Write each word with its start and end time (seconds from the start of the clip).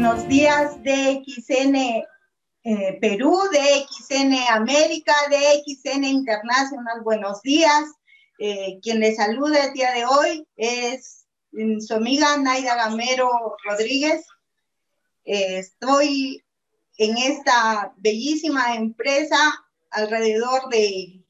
buenos 0.00 0.26
días 0.28 0.82
de 0.82 1.22
XN 1.26 1.76
eh, 1.76 2.98
Perú, 3.02 3.38
de 3.52 3.84
XN 3.86 4.34
América, 4.50 5.12
de 5.28 5.62
XN 5.62 6.04
Internacional. 6.04 7.02
Buenos 7.02 7.42
días. 7.42 7.84
Eh, 8.38 8.78
quien 8.80 9.00
les 9.00 9.16
saluda 9.16 9.66
el 9.66 9.74
día 9.74 9.92
de 9.92 10.06
hoy 10.06 10.48
es 10.56 11.26
mm, 11.52 11.80
su 11.80 11.92
amiga 11.92 12.34
Naida 12.38 12.76
Gamero 12.76 13.28
Rodríguez. 13.62 14.24
Eh, 15.26 15.58
estoy 15.58 16.42
en 16.96 17.18
esta 17.18 17.92
bellísima 17.98 18.76
empresa 18.76 19.38
alrededor 19.90 20.70
de 20.70 21.22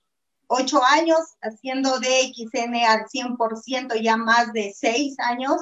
ocho 0.47 0.81
años, 0.85 1.19
haciendo 1.43 1.99
DXN 1.99 2.77
al 2.87 3.07
100%, 3.07 4.01
ya 4.01 4.17
más 4.17 4.53
de 4.53 4.73
seis 4.73 5.19
años. 5.19 5.61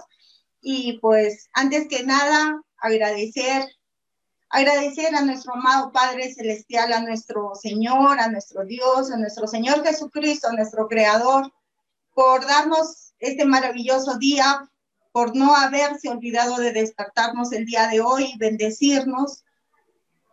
Y 0.60 0.98
pues 0.98 1.48
antes 1.54 1.88
que 1.88 2.02
nada, 2.02 2.60
agradecer, 2.78 3.64
agradecer 4.48 5.14
a 5.14 5.22
nuestro 5.22 5.54
amado 5.54 5.92
Padre 5.92 6.32
Celestial, 6.32 6.92
a 6.92 7.00
nuestro 7.00 7.54
Señor, 7.54 8.18
a 8.18 8.28
nuestro 8.28 8.64
Dios, 8.64 9.10
a 9.10 9.16
nuestro 9.16 9.46
Señor 9.46 9.84
Jesucristo, 9.84 10.48
a 10.48 10.52
nuestro 10.52 10.88
Creador, 10.88 11.52
por 12.14 12.46
darnos 12.46 13.12
este 13.18 13.44
maravilloso 13.44 14.18
día, 14.18 14.68
por 15.12 15.34
no 15.36 15.54
haberse 15.54 16.08
olvidado 16.08 16.56
de 16.56 16.72
despertarnos 16.72 17.52
el 17.52 17.64
día 17.64 17.88
de 17.88 18.00
hoy 18.00 18.32
y 18.34 18.38
bendecirnos 18.38 19.44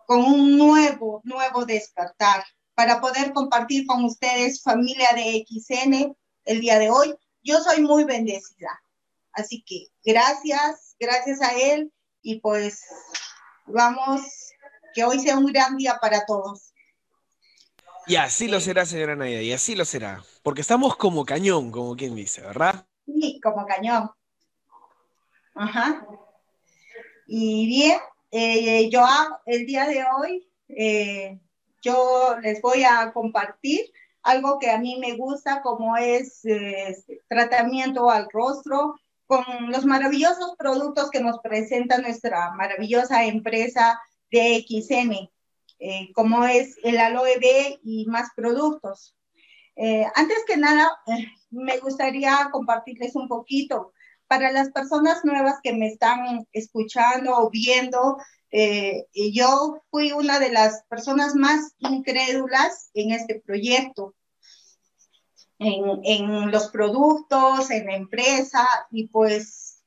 con 0.05 0.23
un 0.23 0.57
nuevo, 0.57 1.21
nuevo 1.23 1.65
despertar 1.65 2.43
para 2.75 2.99
poder 3.01 3.33
compartir 3.33 3.87
con 3.87 4.03
ustedes, 4.03 4.61
familia 4.61 5.09
de 5.15 5.45
XN, 5.47 6.15
el 6.45 6.61
día 6.61 6.77
de 6.77 6.91
hoy. 6.91 7.15
Yo 7.43 7.59
soy 7.61 7.81
muy 7.81 8.03
bendecida. 8.03 8.69
Así 9.31 9.63
que 9.65 9.87
gracias, 10.03 10.95
gracias 10.99 11.41
a 11.41 11.53
Él 11.53 11.91
y 12.25 12.39
pues 12.39 12.81
vamos, 13.67 14.21
que 14.95 15.03
hoy 15.03 15.19
sea 15.19 15.37
un 15.37 15.45
gran 15.45 15.77
día 15.77 15.99
para 16.01 16.25
todos. 16.25 16.73
Y 18.07 18.15
así 18.15 18.47
lo 18.47 18.59
será, 18.59 18.83
señora 18.85 19.15
Naida, 19.15 19.43
y 19.43 19.53
así 19.53 19.75
lo 19.75 19.85
será, 19.85 20.23
porque 20.41 20.61
estamos 20.61 20.97
como 20.97 21.23
cañón, 21.23 21.69
como 21.69 21.95
quien 21.95 22.15
dice, 22.15 22.41
¿verdad? 22.41 22.87
Sí, 23.05 23.39
como 23.43 23.63
cañón. 23.67 24.09
Ajá. 25.53 26.07
Y 27.27 27.67
bien, 27.67 27.99
eh, 28.31 28.89
yo 28.89 29.05
el 29.45 29.67
día 29.67 29.85
de 29.85 30.03
hoy, 30.03 30.49
eh, 30.69 31.39
yo 31.83 32.37
les 32.41 32.59
voy 32.59 32.83
a 32.83 33.13
compartir 33.13 33.91
algo 34.23 34.57
que 34.57 34.71
a 34.71 34.79
mí 34.79 34.97
me 34.99 35.15
gusta, 35.15 35.61
como 35.61 35.95
es 35.95 36.43
eh, 36.45 36.97
tratamiento 37.27 38.09
al 38.09 38.27
rostro, 38.31 38.95
con 39.27 39.43
los 39.71 39.85
maravillosos 39.85 40.55
productos 40.57 41.09
que 41.09 41.19
nos 41.19 41.39
presenta 41.39 41.97
nuestra 41.97 42.51
maravillosa 42.51 43.25
empresa 43.25 43.99
de 44.31 44.65
XN, 44.67 45.29
eh, 45.79 46.11
como 46.13 46.45
es 46.45 46.77
el 46.83 46.97
aloe 46.97 47.39
B 47.39 47.79
y 47.83 48.05
más 48.05 48.29
productos. 48.35 49.15
Eh, 49.75 50.05
antes 50.15 50.37
que 50.47 50.57
nada, 50.57 50.91
eh, 51.07 51.27
me 51.49 51.79
gustaría 51.79 52.49
compartirles 52.51 53.15
un 53.15 53.27
poquito 53.27 53.93
para 54.27 54.51
las 54.51 54.71
personas 54.71 55.23
nuevas 55.25 55.59
que 55.61 55.73
me 55.73 55.87
están 55.87 56.47
escuchando 56.51 57.37
o 57.37 57.49
viendo. 57.49 58.17
yo 59.33 59.81
fui 59.91 60.13
una 60.13 60.39
de 60.39 60.49
las 60.49 60.83
personas 60.83 61.35
más 61.35 61.73
incrédulas 61.79 62.89
en 62.93 63.11
este 63.11 63.41
proyecto 63.41 64.15
en, 65.59 66.51
los 66.51 66.69
productos, 66.69 67.71
en 67.71 67.85
la 67.85 67.95
empresa, 67.95 68.67
y 68.91 69.07
pues 69.07 69.83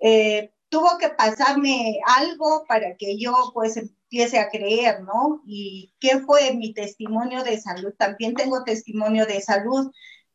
eh, 0.00 0.52
tuvo 0.68 0.98
que 0.98 1.10
pasarme 1.10 2.00
algo 2.06 2.64
para 2.66 2.96
que 2.96 3.18
yo 3.18 3.34
pues 3.52 3.76
empiece 3.76 4.38
a 4.38 4.48
creer, 4.48 5.02
¿no? 5.02 5.42
¿Y 5.46 5.92
qué 6.00 6.20
fue 6.20 6.54
mi 6.54 6.72
testimonio 6.72 7.42
de 7.44 7.60
salud? 7.60 7.92
También 7.98 8.34
tengo 8.34 8.64
testimonio 8.64 9.26
de 9.26 9.40
salud. 9.40 9.90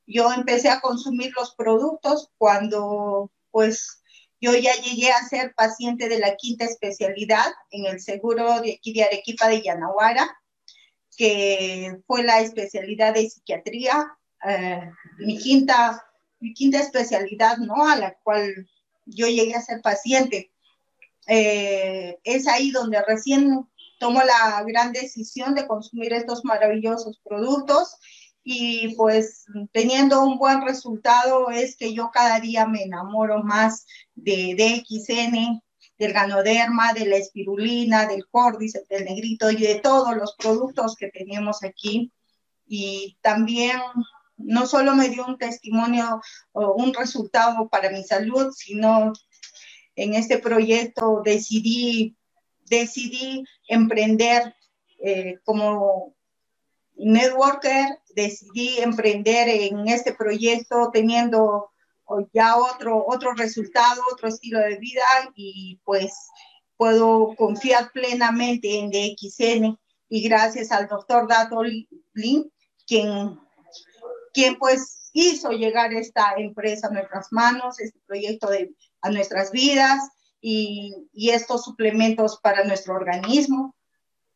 Yo 0.06 0.32
empecé 0.32 0.70
a 0.70 0.82
consumir 0.82 1.32
los 1.36 1.56
productos 1.56 2.32
cuando 2.38 3.32
pues 3.52 4.04
yo 4.42 4.54
ya 4.54 4.74
llegué 4.74 5.12
a 5.12 5.28
ser 5.28 5.54
paciente 5.56 6.09
de 6.09 6.20
la 6.20 6.36
quinta 6.36 6.66
especialidad 6.66 7.48
en 7.72 7.86
el 7.86 8.00
seguro 8.00 8.62
de 8.62 8.74
aquí 8.74 8.94
de 8.94 9.04
Arequipa 9.04 9.48
de 9.48 9.62
Yanahuara, 9.62 10.38
que 11.18 11.98
fue 12.06 12.24
la 12.24 12.42
especialidad 12.42 13.14
de 13.14 13.30
psiquiatría 13.30 14.18
eh, 14.48 14.92
mi, 15.20 15.38
quinta, 15.38 16.04
mi 16.40 16.54
quinta 16.54 16.80
especialidad, 16.80 17.58
¿no? 17.58 17.88
A 17.88 17.96
la 17.96 18.16
cual 18.24 18.68
yo 19.06 19.28
llegué 19.28 19.56
a 19.56 19.62
ser 19.62 19.82
paciente. 19.82 20.52
Eh, 21.28 22.18
es 22.24 22.48
ahí 22.48 22.72
donde 22.72 23.02
recién 23.02 23.68
tomo 24.00 24.22
la 24.22 24.64
gran 24.68 24.92
decisión 24.92 25.56
de 25.56 25.68
consumir 25.68 26.14
estos 26.14 26.44
maravillosos 26.46 27.20
productos 27.24 27.98
y 28.48 28.94
pues 28.96 29.46
teniendo 29.72 30.22
un 30.22 30.38
buen 30.38 30.62
resultado 30.62 31.50
es 31.50 31.76
que 31.76 31.96
yo 31.96 32.12
cada 32.14 32.40
día 32.40 32.68
me 32.68 32.84
enamoro 32.84 33.42
más 33.42 33.88
de 34.14 34.54
DXN, 34.56 35.64
del 35.98 36.14
ganoderma, 36.14 36.94
de 36.94 37.08
la 37.08 37.16
espirulina, 37.16 38.06
del 38.06 38.28
córdice, 38.28 38.86
del 38.88 39.06
negrito 39.06 39.50
y 39.50 39.58
de 39.58 39.76
todos 39.76 40.16
los 40.16 40.36
productos 40.36 40.96
que 40.96 41.10
tenemos 41.10 41.64
aquí. 41.64 42.12
Y 42.68 43.18
también 43.22 43.80
no 44.38 44.68
solo 44.68 44.96
me 44.96 45.09
dio 45.09 45.25
un 45.25 45.38
testimonio 45.38 46.22
o 46.51 46.73
un 46.73 46.94
resultado 46.94 47.68
para 47.69 47.90
mi 47.90 48.03
salud, 48.03 48.51
sino 48.53 49.13
en 49.96 50.13
este 50.13 50.38
proyecto 50.38 51.22
decidí, 51.23 52.16
decidí 52.69 53.46
emprender 53.68 54.56
eh, 55.00 55.40
como 55.44 56.16
networker, 56.96 58.00
decidí 58.16 58.79
emprender 58.79 59.50
en 59.50 59.88
este 59.88 60.13
proyecto 60.13 60.90
teniendo 60.91 61.72
ya 62.34 62.57
otro, 62.57 63.03
otro 63.07 63.34
resultado, 63.34 64.02
otro 64.12 64.28
estilo 64.28 64.59
de 64.59 64.78
vida 64.78 65.03
y 65.35 65.79
pues 65.84 66.13
puedo 66.78 67.35
confiar 67.35 67.91
plenamente 67.91 68.79
en 68.79 68.91
DXN 68.91 69.78
y 70.09 70.22
gracias 70.28 70.72
al 70.72 70.88
doctor 70.88 71.28
Dato 71.28 71.63
Lin, 71.63 72.52
quien 72.85 73.40
quien 74.35 74.57
pues 74.57 75.09
hizo 75.13 75.51
llegar 75.51 75.94
esta 75.94 76.34
empresa 76.38 76.88
a 76.88 76.91
nuestras 76.91 77.31
manos, 77.31 77.79
este 77.79 77.97
proyecto 78.06 78.50
de, 78.50 78.75
a 79.01 79.09
nuestras 79.09 79.50
vidas 79.51 80.09
y, 80.41 80.94
estos 81.13 81.63
suplementos 81.63 82.40
para 82.41 82.66
nuestro 82.66 82.96
organismo. 82.96 83.73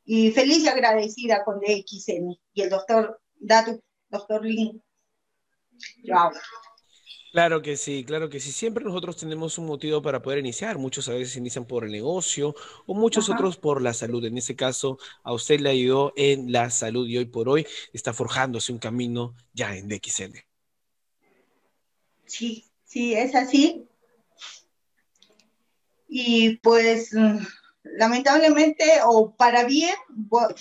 Y 0.05 0.31
feliz 0.31 0.63
y 0.63 0.69
agradecida 0.69 1.43
con 1.43 1.59
DXN 1.59 2.35
y 2.53 2.61
el 2.61 2.69
doctor 2.69 3.21
Datu, 3.35 3.83
doctor 4.09 4.43
Lin. 4.43 4.81
Claro 7.31 7.61
que 7.61 7.77
sí, 7.77 8.03
claro 8.03 8.29
que 8.29 8.39
sí. 8.39 8.51
Siempre 8.51 8.83
nosotros 8.83 9.17
tenemos 9.17 9.57
un 9.57 9.67
motivo 9.67 10.01
para 10.01 10.21
poder 10.21 10.39
iniciar. 10.39 10.77
Muchos 10.77 11.07
a 11.09 11.13
veces 11.13 11.35
inician 11.35 11.65
por 11.65 11.85
el 11.85 11.91
negocio 11.91 12.55
o 12.87 12.93
muchos 12.95 13.29
otros 13.29 13.57
por 13.57 13.81
la 13.81 13.93
salud. 13.93 14.25
En 14.25 14.37
ese 14.37 14.55
caso, 14.55 14.97
a 15.23 15.33
usted 15.33 15.59
le 15.59 15.69
ayudó 15.69 16.11
en 16.15 16.51
la 16.51 16.69
salud 16.71 17.07
y 17.07 17.17
hoy 17.17 17.25
por 17.25 17.47
hoy 17.47 17.67
está 17.93 18.13
forjándose 18.13 18.71
un 18.71 18.79
camino 18.79 19.35
ya 19.53 19.75
en 19.75 19.87
DXN. 19.87 20.43
Sí, 22.25 22.65
sí, 22.83 23.13
es 23.13 23.35
así. 23.35 23.87
Y 26.07 26.57
pues 26.57 27.13
mm, 27.13 27.45
lamentablemente 27.83 28.85
o 29.05 29.35
para 29.35 29.65
bien, 29.65 29.95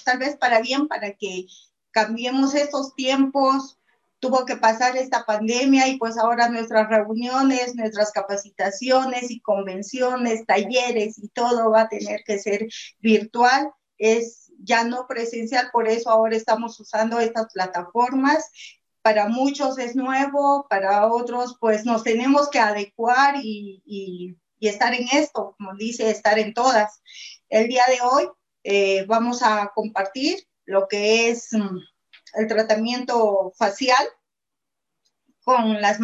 tal 0.04 0.18
vez 0.18 0.36
para 0.36 0.60
bien, 0.60 0.86
para 0.86 1.14
que 1.14 1.46
cambiemos 1.90 2.54
estos 2.54 2.94
tiempos, 2.94 3.77
tuvo 4.20 4.44
que 4.44 4.56
pasar 4.56 4.96
esta 4.96 5.24
pandemia 5.24 5.88
y 5.88 5.98
pues 5.98 6.18
ahora 6.18 6.48
nuestras 6.48 6.88
reuniones, 6.88 7.74
nuestras 7.74 8.10
capacitaciones 8.12 9.30
y 9.30 9.40
convenciones, 9.40 10.44
talleres 10.46 11.18
y 11.18 11.28
todo 11.28 11.70
va 11.70 11.82
a 11.82 11.88
tener 11.88 12.22
que 12.24 12.38
ser 12.38 12.66
virtual, 13.00 13.70
es 13.96 14.50
ya 14.60 14.84
no 14.84 15.06
presencial, 15.06 15.70
por 15.72 15.88
eso 15.88 16.10
ahora 16.10 16.36
estamos 16.36 16.78
usando 16.80 17.20
estas 17.20 17.52
plataformas. 17.52 18.50
Para 19.02 19.28
muchos 19.28 19.78
es 19.78 19.94
nuevo, 19.94 20.66
para 20.68 21.06
otros 21.06 21.56
pues 21.60 21.84
nos 21.84 22.02
tenemos 22.02 22.50
que 22.50 22.58
adecuar 22.58 23.36
y, 23.42 23.82
y, 23.86 24.36
estar 24.60 24.92
en 24.92 25.06
esto, 25.12 25.54
como 25.56 25.74
dice, 25.76 26.10
estar 26.10 26.38
en 26.38 26.52
todas. 26.52 27.00
El 27.48 27.68
día 27.68 27.84
de 27.86 28.00
hoy 28.02 28.28
eh, 28.64 29.04
vamos 29.06 29.42
a 29.42 29.70
compartir 29.74 30.40
lo 30.64 30.88
que 30.88 31.30
es... 31.30 31.52
Mm, 31.52 31.78
el 32.34 32.46
tratamiento 32.46 33.52
facial 33.56 34.06
con 35.44 35.80
las, 35.80 35.98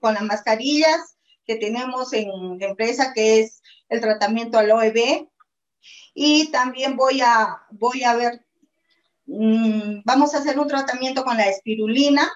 con 0.00 0.14
las 0.14 0.22
mascarillas 0.22 1.16
que 1.46 1.56
tenemos 1.56 2.12
en 2.12 2.58
la 2.58 2.66
empresa, 2.66 3.12
que 3.12 3.40
es 3.40 3.62
el 3.88 4.00
tratamiento 4.00 4.58
aloe 4.58 4.90
B. 4.90 5.28
Y 6.14 6.50
también 6.50 6.96
voy 6.96 7.20
a, 7.20 7.62
voy 7.70 8.04
a 8.04 8.14
ver, 8.14 8.44
mm, 9.26 10.02
vamos 10.04 10.34
a 10.34 10.38
hacer 10.38 10.58
un 10.58 10.68
tratamiento 10.68 11.24
con 11.24 11.36
la 11.36 11.48
espirulina 11.48 12.30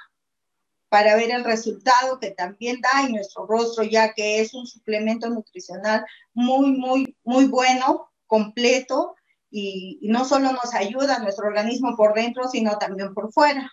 para 0.89 1.17
ver 1.17 1.33
el 1.33 1.45
resultado 1.45 2.21
que 2.21 2.31
también 2.31 2.81
da 2.81 3.03
en 3.05 3.13
nuestro 3.13 3.47
rostro, 3.47 3.83
ya 3.83 4.15
que 4.15 4.41
es 4.41 4.55
un 4.55 4.67
suplemento 4.67 5.29
nutricional 5.29 6.05
muy, 6.33 6.71
muy, 6.73 7.17
muy 7.25 7.47
bueno, 7.47 8.13
completo, 8.27 9.17
y, 9.56 10.01
no 10.09 10.25
solo 10.25 10.51
nos 10.53 10.75
ayuda 10.75 11.21
nuestro 11.21 11.47
organismo 11.47 11.97
por 11.97 12.12
dentro, 12.12 12.49
sino 12.49 12.77
también 12.77 13.15
por 13.15 13.33
fuera. 13.33 13.73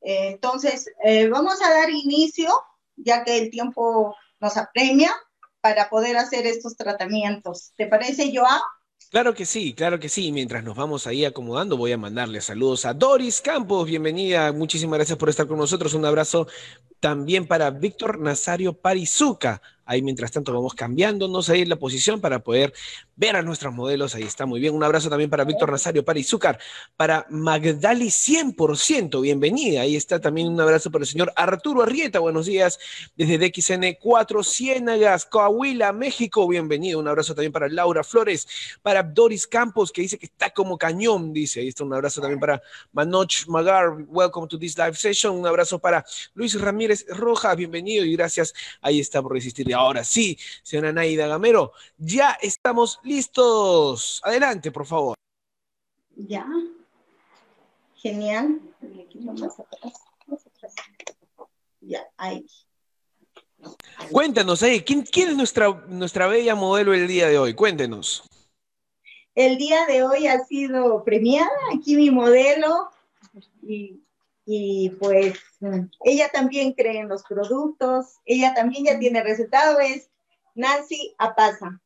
Eh, 0.00 0.28
entonces, 0.28 0.90
eh, 1.04 1.28
vamos 1.28 1.60
a 1.60 1.70
dar 1.70 1.90
inicio, 1.90 2.50
ya 2.96 3.22
que 3.22 3.36
el 3.36 3.50
tiempo 3.50 4.16
nos 4.40 4.56
apremia, 4.56 5.14
para 5.60 5.90
poder 5.90 6.16
hacer 6.16 6.46
estos 6.46 6.76
tratamientos. 6.76 7.72
¿Te 7.76 7.86
parece, 7.86 8.32
Joa? 8.34 8.62
Claro 9.10 9.34
que 9.34 9.44
sí, 9.44 9.74
claro 9.74 10.00
que 10.00 10.08
sí. 10.08 10.32
Mientras 10.32 10.64
nos 10.64 10.74
vamos 10.74 11.06
ahí 11.06 11.24
acomodando, 11.26 11.76
voy 11.76 11.92
a 11.92 11.98
mandarle 11.98 12.40
saludos 12.40 12.86
a 12.86 12.94
Doris 12.94 13.42
Campos. 13.42 13.86
Bienvenida, 13.86 14.52
muchísimas 14.52 14.98
gracias 14.98 15.18
por 15.18 15.28
estar 15.28 15.46
con 15.46 15.58
nosotros. 15.58 15.92
Un 15.92 16.06
abrazo 16.06 16.46
también 16.98 17.46
para 17.46 17.70
Víctor 17.70 18.18
Nazario 18.20 18.72
Parizuca. 18.72 19.60
Ahí 19.86 20.02
mientras 20.02 20.32
tanto 20.32 20.52
vamos 20.52 20.74
cambiándonos 20.74 21.48
ahí 21.50 21.64
la 21.64 21.76
posición 21.76 22.20
para 22.20 22.38
poder 22.40 22.72
ver 23.16 23.36
a 23.36 23.42
nuestros 23.42 23.74
modelos. 23.74 24.14
Ahí 24.14 24.22
está 24.22 24.46
muy 24.46 24.60
bien. 24.60 24.74
Un 24.74 24.82
abrazo 24.82 25.10
también 25.10 25.30
para 25.30 25.44
Víctor 25.44 25.70
Nazario, 25.70 26.04
para 26.04 26.18
Izúcar, 26.18 26.58
para 26.96 27.26
Magdali 27.30 28.06
100%. 28.06 29.20
Bienvenida. 29.20 29.82
Ahí 29.82 29.96
está 29.96 30.20
también 30.20 30.48
un 30.48 30.60
abrazo 30.60 30.90
para 30.90 31.02
el 31.02 31.08
señor 31.08 31.32
Arturo 31.36 31.82
Arrieta. 31.82 32.18
Buenos 32.18 32.46
días 32.46 32.78
desde 33.16 33.38
DXN 33.38 33.98
4 34.00 34.42
Ciénagas, 34.42 35.26
Coahuila, 35.26 35.92
México. 35.92 36.48
Bienvenido. 36.48 36.98
Un 36.98 37.08
abrazo 37.08 37.34
también 37.34 37.52
para 37.52 37.68
Laura 37.68 38.02
Flores, 38.02 38.46
para 38.82 39.02
Doris 39.02 39.46
Campos, 39.46 39.92
que 39.92 40.02
dice 40.02 40.18
que 40.18 40.26
está 40.26 40.50
como 40.50 40.78
cañón, 40.78 41.32
dice. 41.32 41.60
Ahí 41.60 41.68
está 41.68 41.84
un 41.84 41.92
abrazo 41.92 42.20
también 42.20 42.40
para 42.40 42.62
Manoj 42.92 43.46
Magar. 43.48 43.96
Welcome 44.08 44.48
to 44.48 44.58
this 44.58 44.76
live 44.78 44.94
session. 44.94 45.34
Un 45.34 45.46
abrazo 45.46 45.78
para 45.78 46.04
Luis 46.34 46.58
Ramírez 46.60 47.04
Rojas. 47.08 47.56
Bienvenido 47.56 48.04
y 48.04 48.16
gracias. 48.16 48.54
Ahí 48.80 49.00
está 49.00 49.22
por 49.22 49.32
resistir 49.32 49.73
ahora 49.74 50.04
sí, 50.04 50.38
señora 50.62 50.92
Naida 50.92 51.26
Gamero, 51.26 51.72
ya 51.96 52.38
estamos 52.40 53.00
listos. 53.02 54.20
Adelante, 54.24 54.70
por 54.70 54.86
favor. 54.86 55.16
Ya. 56.16 56.46
Genial. 57.96 58.60
Ya, 61.80 62.06
ahí. 62.16 62.46
Cuéntanos 64.10 64.62
ahí, 64.62 64.82
¿quién, 64.82 65.02
¿quién, 65.02 65.30
es 65.30 65.36
nuestra, 65.36 65.70
nuestra 65.88 66.26
bella 66.26 66.54
modelo 66.54 66.92
el 66.92 67.08
día 67.08 67.28
de 67.28 67.38
hoy? 67.38 67.54
Cuéntenos. 67.54 68.24
El 69.34 69.56
día 69.56 69.86
de 69.86 70.04
hoy 70.04 70.26
ha 70.26 70.44
sido 70.44 71.02
premiada, 71.02 71.50
aquí 71.74 71.96
mi 71.96 72.10
modelo, 72.10 72.90
y 73.62 74.03
y 74.46 74.90
pues 75.00 75.38
ella 76.04 76.28
también 76.32 76.72
cree 76.72 76.98
en 76.98 77.08
los 77.08 77.22
productos, 77.22 78.16
ella 78.24 78.54
también 78.54 78.84
ya 78.84 78.98
tiene 78.98 79.22
resultado, 79.22 79.80
es 79.80 80.10
Nancy 80.54 81.14
Apaza. 81.18 81.80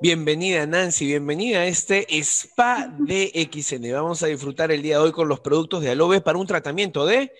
Bienvenida 0.00 0.66
Nancy, 0.66 1.06
bienvenida 1.06 1.60
a 1.60 1.66
este 1.66 2.06
Spa 2.22 2.92
de 2.98 3.32
XN. 3.50 3.92
Vamos 3.92 4.22
a 4.22 4.26
disfrutar 4.26 4.70
el 4.70 4.82
día 4.82 4.98
de 4.98 5.04
hoy 5.04 5.12
con 5.12 5.28
los 5.28 5.40
productos 5.40 5.82
de 5.82 5.90
Aloe 5.90 6.20
para 6.20 6.38
un 6.38 6.46
tratamiento 6.46 7.06
de 7.06 7.32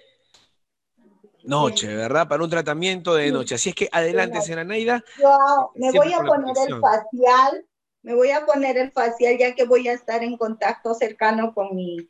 noche, 1.45 1.95
¿verdad? 1.95 2.29
Para 2.29 2.43
un 2.43 2.51
tratamiento 2.51 3.15
de 3.15 3.31
noche. 3.31 3.55
Así 3.55 3.71
es 3.71 3.75
que 3.75 3.89
adelante, 3.93 4.41
señora 4.41 4.65
Naida. 4.65 5.05
Yo 5.21 5.73
me 5.77 5.93
voy 5.93 6.13
a 6.13 6.19
poner 6.19 6.57
el 6.69 6.81
facial, 6.81 7.67
me 8.03 8.15
voy 8.15 8.31
a 8.31 8.45
poner 8.45 8.77
el 8.77 8.91
facial 8.93 9.39
ya 9.39 9.55
que 9.55 9.65
voy 9.65 9.89
a 9.89 9.93
estar 9.93 10.23
en 10.23 10.37
contacto 10.37 10.95
cercano 10.95 11.55
con 11.55 11.75
mi, 11.77 12.09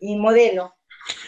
mi 0.00 0.16
modelo. 0.16 0.74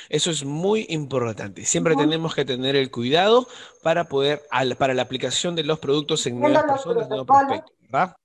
Eso 0.08 0.30
es 0.30 0.44
muy 0.44 0.86
importante. 0.88 1.64
Siempre 1.64 1.94
tenemos 1.96 2.34
que 2.34 2.44
tener 2.44 2.76
el 2.76 2.90
cuidado 2.90 3.46
para 3.82 4.04
poder, 4.04 4.42
para 4.78 4.94
la 4.94 5.02
aplicación 5.02 5.54
de 5.54 5.64
los 5.64 5.78
productos 5.78 6.26
en 6.26 6.40
nuevas 6.40 6.64
personas, 6.64 7.08
nuevos 7.08 7.26
prospectos, 7.26 7.76
¿verdad? 7.80 8.16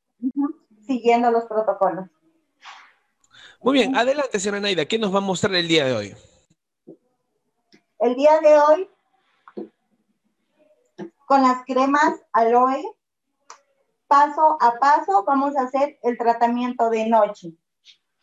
Siguiendo 0.86 1.32
los 1.32 1.46
protocolos. 1.46 2.10
Muy 3.62 3.74
bien, 3.74 3.96
adelante, 3.96 4.40
señora 4.40 4.60
Naida, 4.60 4.86
¿qué 4.86 5.00
nos 5.00 5.14
va 5.14 5.20
a 5.20 5.22
mostrar 5.22 5.56
el 5.56 5.68
día 5.68 5.86
de 5.86 5.94
hoy? 5.94 6.16
El 8.00 8.16
día 8.16 8.40
de 8.42 8.60
hoy, 8.60 8.90
con 11.26 11.42
las 11.42 11.64
cremas 11.66 12.20
aloe, 12.34 12.84
paso 14.08 14.58
a 14.60 14.78
paso 14.80 15.24
vamos 15.26 15.56
a 15.56 15.64
hacer 15.64 15.98
el 16.04 16.18
tratamiento 16.18 16.90
de 16.90 17.08
noche. 17.08 17.54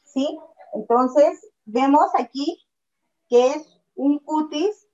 ¿Sí? 0.05 0.39
Entonces, 0.75 1.49
vemos 1.65 2.11
aquí 2.19 2.63
que 3.31 3.47
es 3.53 3.81
un 3.95 4.19
cutis 4.19 4.89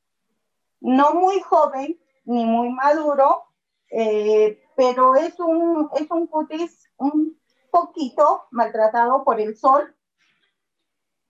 no 0.81 1.15
muy 1.15 1.41
joven 1.41 1.99
ni 2.27 2.45
muy 2.45 2.69
maduro, 2.71 3.45
eh, 3.91 4.63
pero 4.77 5.15
es 5.17 5.41
un, 5.41 5.89
es 5.95 6.09
un 6.11 6.27
cutis 6.27 6.89
un 6.99 7.41
poquito 7.71 8.45
maltratado 8.51 9.25
por 9.25 9.41
el 9.41 9.57
sol 9.57 9.97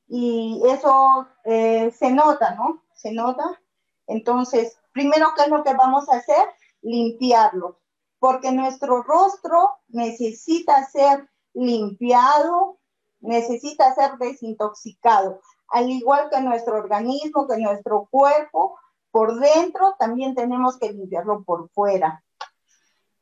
y 0.08 0.60
eso 0.68 1.28
eh, 1.44 1.90
se 1.92 2.10
nota, 2.10 2.54
¿no? 2.54 2.82
Se 2.94 3.12
nota. 3.12 3.60
Entonces, 4.06 4.78
primero, 4.92 5.28
¿qué 5.36 5.44
es 5.44 5.48
lo 5.48 5.62
que 5.62 5.74
vamos 5.74 6.08
a 6.08 6.16
hacer? 6.16 6.48
Limpiarlo, 6.82 7.80
porque 8.18 8.52
nuestro 8.52 9.02
rostro 9.02 9.70
necesita 9.88 10.86
ser 10.86 11.28
limpiado, 11.54 12.78
necesita 13.20 13.94
ser 13.94 14.16
desintoxicado 14.18 15.40
al 15.68 15.90
igual 15.90 16.28
que 16.30 16.40
nuestro 16.40 16.76
organismo, 16.76 17.46
que 17.46 17.58
nuestro 17.58 18.08
cuerpo, 18.10 18.78
por 19.10 19.38
dentro 19.38 19.94
también 19.98 20.34
tenemos 20.34 20.78
que 20.78 20.92
limpiarlo 20.92 21.42
por 21.44 21.70
fuera. 21.70 22.22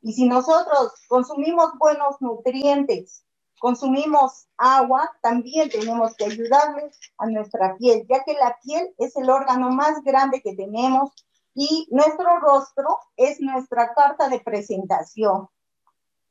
Y 0.03 0.13
si 0.13 0.29
nosotros 0.29 0.93
consumimos 1.09 1.79
buenos 1.79 2.21
nutrientes, 2.21 3.25
consumimos 3.59 4.47
agua, 4.59 5.11
también 5.23 5.71
tenemos 5.71 6.15
que 6.17 6.27
ayudarle 6.27 6.91
a 7.17 7.27
nuestra 7.27 7.77
piel, 7.77 8.07
ya 8.09 8.23
que 8.25 8.35
la 8.35 8.59
piel 8.63 8.95
es 8.99 9.17
el 9.17 9.31
órgano 9.31 9.71
más 9.71 10.03
grande 10.03 10.43
que 10.43 10.55
tenemos 10.55 11.13
y 11.55 11.89
nuestro 11.91 12.39
rostro 12.41 12.99
es 13.17 13.41
nuestra 13.41 13.95
carta 13.95 14.29
de 14.29 14.41
presentación. 14.41 15.49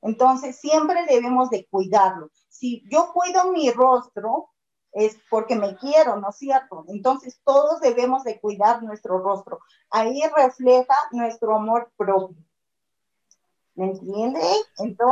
Entonces, 0.01 0.60
siempre 0.60 1.06
debemos 1.07 1.50
de 1.50 1.65
cuidarlo. 1.68 2.30
Si 2.50 2.83
yo 2.92 3.12
cuido 3.13 3.51
mi 3.51 3.71
rostro, 3.71 4.50
es 4.93 5.17
porque 5.29 5.55
me 5.55 5.75
quiero, 5.75 6.17
¿no 6.17 6.29
es 6.29 6.37
cierto? 6.37 6.85
Entonces 6.88 7.39
todos 7.43 7.81
debemos 7.81 8.23
de 8.23 8.39
cuidar 8.39 8.83
nuestro 8.83 9.19
rostro. 9.19 9.59
Ahí 9.89 10.21
refleja 10.35 10.95
nuestro 11.12 11.55
amor 11.55 11.91
propio. 11.97 12.35
¿Me 13.75 13.85
entiende? 13.85 14.39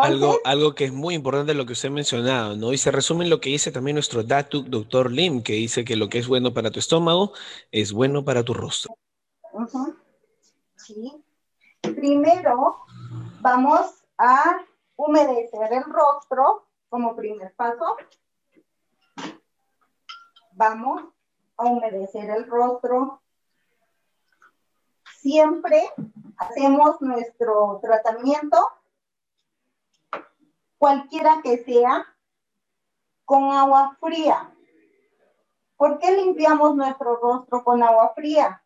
Algo, 0.01 0.37
algo 0.43 0.75
que 0.75 0.85
es 0.85 0.93
muy 0.93 1.15
importante 1.15 1.55
lo 1.55 1.65
que 1.65 1.73
usted 1.73 1.89
ha 1.89 1.93
mencionado, 1.93 2.55
¿no? 2.55 2.71
Y 2.71 2.77
se 2.77 2.91
resume 2.91 3.23
en 3.23 3.31
lo 3.31 3.41
que 3.41 3.49
dice 3.49 3.71
también 3.71 3.95
nuestro 3.95 4.23
Datuk, 4.23 4.67
doctor 4.67 5.11
Lim, 5.11 5.41
que 5.41 5.53
dice 5.53 5.83
que 5.83 5.95
lo 5.95 6.09
que 6.09 6.19
es 6.19 6.27
bueno 6.27 6.53
para 6.53 6.69
tu 6.69 6.77
estómago 6.77 7.33
es 7.71 7.91
bueno 7.91 8.23
para 8.23 8.43
tu 8.43 8.53
rostro. 8.53 8.95
Sí. 10.75 11.11
Primero 11.81 12.85
vamos 13.41 14.03
a 14.19 14.59
humedecer 14.95 15.73
el 15.73 15.83
rostro 15.85 16.67
como 16.89 17.15
primer 17.15 17.55
paso 17.55 17.97
vamos 20.61 21.01
a 21.57 21.65
humedecer 21.65 22.29
el 22.29 22.45
rostro. 22.45 23.23
Siempre 25.17 25.89
hacemos 26.37 27.01
nuestro 27.01 27.79
tratamiento, 27.81 28.57
cualquiera 30.77 31.41
que 31.41 31.63
sea, 31.63 32.05
con 33.25 33.51
agua 33.51 33.97
fría. 33.99 34.53
¿Por 35.77 35.97
qué 35.97 36.11
limpiamos 36.11 36.75
nuestro 36.75 37.15
rostro 37.15 37.63
con 37.63 37.81
agua 37.81 38.13
fría? 38.13 38.63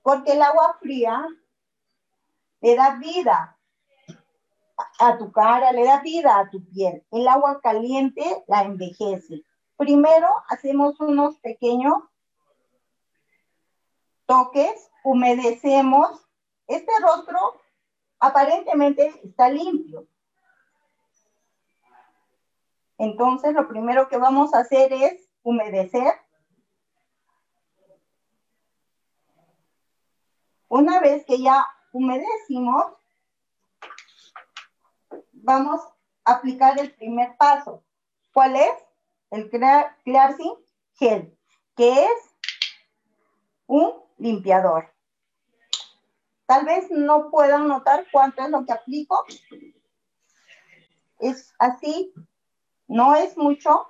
Porque 0.00 0.32
el 0.32 0.40
agua 0.40 0.78
fría 0.80 1.26
le 2.62 2.74
da 2.74 2.96
vida 2.96 3.58
a 4.98 5.18
tu 5.18 5.30
cara, 5.30 5.72
le 5.72 5.84
da 5.84 6.00
vida 6.00 6.38
a 6.38 6.48
tu 6.48 6.64
piel. 6.64 7.04
El 7.10 7.28
agua 7.28 7.60
caliente 7.60 8.44
la 8.46 8.62
envejece. 8.62 9.44
Primero 9.82 10.28
hacemos 10.46 11.00
unos 11.00 11.38
pequeños 11.38 12.04
toques, 14.26 14.92
humedecemos. 15.02 16.24
Este 16.68 16.92
rostro 17.00 17.60
aparentemente 18.20 19.12
está 19.24 19.48
limpio. 19.48 20.06
Entonces 22.96 23.54
lo 23.54 23.66
primero 23.66 24.08
que 24.08 24.18
vamos 24.18 24.54
a 24.54 24.60
hacer 24.60 24.92
es 24.92 25.28
humedecer. 25.42 26.14
Una 30.68 31.00
vez 31.00 31.24
que 31.26 31.42
ya 31.42 31.66
humedecimos, 31.90 32.84
vamos 35.32 35.80
a 36.24 36.34
aplicar 36.34 36.78
el 36.78 36.94
primer 36.94 37.36
paso. 37.36 37.82
¿Cuál 38.32 38.54
es? 38.54 38.91
El 39.32 39.50
Cleansing 39.50 40.54
Gel, 40.94 41.36
que 41.74 42.04
es 42.04 42.36
un 43.66 43.92
limpiador. 44.18 44.92
Tal 46.46 46.66
vez 46.66 46.90
no 46.90 47.30
puedan 47.30 47.66
notar 47.66 48.06
cuánto 48.12 48.42
es 48.42 48.50
lo 48.50 48.64
que 48.66 48.72
aplico. 48.72 49.24
Es 51.18 51.54
así, 51.58 52.12
no 52.88 53.14
es 53.14 53.36
mucho. 53.38 53.86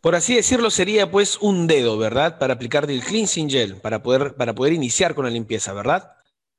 Por 0.00 0.16
así 0.16 0.34
decirlo, 0.34 0.70
sería 0.70 1.10
pues 1.10 1.38
un 1.40 1.68
dedo, 1.68 1.98
¿verdad? 1.98 2.38
Para 2.38 2.54
aplicar 2.54 2.88
del 2.88 3.04
cleansing 3.04 3.48
gel, 3.48 3.80
para 3.80 4.02
poder, 4.02 4.34
para 4.34 4.52
poder 4.52 4.72
iniciar 4.72 5.14
con 5.14 5.24
la 5.24 5.30
limpieza, 5.30 5.72
¿verdad? 5.72 6.16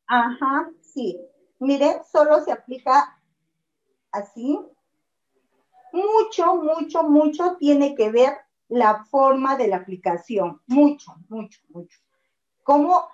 Ajá, 0.08 0.70
sí. 0.82 1.20
Mire, 1.60 2.01
solo 2.10 2.42
se 2.44 2.54
aplica 2.54 3.22
así. 4.12 4.58
Mucho, 5.98 6.58
mucho, 6.58 7.04
mucho 7.04 7.58
tiene 7.58 7.96
que 7.96 8.12
ver 8.12 8.38
la 8.68 9.04
forma 9.06 9.56
de 9.56 9.68
la 9.68 9.77
aplicación. 9.77 10.62
Mucho, 10.68 11.16
mucho, 11.27 11.60
mucho. 11.70 11.98
Cómo 12.63 13.10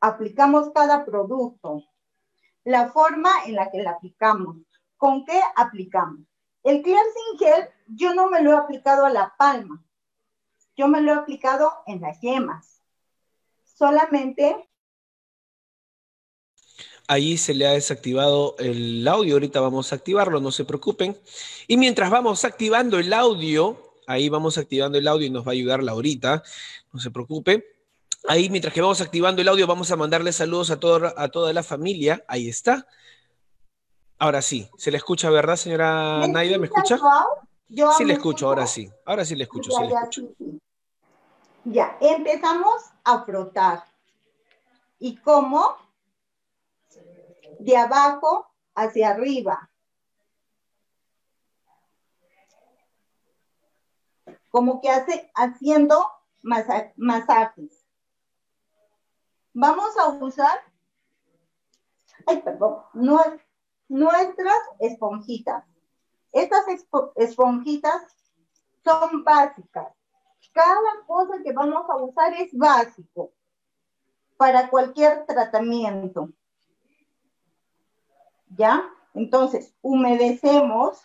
aplicamos 0.00 0.70
cada 0.72 1.04
producto. 1.04 1.82
La 2.62 2.88
forma 2.90 3.30
en 3.46 3.56
la 3.56 3.68
que 3.70 3.82
la 3.82 3.90
aplicamos. 3.92 4.58
¿Con 4.96 5.24
qué 5.24 5.40
aplicamos? 5.56 6.20
El 6.62 6.82
cleansing 6.82 7.38
gel 7.38 7.68
yo 7.88 8.14
no 8.14 8.28
me 8.28 8.42
lo 8.42 8.52
he 8.52 8.56
aplicado 8.56 9.04
a 9.04 9.10
la 9.10 9.34
palma. 9.36 9.84
Yo 10.76 10.86
me 10.86 11.00
lo 11.00 11.12
he 11.12 11.16
aplicado 11.16 11.72
en 11.86 12.00
las 12.00 12.20
yemas. 12.20 12.80
Solamente 13.64 14.67
Ahí 17.08 17.38
se 17.38 17.54
le 17.54 17.66
ha 17.66 17.72
desactivado 17.72 18.54
el 18.58 19.08
audio, 19.08 19.34
ahorita 19.34 19.60
vamos 19.60 19.92
a 19.92 19.96
activarlo, 19.96 20.40
no 20.40 20.52
se 20.52 20.64
preocupen. 20.64 21.18
Y 21.66 21.76
mientras 21.76 22.10
vamos 22.10 22.44
activando 22.44 22.98
el 22.98 23.12
audio, 23.12 23.94
ahí 24.06 24.28
vamos 24.28 24.58
activando 24.58 24.98
el 24.98 25.08
audio 25.08 25.26
y 25.26 25.30
nos 25.30 25.44
va 25.44 25.50
a 25.50 25.54
ayudar 25.54 25.82
Laurita, 25.82 26.42
no 26.92 27.00
se 27.00 27.10
preocupe. 27.10 27.64
Ahí 28.28 28.50
mientras 28.50 28.74
que 28.74 28.82
vamos 28.82 29.00
activando 29.00 29.42
el 29.42 29.48
audio, 29.48 29.66
vamos 29.66 29.90
a 29.90 29.96
mandarle 29.96 30.32
saludos 30.32 30.70
a, 30.70 30.74
a 30.74 31.28
toda 31.28 31.52
la 31.52 31.62
familia, 31.62 32.24
ahí 32.28 32.48
está. 32.48 32.86
Ahora 34.18 34.42
sí, 34.42 34.68
se 34.76 34.90
le 34.90 34.96
escucha, 34.96 35.30
¿verdad, 35.30 35.56
señora 35.56 36.26
Naida? 36.28 36.58
¿Me 36.58 36.66
escucha? 36.66 36.98
sí 37.96 38.04
le 38.04 38.14
escucho, 38.14 38.48
ahora 38.48 38.66
sí. 38.66 38.90
Ahora 39.04 39.24
sí 39.24 39.36
le 39.36 39.44
escucho, 39.44 39.70
sí 39.70 39.82
le 39.82 39.94
escucho. 39.94 40.22
Ya, 41.64 41.96
empezamos 42.00 42.82
a 43.04 43.24
frotar. 43.24 43.84
¿Y 44.98 45.16
cómo? 45.16 45.76
De 47.58 47.76
abajo 47.76 48.46
hacia 48.74 49.10
arriba. 49.10 49.70
Como 54.48 54.80
que 54.80 54.90
hace, 54.90 55.30
haciendo 55.34 56.06
masajes. 56.42 57.84
Vamos 59.52 59.96
a 59.98 60.08
usar, 60.08 60.60
ay, 62.26 62.42
perdón, 62.42 62.82
nuestras 63.88 64.58
esponjitas. 64.78 65.64
Estas 66.32 66.64
esponjitas 67.16 68.02
son 68.84 69.24
básicas. 69.24 69.92
Cada 70.52 71.04
cosa 71.06 71.42
que 71.42 71.52
vamos 71.52 71.88
a 71.88 71.96
usar 71.96 72.32
es 72.34 72.56
básico 72.56 73.32
para 74.36 74.70
cualquier 74.70 75.26
tratamiento. 75.26 76.30
¿Ya? 78.58 78.92
Entonces, 79.14 79.72
humedecemos 79.80 81.00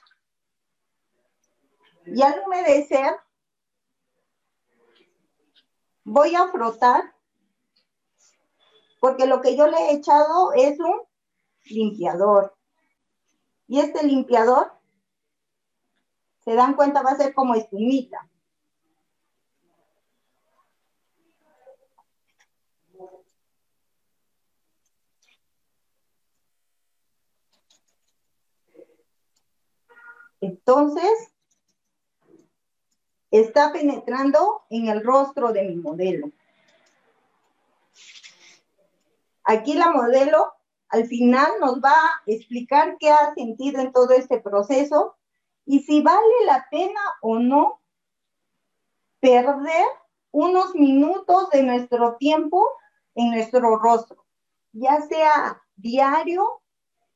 y 2.05 2.22
al 2.22 2.43
humedecer 2.45 3.15
voy 6.03 6.36
a 6.36 6.48
frotar 6.48 7.13
porque 9.00 9.25
lo 9.25 9.41
que 9.41 9.55
yo 9.55 9.67
le 9.67 9.77
he 9.77 9.93
echado 9.93 10.53
es 10.53 10.79
un 10.79 11.01
limpiador. 11.65 12.55
Y 13.67 13.79
este 13.79 14.05
limpiador, 14.05 14.72
se 16.43 16.55
dan 16.55 16.75
cuenta, 16.75 17.01
va 17.01 17.12
a 17.12 17.17
ser 17.17 17.33
como 17.33 17.55
espumita. 17.55 18.29
Entonces, 30.44 31.32
está 33.32 33.72
penetrando 33.72 34.64
en 34.70 34.90
el 34.90 35.02
rostro 35.02 35.54
de 35.54 35.64
mi 35.64 35.76
modelo. 35.76 36.32
Aquí 39.46 39.74
la 39.76 39.92
modelo 39.92 40.52
al 40.90 41.06
final 41.06 41.50
nos 41.62 41.80
va 41.80 41.94
a 41.94 42.22
explicar 42.26 42.98
qué 43.00 43.10
ha 43.10 43.34
sentido 43.36 43.80
en 43.80 43.94
todo 43.94 44.10
este 44.12 44.42
proceso 44.42 45.16
y 45.66 45.80
si 45.80 46.02
vale 46.02 46.46
la 46.46 46.68
pena 46.70 47.00
o 47.22 47.40
no 47.40 47.80
perder 49.22 49.86
unos 50.32 50.76
minutos 50.76 51.50
de 51.52 51.64
nuestro 51.64 52.18
tiempo 52.18 52.68
en 53.16 53.32
nuestro 53.32 53.78
rostro, 53.78 54.26
ya 54.74 55.00
sea 55.04 55.64
diario, 55.78 56.62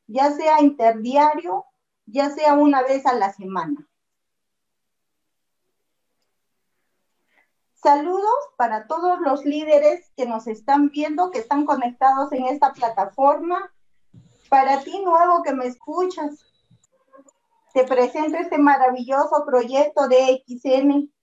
ya 0.08 0.32
sea 0.32 0.62
interdiario 0.62 1.66
ya 2.08 2.32
sea 2.32 2.54
una 2.54 2.82
vez 2.82 3.06
a 3.06 3.14
la 3.14 3.32
semana. 3.32 3.88
Saludos 7.76 8.50
para 8.58 8.88
todos 8.88 9.20
los 9.20 9.46
líderes 9.46 10.12
que 10.18 10.26
nos 10.26 10.48
están 10.48 10.90
viendo, 10.90 11.30
que 11.32 11.40
están 11.40 11.66
conectados 11.66 12.32
en 12.32 12.46
esta 12.48 12.74
plataforma. 12.74 13.72
Para 14.50 14.82
ti 14.84 15.00
nuevo 15.04 15.44
que 15.44 15.54
me 15.54 15.68
escuchas, 15.68 16.46
te 17.74 17.84
presento 17.84 18.38
este 18.38 18.58
maravilloso 18.58 19.46
proyecto 19.46 20.08
de 20.08 20.44
XN. 20.48 21.14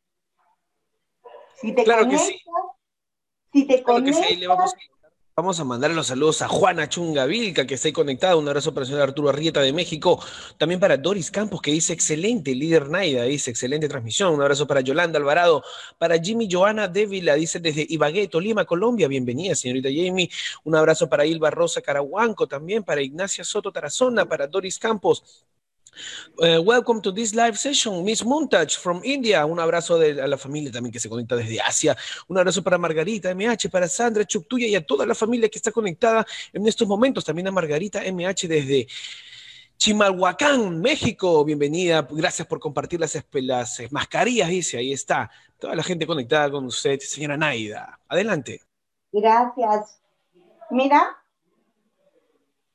Si 1.56 1.74
te 1.74 1.84
claro 1.84 2.04
conectas, 2.04 2.28
que 2.28 2.34
sí. 2.34 2.44
si 3.52 3.66
te 3.66 3.82
conectas, 3.82 4.46
Vamos 4.46 4.74
a 4.74 4.93
mandar 5.42 5.90
los 5.90 6.06
saludos 6.06 6.42
a 6.42 6.48
Juana 6.48 6.88
Chunga 6.88 7.26
Vilca, 7.26 7.66
que 7.66 7.74
está 7.74 7.88
ahí 7.88 7.92
conectada. 7.92 8.36
Un 8.36 8.46
abrazo 8.46 8.72
para 8.72 8.82
el 8.82 8.86
señor 8.86 9.02
Arturo 9.02 9.30
Arrieta 9.30 9.60
de 9.62 9.72
México. 9.72 10.22
También 10.58 10.78
para 10.78 10.96
Doris 10.96 11.32
Campos, 11.32 11.60
que 11.60 11.72
dice 11.72 11.92
excelente, 11.92 12.54
líder 12.54 12.88
Naida, 12.88 13.24
dice 13.24 13.50
excelente 13.50 13.88
transmisión. 13.88 14.32
Un 14.32 14.42
abrazo 14.42 14.68
para 14.68 14.80
Yolanda 14.80 15.18
Alvarado. 15.18 15.64
Para 15.98 16.20
Jimmy 16.20 16.46
Joana 16.48 16.86
Dávila, 16.86 17.34
dice 17.34 17.58
desde 17.58 17.84
Ibagué, 17.88 18.28
Tolima, 18.28 18.64
Colombia. 18.64 19.08
Bienvenida, 19.08 19.56
señorita 19.56 19.88
Jamie. 19.88 20.30
Un 20.62 20.76
abrazo 20.76 21.08
para 21.08 21.26
Ilva 21.26 21.50
Rosa 21.50 21.82
Carahuanco, 21.82 22.46
también 22.46 22.84
para 22.84 23.02
Ignacia 23.02 23.42
Soto 23.42 23.72
Tarazona, 23.72 24.26
para 24.26 24.46
Doris 24.46 24.78
Campos. 24.78 25.44
Uh, 26.38 26.60
welcome 26.62 27.00
to 27.00 27.12
this 27.12 27.34
live 27.34 27.56
session, 27.56 28.04
Miss 28.04 28.24
Montage 28.24 28.76
from 28.76 29.00
India. 29.04 29.44
Un 29.46 29.58
abrazo 29.60 29.96
a 29.96 30.26
la 30.26 30.36
familia 30.36 30.72
también 30.72 30.92
que 30.92 31.00
se 31.00 31.08
conecta 31.08 31.36
desde 31.36 31.60
Asia. 31.60 31.96
Un 32.28 32.38
abrazo 32.38 32.62
para 32.62 32.78
Margarita 32.78 33.34
MH, 33.34 33.70
para 33.70 33.88
Sandra 33.88 34.24
Chuptuya 34.24 34.66
y 34.66 34.74
a 34.74 34.84
toda 34.84 35.06
la 35.06 35.14
familia 35.14 35.48
que 35.48 35.58
está 35.58 35.70
conectada 35.70 36.26
en 36.52 36.66
estos 36.66 36.88
momentos. 36.88 37.24
También 37.24 37.48
a 37.48 37.50
Margarita 37.50 38.00
MH 38.00 38.48
desde 38.48 38.86
Chimalhuacán, 39.76 40.80
México. 40.80 41.44
Bienvenida. 41.44 42.06
Gracias 42.10 42.46
por 42.48 42.58
compartir 42.60 43.00
las, 43.00 43.22
las 43.32 43.80
mascarillas, 43.90 44.48
dice. 44.48 44.78
Ahí 44.78 44.92
está. 44.92 45.30
Toda 45.58 45.74
la 45.74 45.82
gente 45.82 46.06
conectada 46.06 46.50
con 46.50 46.64
usted, 46.66 46.98
señora 47.00 47.36
Naida. 47.36 48.00
Adelante. 48.08 48.60
Gracias. 49.12 50.00
Mira, 50.70 51.16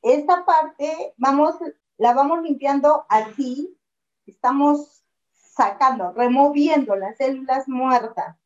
esta 0.02 0.46
parte 0.46 1.14
vamos 1.18 1.56
la 2.00 2.14
vamos 2.14 2.42
limpiando 2.42 3.06
así, 3.10 3.78
estamos 4.26 5.04
sacando, 5.34 6.14
removiendo 6.14 6.96
las 6.96 7.18
células 7.18 7.68
muertas. 7.68 8.38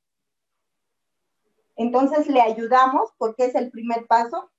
Entonces 1.76 2.28
le 2.28 2.42
ayudamos, 2.42 3.12
porque 3.20 3.46
es 3.46 3.56
el 3.56 3.70
primer 3.70 4.08
paso, 4.08 4.52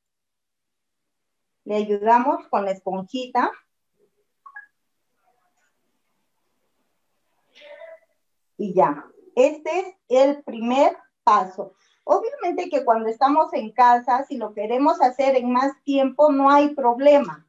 le 1.65 1.75
ayudamos 1.75 2.47
con 2.49 2.65
la 2.65 2.71
esponjita. 2.71 3.51
Y 8.57 8.75
ya, 8.75 9.07
este 9.35 9.81
es 9.81 9.97
el 10.09 10.45
primer 10.45 10.97
paso. 11.25 11.75
Obviamente 12.05 12.71
que 12.71 12.85
cuando 12.85 13.09
estamos 13.09 13.53
en 13.55 13.73
casa, 13.73 14.23
si 14.23 14.37
lo 14.37 14.55
queremos 14.55 15.03
hacer 15.03 15.35
en 15.35 15.51
más 15.51 15.83
tiempo, 15.83 16.31
no 16.31 16.49
hay 16.49 16.77
problema. 16.77 17.45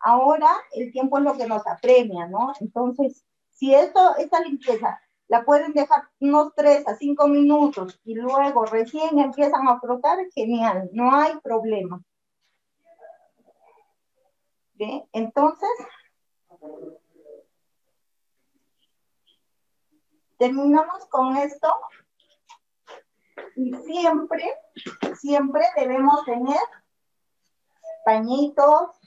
Ahora 0.00 0.50
el 0.72 0.92
tiempo 0.92 1.18
es 1.18 1.24
lo 1.24 1.36
que 1.36 1.46
nos 1.46 1.66
apremia, 1.66 2.26
¿no? 2.26 2.52
Entonces, 2.60 3.24
si 3.50 3.74
esto, 3.74 4.16
esta 4.16 4.40
limpieza 4.40 5.00
la 5.28 5.44
pueden 5.44 5.72
dejar 5.72 6.04
unos 6.18 6.54
3 6.56 6.88
a 6.88 6.96
5 6.96 7.28
minutos 7.28 8.00
y 8.04 8.14
luego 8.14 8.64
recién 8.66 9.18
empiezan 9.18 9.68
a 9.68 9.78
frotar, 9.78 10.18
genial, 10.34 10.90
no 10.92 11.14
hay 11.14 11.38
problema. 11.40 12.02
¿Ve? 14.74 15.04
Entonces, 15.12 15.68
terminamos 20.38 21.06
con 21.10 21.36
esto 21.36 21.68
Y 23.56 23.74
siempre, 23.74 24.54
siempre 25.16 25.62
debemos 25.76 26.24
tener 26.24 26.58
pañitos, 28.04 28.99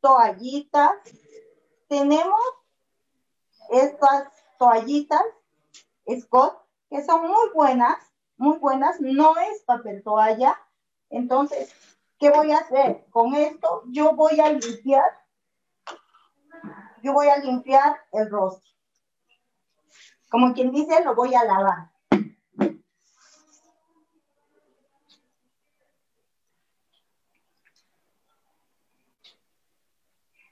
toallitas. 0.00 0.92
Tenemos 1.88 2.40
estas 3.70 4.28
toallitas 4.58 5.22
Scott 6.18 6.56
que 6.88 7.04
son 7.04 7.28
muy 7.28 7.50
buenas, 7.54 7.98
muy 8.36 8.58
buenas. 8.58 9.00
No 9.00 9.34
es 9.38 9.62
papel 9.62 10.02
toalla. 10.02 10.60
Entonces, 11.08 11.72
¿qué 12.18 12.30
voy 12.30 12.52
a 12.52 12.58
hacer? 12.58 13.06
Con 13.10 13.34
esto 13.34 13.84
yo 13.86 14.14
voy 14.14 14.40
a 14.40 14.50
limpiar, 14.50 15.04
yo 17.02 17.12
voy 17.12 17.28
a 17.28 17.38
limpiar 17.38 17.96
el 18.12 18.30
rostro. 18.30 18.68
Como 20.30 20.52
quien 20.54 20.70
dice, 20.70 21.02
lo 21.04 21.14
voy 21.14 21.34
a 21.34 21.44
lavar. 21.44 21.89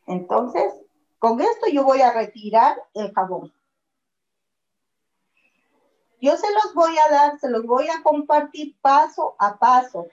Entonces, 0.08 0.72
con 1.18 1.40
esto 1.40 1.66
yo 1.70 1.84
voy 1.84 2.00
a 2.00 2.12
retirar 2.12 2.82
el 2.94 3.12
jabón. 3.12 3.52
Yo 6.20 6.36
se 6.36 6.50
los 6.52 6.74
voy 6.74 6.96
a 6.98 7.12
dar, 7.12 7.38
se 7.38 7.50
los 7.50 7.64
voy 7.64 7.88
a 7.88 8.02
compartir 8.02 8.76
paso 8.80 9.36
a 9.38 9.58
paso 9.58 10.08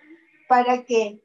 para 0.47 0.83
que 0.83 1.23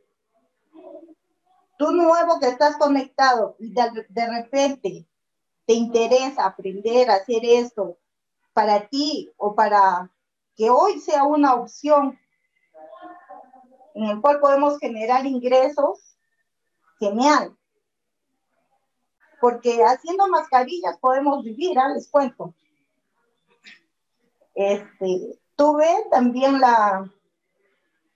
tú 1.79 1.91
nuevo 1.91 2.39
que 2.39 2.47
estás 2.47 2.77
conectado 2.77 3.57
y 3.59 3.75
de, 3.75 4.27
repente 4.27 5.07
te 5.67 5.75
interesa 5.75 6.47
aprender 6.47 7.11
a 7.11 7.17
hacer 7.17 7.45
esto 7.45 7.99
para 8.55 8.87
ti 8.89 9.31
o 9.37 9.55
para 9.55 10.11
que 10.57 10.71
hoy 10.71 11.01
sea 11.01 11.25
una 11.25 11.55
opción 11.55 12.19
en 13.95 14.05
el 14.05 14.21
cual 14.21 14.41
podemos 14.41 14.79
generar 14.79 15.27
ingresos, 15.27 16.17
genial 16.99 17.57
porque 19.41 19.83
haciendo 19.83 20.29
mascarillas 20.29 20.99
podemos 20.99 21.43
vivir, 21.43 21.79
¿ah? 21.79 21.89
les 21.89 22.09
cuento. 22.09 22.55
Este, 24.55 25.39
tuve 25.57 25.89
también 26.11 26.61
la, 26.61 27.11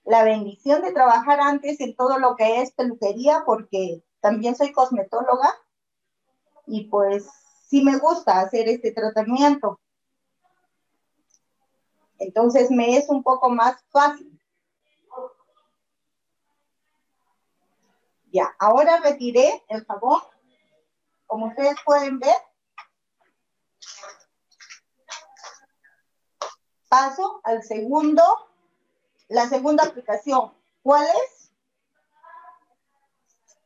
la 0.05 0.23
bendición 0.23 0.81
de 0.81 0.93
trabajar 0.93 1.39
antes 1.39 1.79
en 1.81 1.95
todo 1.95 2.19
lo 2.19 2.35
que 2.35 2.61
es 2.61 2.71
peluquería, 2.73 3.43
porque 3.45 4.03
también 4.19 4.55
soy 4.55 4.71
cosmetóloga 4.71 5.53
y 6.67 6.85
pues 6.85 7.27
sí 7.67 7.83
me 7.83 7.97
gusta 7.97 8.39
hacer 8.39 8.67
este 8.67 8.91
tratamiento. 8.91 9.79
Entonces 12.19 12.71
me 12.71 12.97
es 12.97 13.09
un 13.09 13.23
poco 13.23 13.49
más 13.49 13.83
fácil. 13.89 14.31
Ya, 18.31 18.53
ahora 18.59 18.99
retiré 18.99 19.63
el 19.69 19.85
jabón 19.85 20.19
como 21.35 21.47
ustedes 21.47 21.75
pueden 21.83 22.17
ver, 22.17 22.37
paso 26.87 27.41
al 27.43 27.61
segundo, 27.61 28.23
la 29.27 29.49
segunda 29.49 29.83
aplicación. 29.83 30.53
¿Cuál 30.81 31.05
es? 31.05 31.51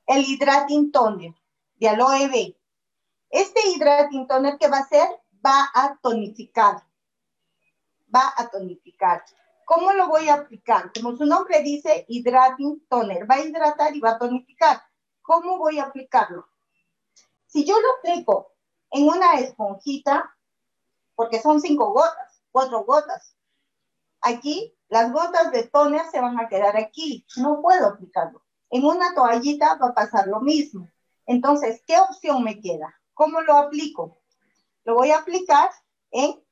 El 0.07 0.23
Hydrating 0.23 0.91
Toner 0.91 1.35
de 1.75 1.89
Aloe 1.89 2.27
Vera. 2.29 2.57
Este 3.29 3.61
Hydrating 3.69 4.27
Toner 4.27 4.57
que 4.57 4.67
va 4.67 4.77
a 4.77 4.81
hacer, 4.81 5.07
va 5.45 5.69
a 5.75 5.95
tonificar. 6.01 6.83
Va 8.11 8.33
a 8.35 8.49
tonificar. 8.49 9.23
¿Cómo 9.63 9.93
lo 9.93 10.07
voy 10.07 10.27
a 10.27 10.33
aplicar? 10.33 10.91
Como 10.91 11.15
su 11.15 11.25
nombre 11.25 11.61
dice, 11.61 12.03
Hydrating 12.07 12.87
Toner. 12.89 13.29
Va 13.29 13.35
a 13.35 13.41
hidratar 13.41 13.95
y 13.95 13.99
va 13.99 14.13
a 14.13 14.17
tonificar. 14.17 14.81
¿Cómo 15.21 15.59
voy 15.59 15.77
a 15.77 15.83
aplicarlo? 15.83 16.48
Si 17.49 17.65
yo 17.65 17.79
lo 17.79 17.87
aplico 17.97 18.53
en 18.91 19.07
una 19.07 19.39
esponjita, 19.39 20.35
porque 21.15 21.41
son 21.41 21.59
cinco 21.59 21.91
gotas, 21.91 22.43
cuatro 22.51 22.85
gotas, 22.85 23.35
aquí 24.21 24.75
las 24.87 25.11
gotas 25.11 25.51
de 25.51 25.63
toner 25.67 26.05
se 26.11 26.21
van 26.21 26.39
a 26.39 26.47
quedar 26.47 26.77
aquí, 26.77 27.25
no 27.37 27.61
puedo 27.61 27.87
aplicarlo. 27.87 28.43
En 28.69 28.85
una 28.85 29.15
toallita 29.15 29.75
va 29.75 29.87
a 29.89 29.93
pasar 29.93 30.27
lo 30.27 30.41
mismo. 30.41 30.87
Entonces, 31.25 31.83
¿qué 31.85 31.99
opción 31.99 32.43
me 32.43 32.61
queda? 32.61 32.93
¿Cómo 33.15 33.41
lo 33.41 33.57
aplico? 33.57 34.19
Lo 34.83 34.95
voy 34.95 35.11
a 35.11 35.19
aplicar 35.19 35.71
en, 36.11 36.43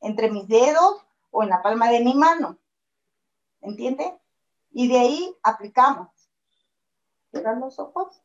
entre 0.00 0.30
mis 0.30 0.48
dedos 0.48 1.04
o 1.30 1.42
en 1.42 1.50
la 1.50 1.62
palma 1.62 1.90
de 1.90 2.00
mi 2.00 2.14
mano. 2.14 2.58
¿Entiende? 3.60 4.18
Y 4.70 4.88
de 4.88 4.98
ahí 4.98 5.36
aplicamos. 5.42 6.08
Cierran 7.30 7.60
los 7.60 7.78
ojos. 7.78 8.22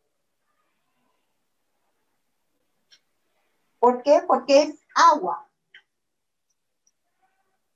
¿Por 3.81 4.03
qué? 4.03 4.21
Porque 4.27 4.61
es 4.61 4.79
agua. 4.93 5.49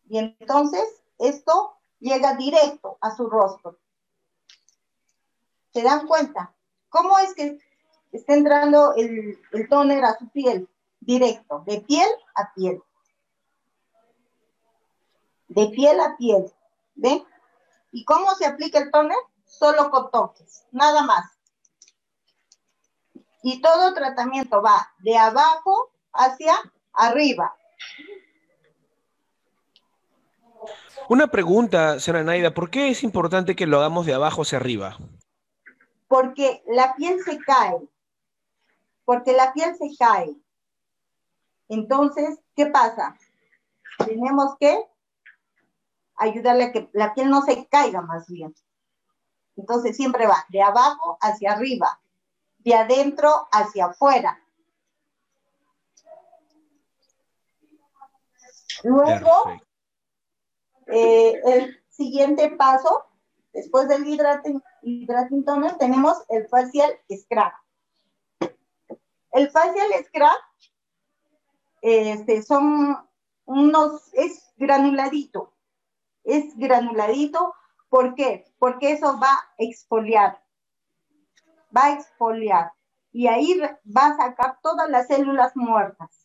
Y 0.07 0.19
entonces 0.19 1.01
esto 1.17 1.79
llega 1.99 2.35
directo 2.35 2.99
a 3.01 3.15
su 3.15 3.27
rostro. 3.27 3.79
¿Se 5.73 5.81
dan 5.81 6.05
cuenta? 6.05 6.53
¿Cómo 6.89 7.17
es 7.17 7.33
que 7.33 7.57
está 8.11 8.35
entrando 8.35 8.93
el, 8.93 9.41
el 9.51 9.67
tóner 9.67 10.05
a 10.05 10.15
su 10.15 10.29
piel? 10.29 10.69
Directo, 10.99 11.63
de 11.65 11.81
piel 11.81 12.09
a 12.35 12.53
piel. 12.53 12.83
De 15.47 15.65
piel 15.69 15.99
a 16.01 16.15
piel. 16.17 16.53
¿Ven? 16.93 17.25
¿Y 17.91 18.05
cómo 18.05 18.35
se 18.35 18.45
aplica 18.45 18.77
el 18.77 18.91
tóner? 18.91 19.17
Solo 19.43 19.89
con 19.89 20.11
toques, 20.11 20.67
nada 20.71 21.01
más. 21.01 21.31
Y 23.41 23.59
todo 23.59 23.95
tratamiento 23.95 24.61
va 24.61 24.93
de 24.99 25.17
abajo 25.17 25.94
hacia 26.15 26.53
arriba. 26.93 27.55
Una 31.07 31.27
pregunta, 31.27 31.99
señora 31.99 32.23
Naida, 32.23 32.53
¿por 32.53 32.71
qué 32.71 32.89
es 32.89 33.03
importante 33.03 33.55
que 33.55 33.67
lo 33.67 33.77
hagamos 33.77 34.05
de 34.05 34.15
abajo 34.15 34.41
hacia 34.41 34.57
arriba? 34.57 34.97
Porque 36.07 36.63
la 36.67 36.95
piel 36.95 37.21
se 37.23 37.37
cae, 37.39 37.79
porque 39.03 39.33
la 39.33 39.53
piel 39.53 39.75
se 39.75 39.95
cae. 39.97 40.35
Entonces, 41.69 42.39
¿qué 42.55 42.67
pasa? 42.67 43.15
Tenemos 44.03 44.55
que 44.59 44.83
ayudarle 46.15 46.65
a 46.65 46.71
que 46.71 46.89
la 46.93 47.13
piel 47.13 47.29
no 47.29 47.41
se 47.43 47.67
caiga 47.67 48.01
más 48.01 48.27
bien. 48.27 48.55
Entonces 49.57 49.95
siempre 49.95 50.27
va 50.27 50.45
de 50.49 50.61
abajo 50.61 51.17
hacia 51.21 51.53
arriba, 51.53 51.99
de 52.59 52.75
adentro 52.75 53.47
hacia 53.51 53.85
afuera. 53.85 54.41
Luego, 58.83 59.51
eh, 60.87 61.41
el 61.45 61.83
siguiente 61.89 62.51
paso, 62.51 63.05
después 63.53 63.87
del 63.87 64.05
hidrating, 64.07 65.45
toner, 65.45 65.77
tenemos 65.77 66.23
el 66.29 66.47
facial 66.47 66.91
scrub. 67.09 68.51
El 69.31 69.49
facial 69.49 69.87
scrub 70.05 70.71
este, 71.81 72.41
son 72.41 72.97
unos, 73.45 74.13
es 74.13 74.51
granuladito, 74.57 75.53
es 76.23 76.55
granuladito, 76.57 77.53
¿por 77.89 78.15
qué? 78.15 78.45
Porque 78.57 78.91
eso 78.91 79.19
va 79.19 79.31
a 79.31 79.45
exfoliar, 79.57 80.41
va 81.75 81.85
a 81.85 81.93
exfoliar 81.93 82.71
y 83.11 83.27
ahí 83.27 83.59
va 83.59 84.07
a 84.07 84.17
sacar 84.17 84.59
todas 84.61 84.89
las 84.89 85.07
células 85.07 85.55
muertas. 85.55 86.24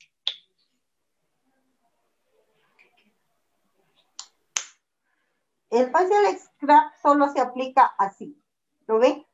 El 5.71 5.91
facial 5.93 6.37
scrub 6.37 6.93
solo 7.01 7.29
se 7.29 7.41
aplica 7.41 7.95
así. 7.97 8.37
¿Lo 8.87 8.99
ven? 8.99 9.25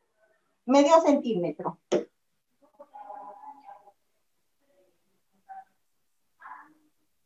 Medio 0.66 1.00
centímetro. 1.00 1.78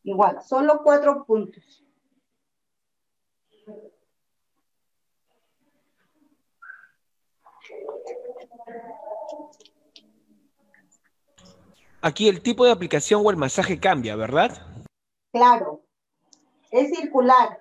Igual, 0.05 0.43
solo 0.43 0.81
cuatro 0.83 1.25
puntos. 1.25 1.85
Aquí 12.03 12.29
el 12.29 12.43
tipo 12.43 12.65
de 12.65 12.71
aplicación 12.71 13.23
o 13.25 13.31
el 13.31 13.37
masaje 13.37 13.79
cambia, 13.79 14.17
¿verdad? 14.17 14.57
Claro, 15.33 15.85
es 16.71 16.97
circular. 16.97 17.60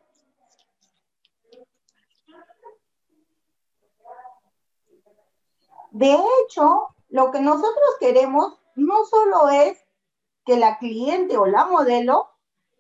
De 5.92 6.14
hecho, 6.14 6.96
lo 7.10 7.32
que 7.32 7.40
nosotros 7.40 7.90
queremos 8.00 8.60
no 8.76 9.06
solo 9.06 9.50
es 9.50 9.78
que 10.46 10.58
la 10.58 10.78
cliente 10.78 11.38
o 11.38 11.46
la 11.46 11.66
modelo 11.66 12.30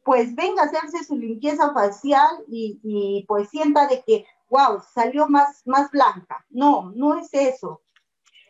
pues 0.03 0.33
venga 0.33 0.63
a 0.63 0.65
hacerse 0.65 1.03
su 1.03 1.15
limpieza 1.15 1.71
facial 1.73 2.43
y, 2.47 3.23
pues 3.27 3.49
sienta 3.49 3.85
de 3.85 4.01
que, 4.03 4.25
wow, 4.49 4.81
salió 4.93 5.27
más, 5.27 5.61
más 5.67 5.91
blanca. 5.91 6.43
No, 6.49 6.91
no 6.95 7.19
es 7.19 7.29
eso. 7.31 7.81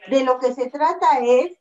De 0.10 0.24
lo 0.24 0.40
que 0.40 0.54
se 0.54 0.70
trata 0.70 1.20
es, 1.20 1.58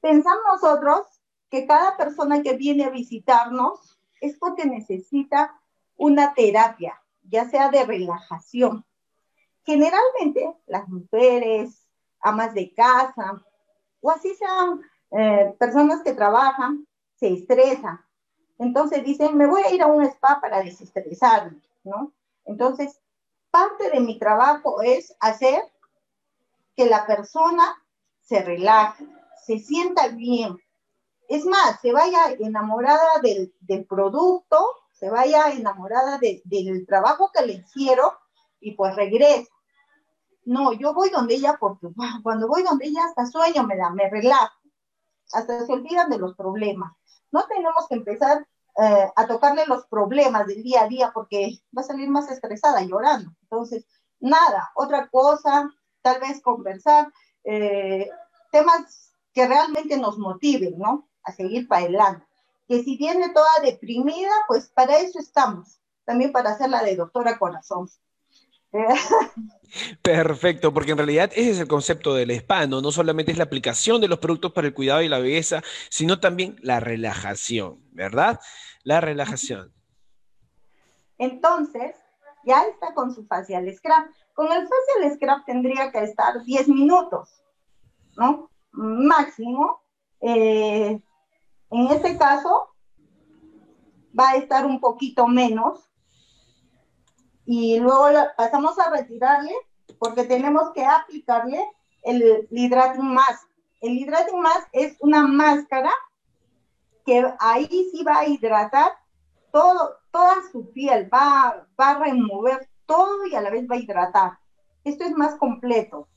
pensamos 0.00 0.44
nosotros 0.52 1.04
que 1.50 1.66
cada 1.66 1.96
persona 1.96 2.42
que 2.42 2.54
viene 2.54 2.84
a 2.84 2.90
visitarnos 2.90 3.98
es 4.20 4.36
porque 4.38 4.66
necesita 4.66 5.60
una 5.96 6.32
terapia, 6.34 7.02
ya 7.22 7.50
sea 7.50 7.70
de 7.70 7.84
relajación. 7.84 8.86
Generalmente 9.64 10.54
las 10.66 10.88
mujeres, 10.88 11.86
amas 12.20 12.54
de 12.54 12.72
casa, 12.74 13.44
o 14.00 14.10
así 14.10 14.34
sean 14.34 14.80
eh, 15.10 15.54
personas 15.58 16.02
que 16.02 16.14
trabajan, 16.14 16.86
se 17.16 17.32
estresan. 17.32 18.00
Entonces 18.58 19.04
dicen, 19.04 19.36
me 19.36 19.46
voy 19.46 19.62
a 19.62 19.70
ir 19.70 19.82
a 19.82 19.86
un 19.86 20.04
spa 20.04 20.38
para 20.40 20.62
desestresarme, 20.62 21.60
¿no? 21.84 22.12
Entonces, 22.44 23.00
parte 23.50 23.90
de 23.90 24.00
mi 24.00 24.18
trabajo 24.18 24.82
es 24.82 25.14
hacer 25.20 25.62
que 26.76 26.86
la 26.86 27.06
persona 27.06 27.74
se 28.20 28.42
relaje, 28.42 29.06
se 29.44 29.58
sienta 29.58 30.08
bien. 30.08 30.56
Es 31.28 31.44
más, 31.44 31.80
se 31.80 31.92
vaya 31.92 32.32
enamorada 32.38 33.20
del, 33.22 33.86
producto, 33.86 34.58
se 34.92 35.10
vaya 35.10 35.50
enamorada 35.50 36.18
del 36.18 36.86
trabajo 36.86 37.30
que 37.32 37.46
le 37.46 37.52
hicieron 37.54 38.10
y 38.60 38.72
pues 38.72 38.94
regresa. 38.96 39.50
No, 40.44 40.72
yo 40.72 40.94
voy 40.94 41.10
donde 41.10 41.34
ella 41.34 41.56
porque 41.60 41.88
cuando 42.22 42.48
voy 42.48 42.62
donde 42.62 42.86
ella 42.86 43.04
hasta 43.04 43.26
sueño 43.26 43.64
me 43.64 43.76
da, 43.76 43.90
me 43.90 44.08
relajo, 44.08 44.54
hasta 45.32 45.66
se 45.66 45.72
olvidan 45.72 46.10
de 46.10 46.18
los 46.18 46.34
problemas. 46.34 46.92
No 47.30 47.44
tenemos 47.46 47.86
que 47.88 47.96
empezar 47.96 48.46
eh, 48.82 49.12
a 49.14 49.26
tocarle 49.26 49.66
los 49.66 49.86
problemas 49.86 50.46
del 50.46 50.62
día 50.62 50.82
a 50.82 50.88
día 50.88 51.10
porque 51.12 51.60
va 51.76 51.82
a 51.82 51.84
salir 51.84 52.08
más 52.08 52.30
estresada 52.30 52.82
llorando. 52.82 53.30
Entonces, 53.42 53.86
nada, 54.20 54.70
otra 54.74 55.08
cosa, 55.08 55.70
tal 56.02 56.20
vez 56.20 56.40
conversar, 56.40 57.12
eh, 57.44 58.08
temas 58.50 59.12
que 59.32 59.46
realmente 59.46 59.96
nos 59.96 60.18
motiven, 60.18 60.78
¿no? 60.78 61.08
A 61.24 61.32
seguir 61.32 61.68
para 61.68 61.82
adelante. 61.82 62.26
Que 62.68 62.82
si 62.82 62.96
viene 62.96 63.30
toda 63.30 63.50
deprimida, 63.62 64.30
pues 64.46 64.70
para 64.70 64.98
eso 64.98 65.18
estamos, 65.18 65.80
también 66.04 66.32
para 66.32 66.50
hacerla 66.50 66.82
de 66.82 66.96
doctora 66.96 67.38
corazón. 67.38 67.88
Perfecto, 70.02 70.72
porque 70.72 70.92
en 70.92 70.98
realidad 70.98 71.30
ese 71.34 71.50
es 71.50 71.60
el 71.60 71.68
concepto 71.68 72.14
del 72.14 72.30
spa, 72.32 72.66
¿no? 72.66 72.80
No 72.80 72.92
solamente 72.92 73.32
es 73.32 73.38
la 73.38 73.44
aplicación 73.44 74.00
de 74.00 74.08
los 74.08 74.18
productos 74.18 74.52
para 74.52 74.66
el 74.66 74.74
cuidado 74.74 75.02
y 75.02 75.08
la 75.08 75.18
belleza, 75.18 75.62
sino 75.88 76.20
también 76.20 76.56
la 76.60 76.80
relajación, 76.80 77.80
¿verdad? 77.92 78.40
La 78.82 79.00
relajación. 79.00 79.72
Entonces, 81.18 81.94
ya 82.44 82.62
está 82.64 82.94
con 82.94 83.14
su 83.14 83.26
facial 83.26 83.72
scrap. 83.74 84.08
Con 84.34 84.46
el 84.46 84.66
facial 84.66 85.14
scrap 85.14 85.44
tendría 85.44 85.92
que 85.92 86.02
estar 86.02 86.42
10 86.42 86.68
minutos, 86.68 87.42
¿no? 88.16 88.50
Máximo. 88.72 89.82
Eh, 90.20 91.00
en 91.70 91.86
este 91.88 92.16
caso, 92.16 92.74
va 94.18 94.30
a 94.30 94.36
estar 94.36 94.66
un 94.66 94.80
poquito 94.80 95.26
menos, 95.26 95.89
y 97.46 97.78
luego 97.78 98.06
pasamos 98.36 98.78
a 98.78 98.90
retirarle 98.90 99.52
porque 99.98 100.24
tenemos 100.24 100.70
que 100.72 100.84
aplicarle 100.84 101.64
el 102.02 102.48
Hydrating 102.50 103.14
Mask. 103.14 103.48
El 103.80 103.98
Hydrating 103.98 104.40
Mask 104.40 104.68
es 104.72 104.96
una 105.00 105.26
máscara 105.26 105.90
que 107.04 107.24
ahí 107.38 107.90
sí 107.92 108.02
va 108.04 108.20
a 108.20 108.26
hidratar 108.26 108.92
todo, 109.52 109.96
toda 110.12 110.36
su 110.52 110.70
piel, 110.70 111.12
va, 111.12 111.66
va 111.78 111.90
a 111.90 111.98
remover 111.98 112.68
todo 112.86 113.26
y 113.26 113.34
a 113.34 113.40
la 113.40 113.50
vez 113.50 113.66
va 113.70 113.76
a 113.76 113.78
hidratar. 113.78 114.32
Esto 114.84 115.04
es 115.04 115.12
más 115.12 115.34
completo, 115.36 116.08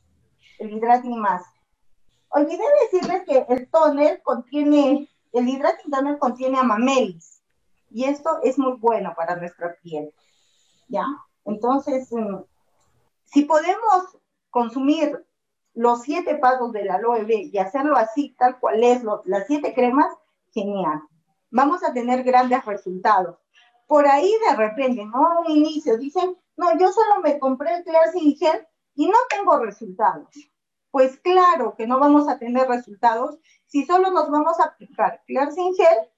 el 0.59 0.71
Hydrating 0.71 1.19
Mask. 1.19 1.53
Olvidé 2.29 2.63
decirles 2.91 3.23
que 3.27 3.45
el 3.53 3.69
toner 3.69 4.21
contiene, 4.23 5.07
el 5.33 5.47
Hydrating 5.47 5.91
Toner 5.91 6.17
contiene 6.17 6.57
amamelis 6.57 7.43
y 7.91 8.05
esto 8.05 8.39
es 8.43 8.57
muy 8.57 8.73
bueno 8.73 9.13
para 9.15 9.35
nuestra 9.35 9.75
piel. 9.83 10.11
¿Ya? 10.87 11.05
Entonces, 11.45 12.11
mm, 12.11 12.37
si 13.25 13.45
podemos 13.45 14.17
consumir 14.49 15.25
los 15.73 16.01
siete 16.03 16.35
pasos 16.35 16.71
del 16.71 16.89
aloe 16.89 17.25
vera 17.25 17.49
y 17.51 17.57
hacerlo 17.57 17.97
así, 17.97 18.35
tal 18.37 18.59
cual 18.59 18.83
es, 18.83 19.03
las 19.25 19.47
siete 19.47 19.73
cremas, 19.73 20.13
genial. 20.51 21.01
Vamos 21.49 21.83
a 21.83 21.93
tener 21.93 22.23
grandes 22.23 22.63
resultados. 22.65 23.37
Por 23.87 24.07
ahí 24.07 24.31
de 24.47 24.55
repente, 24.55 25.05
¿no? 25.05 25.41
Un 25.41 25.51
inicio, 25.51 25.97
dicen, 25.97 26.37
no, 26.55 26.77
yo 26.77 26.91
solo 26.91 27.21
me 27.21 27.39
compré 27.39 27.77
el 27.77 27.83
Cleansing 27.83 28.35
Gel 28.35 28.67
y 28.95 29.07
no 29.07 29.17
tengo 29.29 29.57
resultados. 29.57 30.29
Pues 30.91 31.19
claro 31.19 31.75
que 31.75 31.87
no 31.87 31.99
vamos 31.99 32.29
a 32.29 32.37
tener 32.37 32.67
resultados 32.67 33.39
si 33.65 33.85
solo 33.85 34.11
nos 34.11 34.29
vamos 34.29 34.59
a 34.59 34.65
aplicar 34.65 35.23
Cleansing 35.25 35.73
Gel 35.75 36.09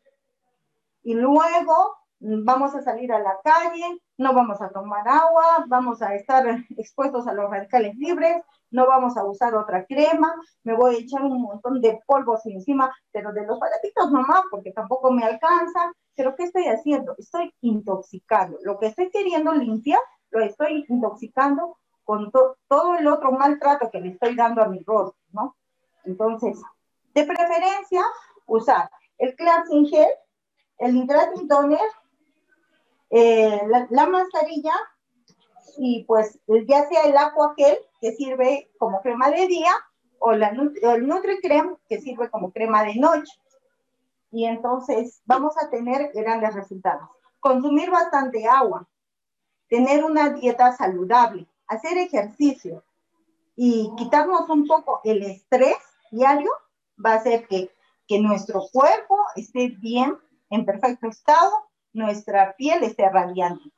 y 1.03 1.13
luego 1.13 1.95
vamos 2.19 2.75
a 2.75 2.81
salir 2.81 3.13
a 3.13 3.19
la 3.19 3.39
calle, 3.43 4.01
no 4.17 4.33
vamos 4.33 4.61
a 4.61 4.69
tomar 4.69 5.07
agua, 5.07 5.65
vamos 5.67 6.01
a 6.01 6.15
estar 6.15 6.45
expuestos 6.77 7.27
a 7.27 7.33
los 7.33 7.49
radicales 7.49 7.95
libres, 7.95 8.41
no 8.71 8.87
vamos 8.87 9.17
a 9.17 9.23
usar 9.23 9.55
otra 9.55 9.85
crema, 9.85 10.33
me 10.63 10.75
voy 10.75 10.95
a 10.95 10.99
echar 10.99 11.21
un 11.23 11.41
montón 11.41 11.81
de 11.81 11.99
polvos 12.05 12.45
encima, 12.45 12.93
pero 13.11 13.31
de 13.33 13.45
los 13.45 13.59
baratitos 13.59 14.11
nomás, 14.11 14.43
porque 14.49 14.71
tampoco 14.71 15.11
me 15.11 15.23
alcanza. 15.23 15.91
Pero 16.15 16.35
¿qué 16.35 16.43
estoy 16.43 16.67
haciendo? 16.67 17.15
Estoy 17.17 17.53
intoxicando. 17.61 18.57
Lo 18.63 18.79
que 18.79 18.87
estoy 18.87 19.09
queriendo 19.11 19.53
limpiar, 19.53 19.99
lo 20.31 20.41
estoy 20.41 20.85
intoxicando 20.87 21.77
con 22.03 22.31
todo 22.31 22.95
el 22.97 23.07
otro 23.07 23.31
maltrato 23.31 23.89
que 23.89 23.99
le 23.99 24.09
estoy 24.09 24.35
dando 24.35 24.61
a 24.61 24.67
mi 24.67 24.83
rostro, 24.83 25.19
¿no? 25.31 25.55
Entonces, 26.05 26.61
de 27.13 27.23
preferencia, 27.23 28.03
usar 28.45 28.89
el 29.17 29.35
cleansing 29.35 29.87
gel, 29.87 30.09
el 30.77 30.95
hydrating 30.95 31.47
toner 31.47 31.79
eh, 33.09 33.61
la, 33.89 34.07
mascarilla 34.07 34.73
y 35.77 36.03
pues 36.05 36.39
ya 36.67 36.87
sea 36.87 37.03
el 37.03 37.17
agua 37.17 37.53
gel 37.55 37.77
que 38.01 38.13
sirve 38.13 38.71
como 38.77 39.01
crema 39.01 39.29
de 39.29 39.47
día 39.47 39.71
o, 40.19 40.31
la, 40.33 40.49
el 40.49 41.07
Nutri 41.07 41.39
Creme 41.41 41.75
que 41.87 42.01
sirve 42.01 42.29
como 42.29 42.51
crema 42.51 42.83
de 42.83 42.95
noche. 42.95 43.31
Y 44.31 44.45
entonces 44.45 45.21
vamos 45.25 45.55
a 45.61 45.69
tener 45.69 46.11
grandes 46.13 46.53
resultados. 46.55 47.07
Consumir 47.39 47.89
bastante 47.91 48.47
agua, 48.47 48.87
tener 49.69 50.03
una 50.03 50.29
dieta 50.29 50.75
saludable, 50.75 51.47
hacer 51.67 51.97
ejercicio 51.97 52.83
y 53.55 53.91
quitarnos 53.97 54.49
un 54.49 54.67
poco 54.67 55.01
el 55.03 55.23
estrés 55.23 55.77
diario 56.11 56.49
va 57.03 57.13
a 57.13 57.15
hacer 57.15 57.47
que, 57.47 57.71
que 58.07 58.19
nuestro 58.19 58.63
cuerpo 58.71 59.17
esté 59.35 59.69
bien, 59.79 60.17
en 60.49 60.65
perfecto 60.65 61.07
estado 61.07 61.51
nuestra 61.95 62.55
piel 62.55 62.83
esté 62.83 63.09
radiante. 63.09 63.71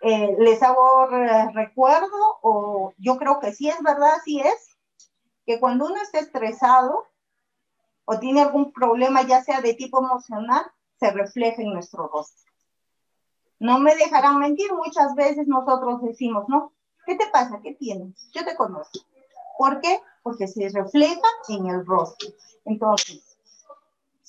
Eh, 0.00 0.34
les 0.38 0.62
hago 0.62 1.06
recuerdo, 1.54 2.38
o 2.42 2.92
yo 2.98 3.16
creo 3.18 3.38
que 3.40 3.52
sí 3.52 3.68
es 3.68 3.80
verdad, 3.82 4.14
sí 4.24 4.40
es, 4.40 4.76
que 5.46 5.60
cuando 5.60 5.86
uno 5.86 5.96
está 6.02 6.18
estresado 6.18 7.06
o 8.04 8.18
tiene 8.18 8.42
algún 8.42 8.72
problema, 8.72 9.22
ya 9.22 9.42
sea 9.42 9.60
de 9.60 9.74
tipo 9.74 10.04
emocional, 10.04 10.64
se 10.98 11.10
refleja 11.12 11.62
en 11.62 11.72
nuestro 11.72 12.08
rostro. 12.08 12.52
No 13.60 13.78
me 13.78 13.94
dejarán 13.94 14.38
mentir, 14.38 14.72
muchas 14.72 15.14
veces 15.14 15.46
nosotros 15.46 16.02
decimos, 16.02 16.46
¿no? 16.48 16.72
¿Qué 17.06 17.14
te 17.16 17.28
pasa? 17.28 17.60
¿Qué 17.62 17.74
tienes? 17.74 18.28
Yo 18.32 18.44
te 18.44 18.56
conozco. 18.56 18.98
¿Por 19.56 19.80
qué? 19.80 20.00
Porque 20.22 20.48
se 20.48 20.68
refleja 20.68 21.28
en 21.48 21.66
el 21.68 21.86
rostro. 21.86 22.28
Entonces, 22.64 23.31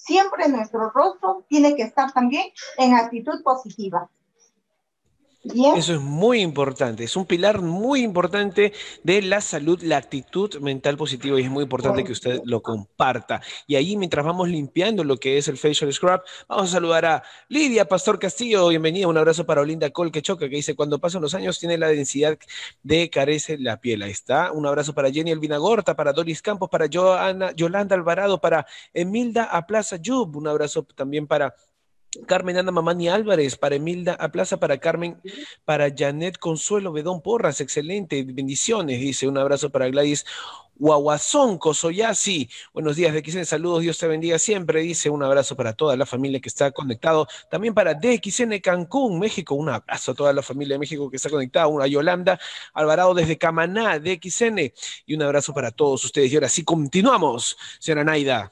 siempre 0.03 0.49
nuestro 0.49 0.89
rostro 0.89 1.45
tiene 1.47 1.75
que 1.75 1.83
estar 1.83 2.11
también 2.11 2.51
en 2.77 2.93
actitud 2.93 3.41
positiva. 3.41 4.09
Eso 5.43 5.95
es 5.95 5.99
muy 5.99 6.39
importante, 6.39 7.03
es 7.03 7.17
un 7.17 7.25
pilar 7.25 7.61
muy 7.61 8.01
importante 8.01 8.71
de 9.03 9.21
la 9.21 9.41
salud, 9.41 9.81
la 9.83 9.97
actitud 9.97 10.55
mental 10.61 10.95
positiva 10.95 11.37
y 11.37 11.43
es 11.43 11.49
muy 11.51 11.63
importante 11.63 12.05
que 12.05 12.13
usted 12.13 12.39
lo 12.45 12.61
comparta. 12.61 13.41
Y 13.67 13.75
ahí 13.75 13.97
mientras 13.97 14.25
vamos 14.25 14.47
limpiando 14.47 15.03
lo 15.03 15.17
que 15.17 15.37
es 15.37 15.49
el 15.49 15.57
facial 15.57 15.91
scrub, 15.91 16.21
vamos 16.47 16.69
a 16.69 16.71
saludar 16.71 17.05
a 17.05 17.23
Lidia 17.49 17.89
Pastor 17.89 18.19
Castillo, 18.19 18.69
bienvenida, 18.69 19.05
un 19.09 19.17
abrazo 19.17 19.45
para 19.45 19.59
Olinda 19.59 19.89
Col 19.89 20.13
que 20.13 20.21
choca, 20.21 20.47
que 20.47 20.55
dice, 20.55 20.77
cuando 20.77 20.99
pasan 20.99 21.21
los 21.21 21.33
años 21.33 21.59
tiene 21.59 21.77
la 21.77 21.89
densidad 21.89 22.37
de 22.81 23.09
carece 23.09 23.57
la 23.57 23.81
piel, 23.81 24.01
ahí 24.01 24.11
está. 24.11 24.53
Un 24.53 24.65
abrazo 24.65 24.93
para 24.93 25.11
Jenny 25.11 25.31
Elvina 25.31 25.57
Gorta, 25.57 25.93
para 25.93 26.13
Doris 26.13 26.41
Campos, 26.41 26.69
para 26.69 26.87
Joana, 26.91 27.51
Yolanda 27.51 27.97
Alvarado, 27.97 28.39
para 28.39 28.65
Emilda 28.93 29.43
Aplaza 29.43 29.97
Yub, 29.97 30.37
un 30.37 30.47
abrazo 30.47 30.83
también 30.95 31.27
para 31.27 31.53
Carmen 32.25 32.57
Ana 32.57 32.71
Mamani 32.71 33.09
Álvarez, 33.09 33.55
para 33.57 33.75
Emilda 33.75 34.13
a 34.13 34.31
Plaza, 34.31 34.57
para 34.57 34.77
Carmen, 34.77 35.21
para 35.65 35.93
Janet 35.95 36.37
Consuelo 36.37 36.91
Bedón 36.91 37.21
Porras, 37.21 37.61
excelente, 37.61 38.23
bendiciones, 38.23 38.99
dice, 38.99 39.27
un 39.27 39.37
abrazo 39.37 39.69
para 39.69 39.87
Gladys 39.87 40.25
Guaguazón 40.75 41.57
Cosoyasi, 41.57 42.49
buenos 42.73 42.95
días 42.95 43.13
DXN, 43.13 43.45
saludos, 43.45 43.81
Dios 43.81 43.97
te 43.97 44.07
bendiga 44.07 44.39
siempre, 44.39 44.81
dice, 44.81 45.09
un 45.09 45.23
abrazo 45.23 45.55
para 45.55 45.73
toda 45.73 45.95
la 45.95 46.05
familia 46.05 46.39
que 46.39 46.49
está 46.49 46.71
conectado, 46.71 47.27
también 47.49 47.73
para 47.73 47.93
DXN 47.93 48.59
Cancún, 48.59 49.19
México, 49.19 49.55
un 49.55 49.69
abrazo 49.69 50.11
a 50.11 50.15
toda 50.15 50.33
la 50.33 50.41
familia 50.41 50.75
de 50.75 50.79
México 50.79 51.09
que 51.09 51.17
está 51.17 51.29
conectada, 51.29 51.67
una 51.67 51.87
Yolanda 51.87 52.39
Alvarado 52.73 53.13
desde 53.13 53.37
Camaná, 53.37 53.99
DXN, 53.99 54.73
y 55.05 55.15
un 55.15 55.21
abrazo 55.21 55.53
para 55.53 55.71
todos 55.71 56.03
ustedes, 56.05 56.31
y 56.31 56.35
ahora 56.35 56.49
sí 56.49 56.63
continuamos, 56.63 57.57
señora 57.79 58.03
Naida. 58.03 58.51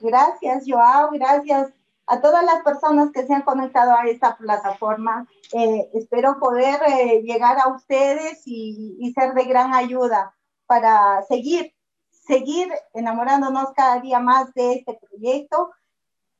Gracias, 0.00 0.64
Joao, 0.66 1.10
gracias 1.12 1.75
a 2.06 2.20
todas 2.20 2.44
las 2.44 2.62
personas 2.62 3.10
que 3.12 3.26
se 3.26 3.34
han 3.34 3.42
conectado 3.42 3.92
a 3.92 4.06
esta 4.06 4.36
plataforma. 4.36 5.26
Eh, 5.52 5.90
espero 5.94 6.38
poder 6.38 6.80
eh, 6.86 7.22
llegar 7.22 7.58
a 7.58 7.68
ustedes 7.68 8.42
y, 8.46 9.12
ser 9.14 9.34
de 9.34 9.44
gran 9.44 9.74
ayuda 9.74 10.34
para 10.66 11.22
seguir, 11.22 11.74
seguir 12.10 12.72
enamorándonos 12.92 13.72
cada 13.74 14.00
día 14.00 14.20
más 14.20 14.52
de 14.54 14.74
este 14.74 14.98
proyecto, 15.00 15.72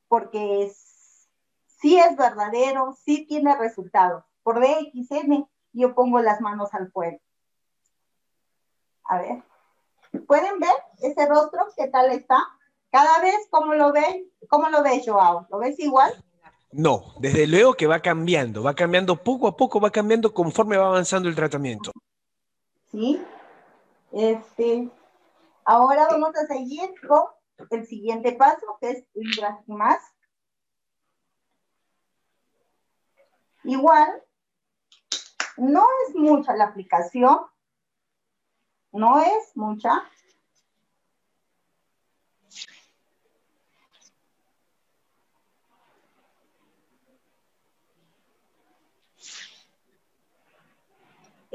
porque 0.07 0.71
sí 1.65 1.99
es 1.99 2.15
verdadero, 2.15 2.95
sí 3.03 3.25
tiene 3.25 3.55
resultados. 3.57 4.23
Por 4.43 4.59
DXN 4.59 5.47
yo 5.73 5.93
pongo 5.93 6.19
las 6.19 6.39
manos 6.39 6.73
al 6.73 6.91
fuego. 6.91 7.19
A 9.05 9.19
ver, 9.19 9.43
¿pueden 10.27 10.59
ver 10.59 10.75
ese 11.01 11.25
rostro? 11.27 11.67
¿Qué 11.75 11.87
tal 11.87 12.11
está? 12.11 12.37
Cada 12.97 13.19
vez, 13.19 13.47
¿cómo 13.51 13.75
lo 13.75 13.93
ves? 13.93 14.23
¿Cómo 14.49 14.69
lo 14.69 14.81
ves, 14.81 15.03
Joao? 15.05 15.45
¿Lo 15.51 15.59
ves 15.59 15.77
igual? 15.77 16.11
No, 16.71 17.13
desde 17.19 17.45
luego 17.45 17.75
que 17.75 17.85
va 17.85 17.99
cambiando, 17.99 18.63
va 18.63 18.73
cambiando 18.73 19.23
poco 19.23 19.47
a 19.47 19.55
poco, 19.55 19.79
va 19.79 19.91
cambiando 19.91 20.33
conforme 20.33 20.77
va 20.77 20.87
avanzando 20.87 21.29
el 21.29 21.35
tratamiento. 21.35 21.91
Sí. 22.89 23.23
Este, 24.11 24.89
ahora 25.63 26.07
vamos 26.09 26.31
a 26.37 26.47
seguir 26.47 26.91
con 27.07 27.25
el 27.69 27.85
siguiente 27.85 28.31
paso, 28.31 28.65
que 28.81 28.89
es 28.89 29.03
más. 29.67 29.99
Igual, 33.63 34.23
no 35.57 35.85
es 36.07 36.15
mucha 36.15 36.55
la 36.55 36.63
aplicación, 36.63 37.41
no 38.91 39.19
es 39.19 39.51
mucha, 39.53 40.03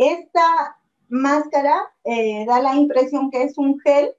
Esta 0.03 0.81
máscara 1.09 1.95
eh, 2.03 2.45
da 2.45 2.61
la 2.61 2.75
impresión 2.75 3.31
que 3.31 3.45
es 3.45 3.57
un 3.57 3.79
gel 3.79 4.13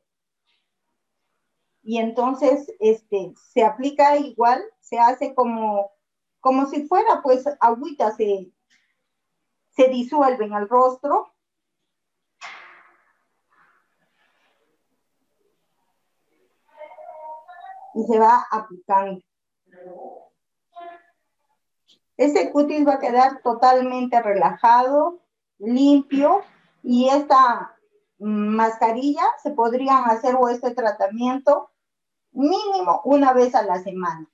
y 1.82 1.98
entonces 1.98 2.72
este, 2.80 3.34
se 3.52 3.65
aplica 3.65 4.15
igual, 4.15 4.63
se 4.80 4.98
hace 4.98 5.36
como, 5.36 5.91
como 6.39 6.67
si 6.67 6.88
fuera 6.88 7.22
pues 7.22 7.43
agüita, 7.60 8.12
se, 8.12 8.50
se 9.72 9.89
disuelve 9.89 10.46
en 10.46 10.54
el 10.54 10.69
rostro. 10.69 11.34
Y 17.93 18.06
se 18.06 18.19
va 18.19 18.46
aplicando. 18.50 19.22
Ese 22.15 22.52
cutis 22.52 22.88
va 22.88 22.93
a 22.93 23.00
quedar 23.00 23.41
totalmente 23.41 24.22
relajado, 24.22 25.24
limpio 25.60 26.42
y 26.84 27.10
esta 27.10 27.78
mascarilla 28.20 29.24
se 29.42 29.52
podrían 29.52 30.10
hacer 30.10 30.36
o 30.36 30.50
este 30.50 30.72
tratamiento 30.72 31.70
mínimo 32.32 33.02
una 33.06 33.34
vez 33.34 33.56
a 33.56 33.63
la 33.63 33.82
semana. 33.82 34.30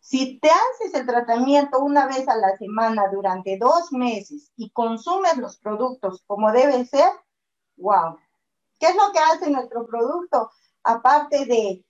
Si 0.00 0.38
te 0.40 0.48
haces 0.48 0.94
el 0.94 1.06
tratamiento 1.06 1.80
una 1.80 2.06
vez 2.06 2.26
a 2.28 2.36
la 2.36 2.56
semana 2.56 3.08
durante 3.12 3.58
dos 3.58 3.92
meses 3.92 4.50
y 4.56 4.70
consumes 4.70 5.36
los 5.36 5.58
productos 5.58 6.24
como 6.26 6.50
debe 6.50 6.84
ser, 6.86 7.10
wow. 7.76 8.18
¿Qué 8.80 8.86
es 8.86 8.96
lo 8.96 9.12
que 9.12 9.18
hace 9.18 9.50
nuestro 9.50 9.86
producto? 9.86 10.50
Aparte 10.82 11.44
de, 11.44 11.84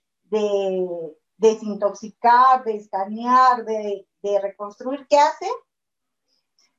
desintoxicar, 1.36 2.64
de 2.64 2.76
escanear, 2.76 3.64
de 3.64 4.06
reconstruir, 4.42 5.06
¿qué 5.08 5.18
hace? 5.18 5.46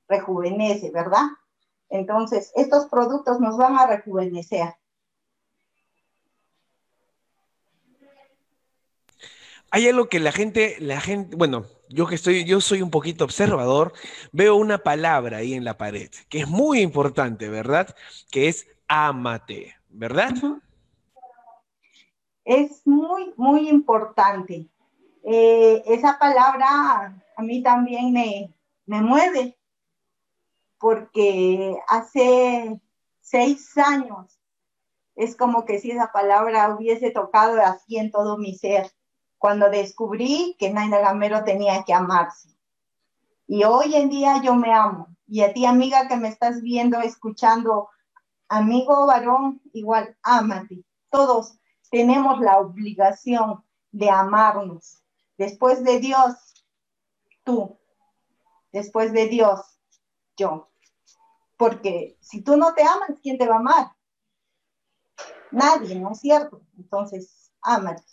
Rejuvenece, 0.10 0.92
¿verdad? 0.92 1.28
Entonces, 1.90 2.52
estos 2.56 2.88
productos 2.88 3.40
nos 3.40 3.58
van 3.58 3.78
a 3.78 3.88
rejuvenecer. 3.88 4.74
Hay 9.72 9.88
algo 9.88 10.10
que 10.10 10.20
la 10.20 10.32
gente, 10.32 10.78
la 10.80 11.00
gente, 11.00 11.36
bueno, 11.36 11.66
yo 11.90 12.08
que 12.08 12.16
estoy, 12.16 12.44
yo 12.44 12.60
soy 12.60 12.82
un 12.82 12.90
poquito 12.90 13.24
observador, 13.24 13.94
veo 14.32 14.56
una 14.56 14.80
palabra 14.80 15.38
ahí 15.38 15.54
en 15.54 15.64
la 15.64 15.78
pared, 15.78 16.10
que 16.28 16.40
es 16.40 16.48
muy 16.48 16.82
importante, 16.82 17.50
¿verdad? 17.50 17.96
Que 18.32 18.48
es 18.48 18.68
amate, 18.88 19.76
¿verdad? 19.90 20.34
Es 22.44 22.82
muy, 22.86 23.32
muy 23.38 23.70
importante. 23.70 24.68
Eh, 25.24 25.84
esa 25.86 26.18
palabra 26.18 27.16
a 27.36 27.42
mí 27.44 27.62
también 27.62 28.12
me, 28.12 28.52
me 28.88 29.02
mueve, 29.02 29.59
porque 30.80 31.78
hace 31.88 32.80
seis 33.22 33.78
años 33.78 34.40
es 35.16 35.36
como 35.36 35.66
que 35.66 35.80
si 35.80 35.92
esa 35.92 36.12
palabra 36.12 36.74
hubiese 36.74 37.12
tocado 37.12 37.62
así 37.62 37.98
en 37.98 38.10
todo 38.10 38.38
mi 38.38 38.56
ser, 38.56 38.90
cuando 39.38 39.70
descubrí 39.70 40.56
que 40.58 40.72
Naina 40.72 41.00
Gamero 41.00 41.44
tenía 41.44 41.84
que 41.84 41.94
amarse. 41.94 42.50
Y 43.48 43.64
hoy 43.64 43.96
en 43.96 44.10
día 44.10 44.42
yo 44.44 44.56
me 44.56 44.74
amo. 44.74 45.08
Y 45.28 45.42
a 45.42 45.54
ti, 45.54 45.66
amiga, 45.66 46.08
que 46.08 46.18
me 46.18 46.30
estás 46.30 46.62
viendo, 46.62 47.00
escuchando, 47.02 47.90
amigo 48.48 49.06
varón, 49.08 49.62
igual, 49.74 50.16
ámate. 50.24 50.84
Todos 51.10 51.58
tenemos 51.92 52.40
la 52.40 52.60
obligación 52.60 53.64
de 53.92 54.10
amarnos. 54.10 55.04
Después 55.38 55.84
de 55.84 56.00
Dios, 56.00 56.36
tú. 57.44 57.78
Después 58.72 59.14
de 59.14 59.28
Dios, 59.28 59.79
yo. 60.40 60.70
Porque 61.58 62.18
si 62.22 62.42
tú 62.42 62.58
no 62.58 62.74
te 62.74 62.84
amas, 62.84 63.12
¿quién 63.22 63.38
te 63.38 63.48
va 63.48 63.56
a 63.56 63.60
amar? 63.60 63.92
Nadie, 65.52 65.96
¿no 65.96 66.12
es 66.12 66.20
cierto? 66.20 66.62
Entonces, 66.78 67.52
ámate. 67.62 68.04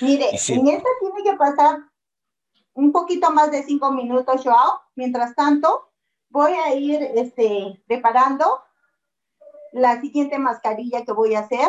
Mire, 0.00 0.28
en 0.30 0.68
esta 0.68 0.88
tiene 1.00 1.22
que 1.24 1.36
pasar 1.36 1.80
un 2.74 2.92
poquito 2.92 3.30
más 3.30 3.50
de 3.50 3.62
cinco 3.62 3.90
minutos, 3.90 4.42
Joao. 4.44 4.80
Mientras 4.94 5.34
tanto, 5.34 5.90
voy 6.28 6.52
a 6.52 6.74
ir 6.74 7.02
este, 7.14 7.82
preparando 7.86 8.62
la 9.72 10.00
siguiente 10.00 10.38
mascarilla 10.38 11.04
que 11.04 11.12
voy 11.12 11.34
a 11.34 11.40
hacer. 11.40 11.68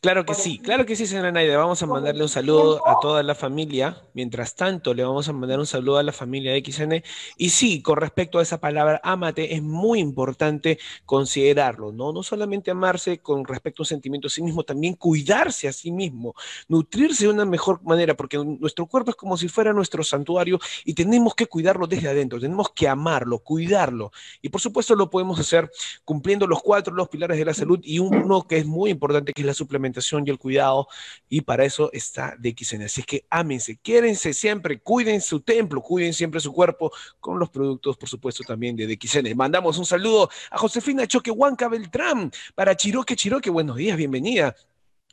Claro 0.00 0.24
que 0.24 0.34
sí, 0.34 0.60
claro 0.60 0.86
que 0.86 0.94
sí, 0.94 1.06
señora 1.06 1.32
Naida. 1.32 1.56
Vamos 1.58 1.82
a 1.82 1.86
mandarle 1.86 2.22
un 2.22 2.28
saludo 2.28 2.86
a 2.86 3.00
toda 3.00 3.24
la 3.24 3.34
familia. 3.34 4.00
Mientras 4.14 4.54
tanto, 4.54 4.94
le 4.94 5.02
vamos 5.02 5.28
a 5.28 5.32
mandar 5.32 5.58
un 5.58 5.66
saludo 5.66 5.98
a 5.98 6.04
la 6.04 6.12
familia 6.12 6.52
de 6.52 6.62
XN. 6.64 7.02
Y 7.36 7.50
sí, 7.50 7.82
con 7.82 7.96
respecto 7.96 8.38
a 8.38 8.42
esa 8.42 8.60
palabra, 8.60 9.00
amate, 9.02 9.56
es 9.56 9.60
muy 9.60 9.98
importante 9.98 10.78
considerarlo, 11.04 11.90
¿no? 11.90 12.12
No 12.12 12.22
solamente 12.22 12.70
amarse 12.70 13.18
con 13.18 13.44
respecto 13.44 13.82
a 13.82 13.84
un 13.84 13.86
sentimiento 13.88 14.28
a 14.28 14.30
sí 14.30 14.40
mismo, 14.40 14.62
también 14.62 14.94
cuidarse 14.94 15.66
a 15.66 15.72
sí 15.72 15.90
mismo, 15.90 16.36
nutrirse 16.68 17.24
de 17.24 17.30
una 17.30 17.44
mejor 17.44 17.82
manera, 17.82 18.14
porque 18.14 18.38
nuestro 18.38 18.86
cuerpo 18.86 19.10
es 19.10 19.16
como 19.16 19.36
si 19.36 19.48
fuera 19.48 19.72
nuestro 19.72 20.04
santuario 20.04 20.60
y 20.84 20.94
tenemos 20.94 21.34
que 21.34 21.46
cuidarlo 21.46 21.88
desde 21.88 22.08
adentro, 22.08 22.38
tenemos 22.38 22.70
que 22.70 22.86
amarlo, 22.86 23.40
cuidarlo. 23.40 24.12
Y 24.42 24.48
por 24.50 24.60
supuesto 24.60 24.94
lo 24.94 25.10
podemos 25.10 25.40
hacer 25.40 25.68
cumpliendo 26.04 26.46
los 26.46 26.62
cuatro, 26.62 26.94
los 26.94 27.08
pilares 27.08 27.36
de 27.36 27.44
la 27.44 27.54
salud 27.54 27.80
y 27.82 27.98
uno 27.98 28.46
que 28.46 28.58
es 28.58 28.66
muy 28.66 28.90
importante, 28.90 29.32
que 29.32 29.42
es 29.42 29.46
la 29.46 29.54
suplementación 29.54 29.87
y 30.26 30.30
el 30.30 30.38
cuidado, 30.38 30.88
y 31.28 31.42
para 31.42 31.64
eso 31.64 31.90
está 31.92 32.36
DXN. 32.38 32.82
Así 32.82 33.00
es 33.00 33.06
que 33.06 33.24
ámense, 33.30 33.78
quiérense 33.78 34.32
siempre, 34.32 34.80
cuiden 34.80 35.20
su 35.20 35.40
templo, 35.40 35.80
cuiden 35.82 36.12
siempre 36.12 36.40
su 36.40 36.52
cuerpo 36.52 36.92
con 37.20 37.38
los 37.38 37.50
productos, 37.50 37.96
por 37.96 38.08
supuesto, 38.08 38.42
también 38.44 38.76
de 38.76 38.86
DXN. 38.86 39.36
Mandamos 39.36 39.78
un 39.78 39.86
saludo 39.86 40.30
a 40.50 40.58
Josefina 40.58 41.06
Choquehuanca 41.06 41.68
Beltrán 41.68 42.30
para 42.54 42.76
Chiroque 42.76 43.16
Chiroque. 43.16 43.50
Buenos 43.50 43.76
días, 43.76 43.96
bienvenida. 43.96 44.54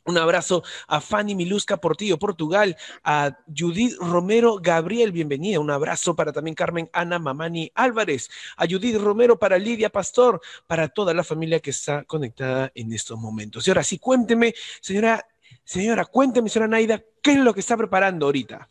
Un 0.06 0.18
abrazo 0.18 0.62
a 0.86 1.00
Fanny 1.00 1.34
Milusca 1.34 1.76
Portillo, 1.78 2.18
Portugal, 2.18 2.76
a 3.02 3.36
Judith 3.54 3.96
Romero 3.98 4.58
Gabriel, 4.62 5.10
bienvenida. 5.10 5.58
Un 5.58 5.70
abrazo 5.70 6.14
para 6.14 6.32
también 6.32 6.54
Carmen 6.54 6.88
Ana 6.92 7.18
Mamani 7.18 7.72
Álvarez, 7.74 8.30
a 8.56 8.66
Judith 8.66 8.98
Romero, 8.98 9.38
para 9.38 9.58
Lidia 9.58 9.90
Pastor, 9.90 10.40
para 10.66 10.88
toda 10.88 11.12
la 11.12 11.24
familia 11.24 11.58
que 11.58 11.70
está 11.70 12.04
conectada 12.04 12.70
en 12.74 12.92
estos 12.92 13.18
momentos. 13.18 13.66
Y 13.66 13.70
ahora 13.70 13.82
sí, 13.82 13.98
cuénteme, 13.98 14.54
señora 14.80 15.26
Señora, 15.64 16.04
cuénteme, 16.04 16.48
señora 16.48 16.68
Naida, 16.68 17.02
¿qué 17.22 17.32
es 17.32 17.38
lo 17.38 17.52
que 17.52 17.60
está 17.60 17.76
preparando 17.76 18.26
ahorita? 18.26 18.68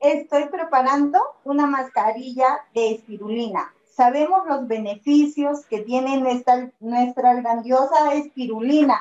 Estoy 0.00 0.48
preparando 0.50 1.18
una 1.44 1.66
mascarilla 1.66 2.60
de 2.74 2.92
espirulina. 2.92 3.72
Sabemos 3.90 4.46
los 4.46 4.68
beneficios 4.68 5.64
que 5.64 5.80
tiene 5.80 6.18
nuestra, 6.18 6.70
nuestra 6.80 7.34
grandiosa 7.34 8.12
espirulina. 8.12 9.00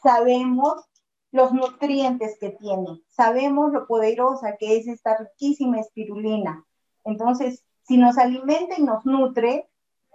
Sabemos 0.00 0.84
los 1.30 1.52
nutrientes 1.52 2.38
que 2.38 2.50
tiene. 2.50 3.02
Sabemos 3.08 3.72
lo 3.72 3.86
poderosa 3.86 4.56
que 4.56 4.76
es 4.76 4.88
esta 4.88 5.16
riquísima 5.18 5.80
espirulina. 5.80 6.64
Entonces, 7.04 7.64
si 7.82 7.96
nos 7.96 8.18
alimenta 8.18 8.76
y 8.78 8.82
nos 8.82 9.04
nutre 9.04 9.68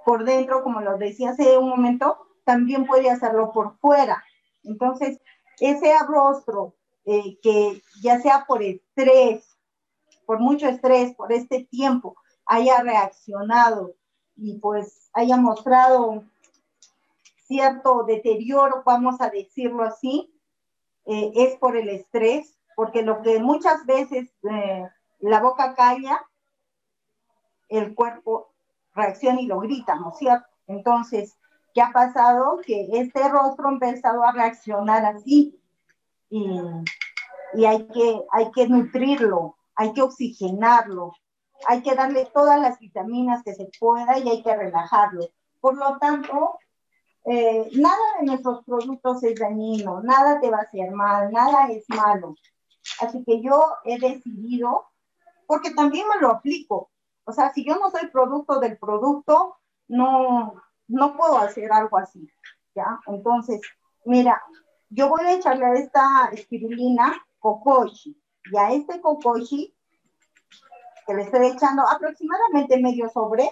por 0.05 0.25
dentro, 0.25 0.63
como 0.63 0.81
lo 0.81 0.97
decía 0.97 1.31
hace 1.31 1.57
un 1.57 1.69
momento, 1.69 2.17
también 2.43 2.85
puede 2.85 3.09
hacerlo 3.09 3.51
por 3.51 3.77
fuera. 3.77 4.23
Entonces, 4.63 5.19
ese 5.59 5.93
rostro 6.07 6.75
eh, 7.05 7.37
que 7.41 7.81
ya 8.01 8.19
sea 8.19 8.45
por 8.47 8.63
estrés, 8.63 9.57
por 10.25 10.39
mucho 10.39 10.67
estrés, 10.67 11.15
por 11.15 11.31
este 11.31 11.63
tiempo, 11.65 12.15
haya 12.45 12.81
reaccionado 12.81 13.93
y 14.35 14.57
pues 14.59 15.09
haya 15.13 15.37
mostrado 15.37 16.23
cierto 17.45 18.03
deterioro, 18.03 18.83
vamos 18.85 19.19
a 19.19 19.29
decirlo 19.29 19.83
así, 19.83 20.33
eh, 21.05 21.31
es 21.35 21.57
por 21.57 21.75
el 21.75 21.89
estrés, 21.89 22.57
porque 22.75 23.03
lo 23.03 23.21
que 23.21 23.39
muchas 23.39 23.85
veces 23.85 24.29
eh, 24.49 24.87
la 25.19 25.39
boca 25.39 25.75
calla, 25.75 26.21
el 27.69 27.95
cuerpo 27.95 28.53
reacciona 28.93 29.41
y 29.41 29.47
lo 29.47 29.59
grita, 29.59 29.95
¿no 29.95 30.11
es 30.11 30.17
cierto? 30.17 30.47
Entonces, 30.67 31.37
¿qué 31.73 31.81
ha 31.81 31.91
pasado? 31.91 32.59
Que 32.65 32.87
este 32.93 33.27
rostro 33.29 33.67
ha 33.67 33.73
empezado 33.73 34.23
a 34.23 34.31
reaccionar 34.31 35.05
así 35.05 35.59
y, 36.29 36.61
y 37.53 37.65
hay, 37.65 37.87
que, 37.87 38.21
hay 38.31 38.51
que 38.51 38.67
nutrirlo, 38.67 39.57
hay 39.75 39.93
que 39.93 40.01
oxigenarlo, 40.01 41.13
hay 41.67 41.81
que 41.81 41.95
darle 41.95 42.29
todas 42.33 42.59
las 42.59 42.79
vitaminas 42.79 43.43
que 43.43 43.55
se 43.55 43.69
pueda 43.79 44.17
y 44.19 44.29
hay 44.29 44.43
que 44.43 44.55
relajarlo. 44.55 45.27
Por 45.59 45.77
lo 45.77 45.97
tanto, 45.97 46.59
eh, 47.25 47.69
nada 47.73 48.03
de 48.19 48.25
nuestros 48.25 48.63
productos 48.65 49.23
es 49.23 49.39
dañino, 49.39 50.01
nada 50.01 50.39
te 50.39 50.49
va 50.49 50.57
a 50.57 50.61
hacer 50.61 50.91
mal, 50.91 51.31
nada 51.31 51.67
es 51.71 51.85
malo. 51.89 52.35
Así 52.99 53.23
que 53.23 53.41
yo 53.41 53.63
he 53.85 53.97
decidido, 53.97 54.85
porque 55.47 55.71
también 55.71 56.05
me 56.07 56.19
lo 56.19 56.31
aplico, 56.31 56.89
o 57.25 57.31
sea, 57.31 57.53
si 57.53 57.65
yo 57.65 57.75
no 57.75 57.89
soy 57.89 58.09
producto 58.09 58.59
del 58.59 58.77
producto, 58.77 59.57
no, 59.87 60.61
no 60.87 61.15
puedo 61.15 61.37
hacer 61.37 61.71
algo 61.71 61.97
así, 61.97 62.27
¿ya? 62.75 62.99
Entonces, 63.07 63.61
mira, 64.05 64.41
yo 64.89 65.09
voy 65.09 65.21
a 65.25 65.33
echarle 65.33 65.65
a 65.65 65.73
esta 65.73 66.29
espirulina 66.33 67.25
cocoshi, 67.39 68.21
y 68.51 68.57
a 68.57 68.73
este 68.73 68.99
cocoshi, 68.99 69.73
que 71.07 71.13
le 71.13 71.23
estoy 71.23 71.47
echando 71.47 71.83
aproximadamente 71.87 72.77
medio 72.81 73.09
sobre, 73.09 73.49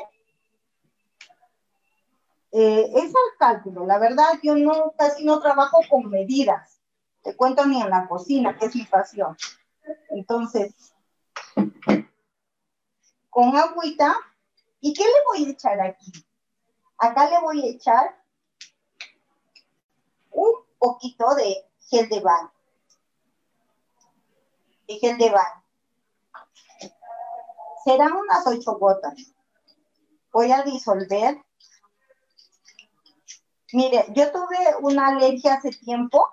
eh, 2.52 2.92
es 2.96 3.06
al 3.06 3.38
cálculo, 3.40 3.86
la 3.86 3.98
verdad, 3.98 4.40
yo 4.44 4.56
no, 4.56 4.94
casi 4.98 5.24
no 5.24 5.40
trabajo 5.40 5.80
con 5.90 6.10
medidas, 6.10 6.80
te 7.24 7.36
cuento 7.36 7.66
ni 7.66 7.82
en 7.82 7.90
la 7.90 8.08
cocina, 8.08 8.58
que 8.58 8.66
es 8.66 8.76
mi 8.76 8.84
pasión. 8.86 9.38
Entonces, 10.10 10.74
con 13.32 13.56
agüita. 13.56 14.16
¿Y 14.82 14.94
qué 14.94 15.04
le 15.04 15.24
voy 15.28 15.46
a 15.46 15.50
echar 15.52 15.80
aquí? 15.80 16.12
Acá 16.98 17.30
le 17.30 17.40
voy 17.40 17.62
a 17.64 17.72
echar 17.72 18.24
un 20.32 20.52
poquito 20.78 21.34
de 21.36 21.66
gel 21.90 22.10
de 22.10 22.20
baño. 22.20 22.52
De 24.88 24.96
gel 24.96 25.18
de 25.18 25.30
baño. 25.30 25.64
Serán 27.86 28.14
unas 28.14 28.46
ocho 28.46 28.78
gotas. 28.78 29.16
Voy 30.32 30.52
a 30.52 30.62
disolver. 30.64 31.42
Mire, 33.74 34.06
yo 34.14 34.32
tuve 34.32 34.76
una 34.82 35.08
alergia 35.08 35.56
hace 35.56 35.72
tiempo 35.72 36.26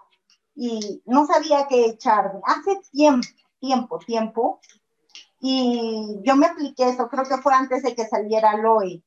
y 0.54 1.02
no 1.06 1.26
sabía 1.26 1.66
qué 1.68 1.86
echarme. 1.86 2.40
Hace 2.44 2.80
tiempo, 2.90 3.28
tiempo, 3.60 3.98
tiempo, 3.98 4.60
y 5.40 6.20
yo 6.22 6.36
me 6.36 6.46
apliqué 6.46 6.88
esto, 6.88 7.08
creo 7.08 7.24
que 7.24 7.38
fue 7.38 7.54
antes 7.54 7.82
de 7.82 7.94
que 7.94 8.06
saliera 8.06 8.56
Loe. 8.56 9.02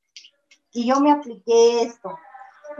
Y 0.71 0.85
yo 0.85 1.01
me 1.01 1.11
apliqué 1.11 1.83
esto 1.83 2.17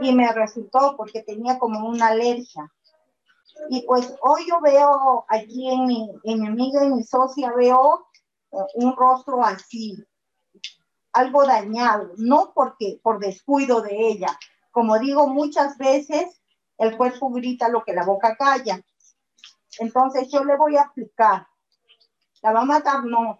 y 0.00 0.14
me 0.14 0.32
resultó 0.32 0.96
porque 0.96 1.22
tenía 1.22 1.58
como 1.58 1.86
una 1.86 2.08
alergia. 2.08 2.72
Y 3.68 3.82
pues 3.82 4.14
hoy 4.22 4.46
yo 4.48 4.60
veo 4.60 5.26
aquí 5.28 5.70
en 5.70 5.84
mi, 5.84 6.10
en 6.24 6.40
mi 6.40 6.46
amiga 6.48 6.84
y 6.84 6.88
mi 6.88 7.04
socia, 7.04 7.52
veo 7.52 8.06
eh, 8.52 8.56
un 8.76 8.96
rostro 8.96 9.44
así, 9.44 10.02
algo 11.12 11.44
dañado, 11.44 12.12
no 12.16 12.52
porque 12.54 12.98
por 13.02 13.18
descuido 13.18 13.82
de 13.82 14.08
ella. 14.08 14.38
Como 14.72 14.98
digo 14.98 15.28
muchas 15.28 15.78
veces, 15.78 16.42
el 16.78 16.96
cuerpo 16.96 17.30
grita 17.30 17.68
lo 17.68 17.84
que 17.84 17.92
la 17.92 18.04
boca 18.04 18.34
calla. 18.36 18.82
Entonces 19.78 20.28
yo 20.30 20.42
le 20.44 20.56
voy 20.56 20.76
a 20.76 20.82
aplicar 20.82 21.46
la 22.42 22.52
va 22.52 22.60
a 22.60 22.64
matar, 22.64 23.04
no, 23.04 23.38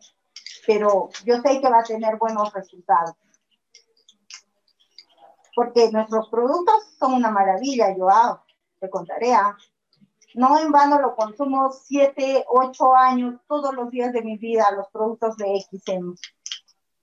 pero 0.67 1.11
yo 1.25 1.41
sé 1.43 1.61
que 1.61 1.69
va 1.69 1.81
a 1.81 1.85
tener 1.85 2.17
buenos 2.17 2.53
resultados. 2.53 3.17
Porque 5.55 5.91
nuestros 5.91 6.29
productos 6.29 6.95
son 6.99 7.15
una 7.15 7.31
maravilla, 7.31 7.95
yo 7.97 8.09
hago, 8.09 8.43
te 8.81 8.89
contaré. 8.89 9.35
¿ah? 9.35 9.57
No 10.35 10.59
en 10.59 10.73
vano 10.73 10.99
lo 11.01 11.15
consumo 11.15 11.73
siete, 11.73 12.45
ocho 12.49 12.95
años, 12.95 13.41
todos 13.47 13.75
los 13.75 13.91
días 13.91 14.13
de 14.13 14.23
mi 14.23 14.39
vida, 14.39 14.71
los 14.71 14.89
productos 14.89 15.37
de 15.37 15.61
XM. 15.61 16.15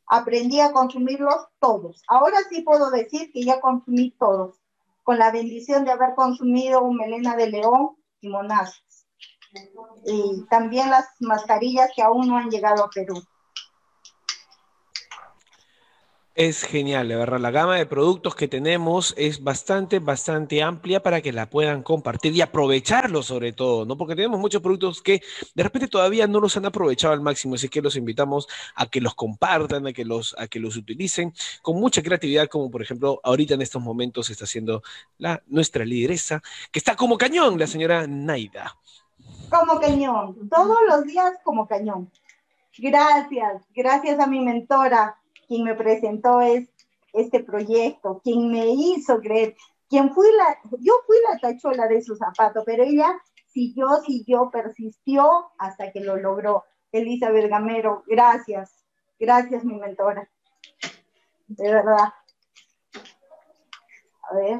Aprendí 0.09 0.59
a 0.59 0.71
consumirlos 0.71 1.47
todos. 1.59 2.01
Ahora 2.07 2.37
sí 2.49 2.61
puedo 2.61 2.89
decir 2.89 3.31
que 3.31 3.43
ya 3.43 3.61
consumí 3.61 4.11
todos, 4.19 4.55
con 5.03 5.17
la 5.17 5.31
bendición 5.31 5.85
de 5.85 5.91
haber 5.91 6.15
consumido 6.15 6.81
un 6.81 6.97
melena 6.97 7.35
de 7.35 7.49
león 7.49 7.95
y 8.21 8.29
monazo 8.29 8.81
y 10.05 10.45
también 10.49 10.89
las 10.89 11.07
mascarillas 11.19 11.91
que 11.95 12.01
aún 12.01 12.27
no 12.27 12.37
han 12.37 12.49
llegado 12.49 12.83
a 12.83 12.89
Perú. 12.89 13.15
Es 16.39 16.63
genial, 16.63 17.09
la 17.09 17.17
verdad. 17.17 17.37
La 17.37 17.51
gama 17.51 17.75
de 17.75 17.85
productos 17.85 18.33
que 18.33 18.47
tenemos 18.47 19.13
es 19.17 19.43
bastante, 19.43 19.99
bastante 19.99 20.63
amplia 20.63 21.03
para 21.03 21.19
que 21.19 21.33
la 21.33 21.49
puedan 21.49 21.83
compartir 21.83 22.33
y 22.33 22.39
aprovecharlo 22.39 23.23
sobre 23.23 23.51
todo, 23.51 23.85
¿no? 23.85 23.97
Porque 23.97 24.15
tenemos 24.15 24.39
muchos 24.39 24.61
productos 24.61 25.01
que 25.01 25.21
de 25.53 25.63
repente 25.63 25.89
todavía 25.89 26.27
no 26.27 26.39
los 26.39 26.55
han 26.55 26.65
aprovechado 26.65 27.13
al 27.13 27.19
máximo, 27.19 27.55
así 27.55 27.67
que 27.67 27.81
los 27.81 27.97
invitamos 27.97 28.47
a 28.73 28.85
que 28.85 29.01
los 29.01 29.15
compartan, 29.15 29.85
a 29.87 29.91
que 29.91 30.05
los, 30.05 30.33
a 30.39 30.47
que 30.47 30.61
los 30.61 30.77
utilicen 30.77 31.33
con 31.61 31.75
mucha 31.75 32.01
creatividad, 32.01 32.47
como 32.47 32.71
por 32.71 32.83
ejemplo 32.83 33.19
ahorita 33.21 33.55
en 33.55 33.61
estos 33.61 33.81
momentos 33.81 34.29
está 34.29 34.45
haciendo 34.45 34.81
la, 35.17 35.43
nuestra 35.47 35.83
lideresa, 35.83 36.41
que 36.71 36.79
está 36.79 36.95
como 36.95 37.17
cañón, 37.17 37.59
la 37.59 37.67
señora 37.67 38.07
Naida 38.07 38.77
como 39.49 39.77
cañón, 39.81 40.47
todos 40.47 40.77
los 40.87 41.03
días 41.03 41.33
como 41.43 41.67
cañón. 41.67 42.09
Gracias, 42.77 43.63
gracias 43.75 44.19
a 44.21 44.27
mi 44.27 44.39
mentora, 44.39 45.19
quien 45.49 45.63
me 45.63 45.73
presentó 45.73 46.39
este 47.11 47.43
proyecto, 47.43 48.21
quien 48.23 48.51
me 48.51 48.67
hizo 48.67 49.19
creer, 49.19 49.55
quien 49.89 50.13
fui 50.13 50.27
la, 50.37 50.59
yo 50.79 50.93
fui 51.07 51.17
la 51.27 51.39
tachola 51.39 51.87
de 51.87 52.03
su 52.03 52.15
zapato, 52.15 52.61
pero 52.63 52.83
ella 52.83 53.19
siguió, 53.47 53.87
siguió, 54.05 54.51
persistió 54.51 55.51
hasta 55.57 55.91
que 55.91 56.01
lo 56.01 56.15
logró. 56.15 56.63
Elisa 56.91 57.31
Bergamero, 57.31 58.03
gracias, 58.05 58.85
gracias 59.19 59.65
mi 59.65 59.75
mentora, 59.75 60.29
de 61.47 61.73
verdad. 61.73 62.13
A 64.21 64.35
ver. 64.35 64.59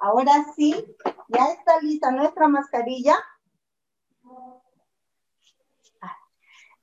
Ahora 0.00 0.32
sí, 0.56 0.74
ya 1.28 1.44
está 1.52 1.80
lista 1.82 2.10
nuestra 2.10 2.48
mascarilla. 2.48 3.14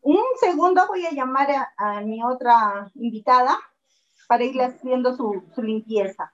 Un 0.02 0.24
segundo 0.40 0.88
voy 0.88 1.06
a 1.06 1.12
llamar 1.12 1.48
a, 1.78 2.02
mi 2.02 2.24
otra 2.24 2.90
invitada 2.96 3.58
para 4.28 4.44
irle 4.44 4.66
haciendo 4.66 5.16
su, 5.16 5.44
limpieza. 5.58 6.32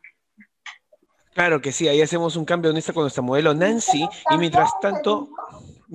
Claro 1.34 1.62
que 1.62 1.72
sí, 1.72 1.88
ahí 1.88 2.02
hacemos 2.02 2.36
un 2.36 2.46
cambio 2.46 2.72
esta 2.72 2.94
con 2.94 3.04
nuestra 3.04 3.24
modelo 3.24 3.54
Nancy 3.54 4.08
y 4.30 4.38
mientras 4.38 4.72
tanto, 4.80 5.30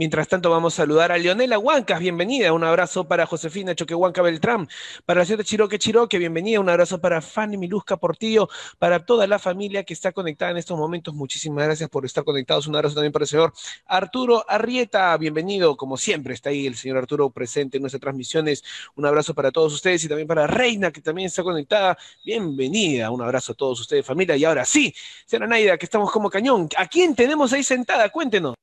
Mientras 0.00 0.28
tanto, 0.28 0.48
vamos 0.48 0.72
a 0.72 0.76
saludar 0.78 1.12
a 1.12 1.18
Leonela 1.18 1.58
Huancas, 1.58 2.00
bienvenida. 2.00 2.54
Un 2.54 2.64
abrazo 2.64 3.06
para 3.06 3.26
Josefina 3.26 3.74
Choquehuanca 3.74 4.22
Beltrán, 4.22 4.66
para 5.04 5.20
la 5.20 5.26
señora 5.26 5.44
Chiroque 5.44 5.78
Chiroque, 5.78 6.16
bienvenida. 6.16 6.58
Un 6.58 6.70
abrazo 6.70 7.02
para 7.02 7.20
Fanny 7.20 7.58
Milusca 7.58 7.98
Portillo, 7.98 8.48
para 8.78 9.04
toda 9.04 9.26
la 9.26 9.38
familia 9.38 9.84
que 9.84 9.92
está 9.92 10.12
conectada 10.12 10.52
en 10.52 10.56
estos 10.56 10.78
momentos. 10.78 11.12
Muchísimas 11.12 11.66
gracias 11.66 11.90
por 11.90 12.06
estar 12.06 12.24
conectados. 12.24 12.66
Un 12.66 12.76
abrazo 12.76 12.94
también 12.94 13.12
para 13.12 13.24
el 13.24 13.28
señor 13.28 13.52
Arturo 13.84 14.42
Arrieta, 14.48 15.14
bienvenido. 15.18 15.76
Como 15.76 15.98
siempre, 15.98 16.32
está 16.32 16.48
ahí 16.48 16.66
el 16.66 16.76
señor 16.76 16.96
Arturo 16.96 17.28
presente 17.28 17.76
en 17.76 17.82
nuestras 17.82 18.00
transmisiones. 18.00 18.64
Un 18.94 19.04
abrazo 19.04 19.34
para 19.34 19.52
todos 19.52 19.74
ustedes 19.74 20.02
y 20.02 20.08
también 20.08 20.26
para 20.26 20.46
Reina, 20.46 20.90
que 20.90 21.02
también 21.02 21.26
está 21.26 21.42
conectada. 21.42 21.98
Bienvenida. 22.24 23.10
Un 23.10 23.20
abrazo 23.20 23.52
a 23.52 23.54
todos 23.54 23.78
ustedes, 23.78 24.06
familia. 24.06 24.34
Y 24.34 24.46
ahora 24.46 24.64
sí, 24.64 24.94
señora 25.26 25.46
Naida, 25.46 25.76
que 25.76 25.84
estamos 25.84 26.10
como 26.10 26.30
cañón. 26.30 26.70
¿A 26.78 26.86
quién 26.86 27.14
tenemos 27.14 27.52
ahí 27.52 27.62
sentada? 27.62 28.08
Cuéntenos 28.08 28.54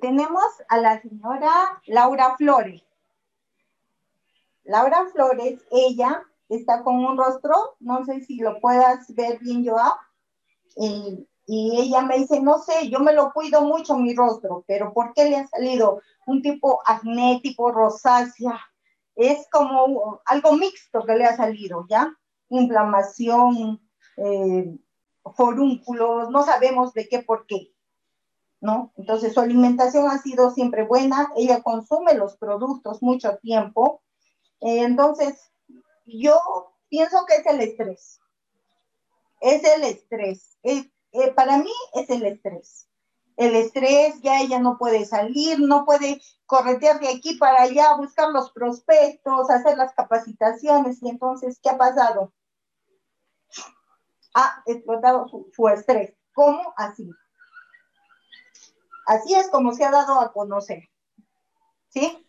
tenemos 0.00 0.44
a 0.68 0.78
la 0.78 1.00
señora 1.00 1.80
Laura 1.86 2.36
Flores. 2.36 2.82
Laura 4.64 5.06
Flores, 5.12 5.64
ella 5.70 6.22
está 6.48 6.82
con 6.82 7.04
un 7.04 7.16
rostro, 7.16 7.76
no 7.80 8.04
sé 8.04 8.20
si 8.20 8.38
lo 8.38 8.60
puedas 8.60 9.12
ver 9.14 9.38
bien, 9.38 9.66
Joab, 9.66 9.96
y, 10.76 11.26
ella 11.48 12.02
me 12.02 12.18
dice, 12.18 12.40
no 12.40 12.58
sé, 12.58 12.90
yo 12.90 12.98
me 12.98 13.12
lo 13.12 13.32
cuido 13.32 13.60
mucho 13.60 13.96
mi 13.96 14.14
rostro, 14.16 14.64
pero 14.66 14.92
¿por 14.92 15.12
qué 15.14 15.30
le 15.30 15.36
ha 15.36 15.46
salido 15.46 16.02
un 16.26 16.42
tipo 16.42 16.80
agnético, 16.84 17.70
rosácea? 17.70 18.58
Es 19.14 19.46
como 19.52 20.20
algo 20.24 20.52
mixto 20.54 21.04
que 21.04 21.14
le 21.14 21.24
ha 21.24 21.36
salido, 21.36 21.86
¿ya? 21.88 22.12
Inflamación, 22.48 23.80
eh, 24.16 24.76
forúnculos, 25.36 26.30
no 26.30 26.42
sabemos 26.42 26.92
de 26.94 27.08
qué 27.08 27.22
por 27.22 27.46
qué. 27.46 27.75
¿No? 28.60 28.92
Entonces 28.96 29.34
su 29.34 29.40
alimentación 29.40 30.08
ha 30.10 30.18
sido 30.18 30.50
siempre 30.50 30.84
buena, 30.84 31.32
ella 31.36 31.62
consume 31.62 32.14
los 32.14 32.36
productos 32.36 33.02
mucho 33.02 33.36
tiempo, 33.38 34.02
eh, 34.60 34.82
entonces 34.82 35.52
yo 36.04 36.38
pienso 36.88 37.24
que 37.26 37.36
es 37.36 37.46
el 37.46 37.60
estrés, 37.60 38.20
es 39.40 39.64
el 39.64 39.84
estrés, 39.84 40.58
eh, 40.62 40.90
para 41.34 41.58
mí 41.58 41.72
es 41.94 42.10
el 42.10 42.24
estrés. 42.26 42.88
El 43.36 43.54
estrés, 43.54 44.20
ya 44.22 44.40
ella 44.40 44.58
no 44.58 44.78
puede 44.78 45.04
salir, 45.04 45.60
no 45.60 45.84
puede 45.84 46.20
corretear 46.46 47.00
de 47.00 47.08
aquí 47.08 47.36
para 47.36 47.62
allá, 47.62 47.94
buscar 47.96 48.30
los 48.30 48.50
prospectos, 48.52 49.50
hacer 49.50 49.76
las 49.76 49.92
capacitaciones. 49.94 51.02
Y 51.02 51.10
entonces, 51.10 51.60
¿qué 51.62 51.68
ha 51.68 51.76
pasado? 51.76 52.32
Ha 54.34 54.62
explotado 54.64 55.28
su, 55.28 55.50
su 55.54 55.68
estrés. 55.68 56.14
¿Cómo? 56.32 56.72
Así. 56.76 57.10
Así 59.06 59.34
es 59.34 59.48
como 59.48 59.72
se 59.72 59.84
ha 59.84 59.90
dado 59.90 60.20
a 60.20 60.32
conocer. 60.32 60.88
¿Sí? 61.88 62.26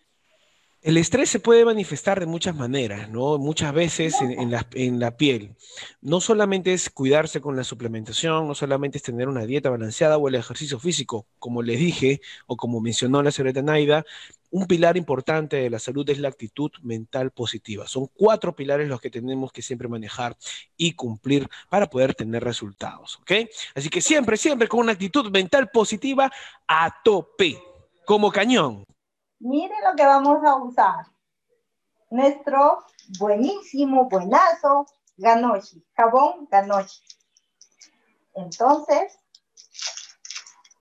El 0.81 0.95
estrés 0.97 1.29
se 1.29 1.39
puede 1.39 1.65
manifestar 1.65 2.19
de 2.19 2.27
muchas 2.27 2.55
maneras, 2.55 3.09
¿no? 3.09 3.39
Muchas 3.39 3.73
veces 3.73 4.15
en, 4.21 4.51
la, 4.99 5.17
piel. 5.17 5.55
No 6.01 6.21
solamente 6.21 6.71
es 6.71 6.89
cuidarse 6.91 7.41
con 7.41 7.57
la 7.57 7.63
suplementación, 7.63 8.47
no 8.47 8.53
solamente 8.53 8.99
es 8.99 9.03
tener 9.03 9.27
una 9.27 9.45
dieta 9.45 9.71
balanceada 9.71 10.17
o 10.17 10.27
el 10.27 10.35
ejercicio 10.35 10.79
físico, 10.79 11.27
como 11.39 11.63
les 11.63 11.79
dije 11.79 12.21
o 12.45 12.55
como 12.55 12.79
mencionó 12.79 13.23
la 13.23 13.31
señorita 13.31 13.63
Naida, 13.63 14.05
un 14.49 14.65
pilar 14.65 14.97
importante 14.97 15.57
de 15.57 15.69
la 15.69 15.79
salud 15.79 16.09
es 16.09 16.19
la 16.19 16.29
actitud 16.29 16.71
mental 16.81 17.31
positiva. 17.31 17.87
Son 17.87 18.07
cuatro 18.07 18.55
pilares 18.55 18.87
los 18.87 19.01
que 19.01 19.09
tenemos 19.09 19.51
que 19.51 19.61
siempre 19.61 19.87
manejar 19.87 20.37
y 20.75 20.93
cumplir 20.93 21.49
para 21.69 21.89
poder 21.89 22.15
tener 22.15 22.43
resultados, 22.43 23.17
¿ok? 23.21 23.31
Así 23.75 23.89
que 23.89 24.01
siempre, 24.01 24.37
siempre 24.37 24.67
con 24.67 24.81
una 24.81 24.93
actitud 24.93 25.29
mental 25.31 25.69
positiva 25.69 26.31
a 26.67 27.01
tope, 27.03 27.61
como 28.05 28.31
cañón. 28.31 28.83
Mire 29.39 29.75
lo 29.87 29.95
que 29.95 30.05
vamos 30.05 30.43
a 30.43 30.55
usar. 30.55 31.05
Nuestro 32.09 32.83
buenísimo, 33.19 34.07
buenazo, 34.09 34.85
ganoshi, 35.17 35.83
jabón 35.95 36.47
ganoshi. 36.49 37.01
Entonces, 38.33 39.19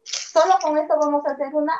solo 0.04 0.54
con 0.62 0.78
esto 0.78 0.94
vamos 1.00 1.26
a 1.26 1.32
hacer 1.32 1.54
una 1.54 1.74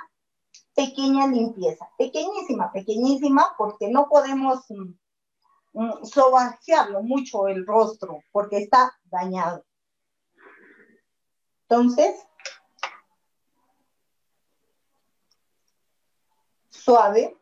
pequeña 0.77 1.27
limpieza, 1.27 1.89
pequeñísima, 1.97 2.71
pequeñísima, 2.71 3.55
porque 3.57 3.89
no 3.89 4.09
podemos 4.09 4.61
mm, 4.69 6.05
mm 6.05 7.03
mucho 7.03 7.49
el 7.49 7.67
rostro, 7.67 8.21
porque 8.31 8.59
está 8.59 8.93
dañado. 9.07 9.65
Entonces, 11.63 12.15
suave 16.69 17.37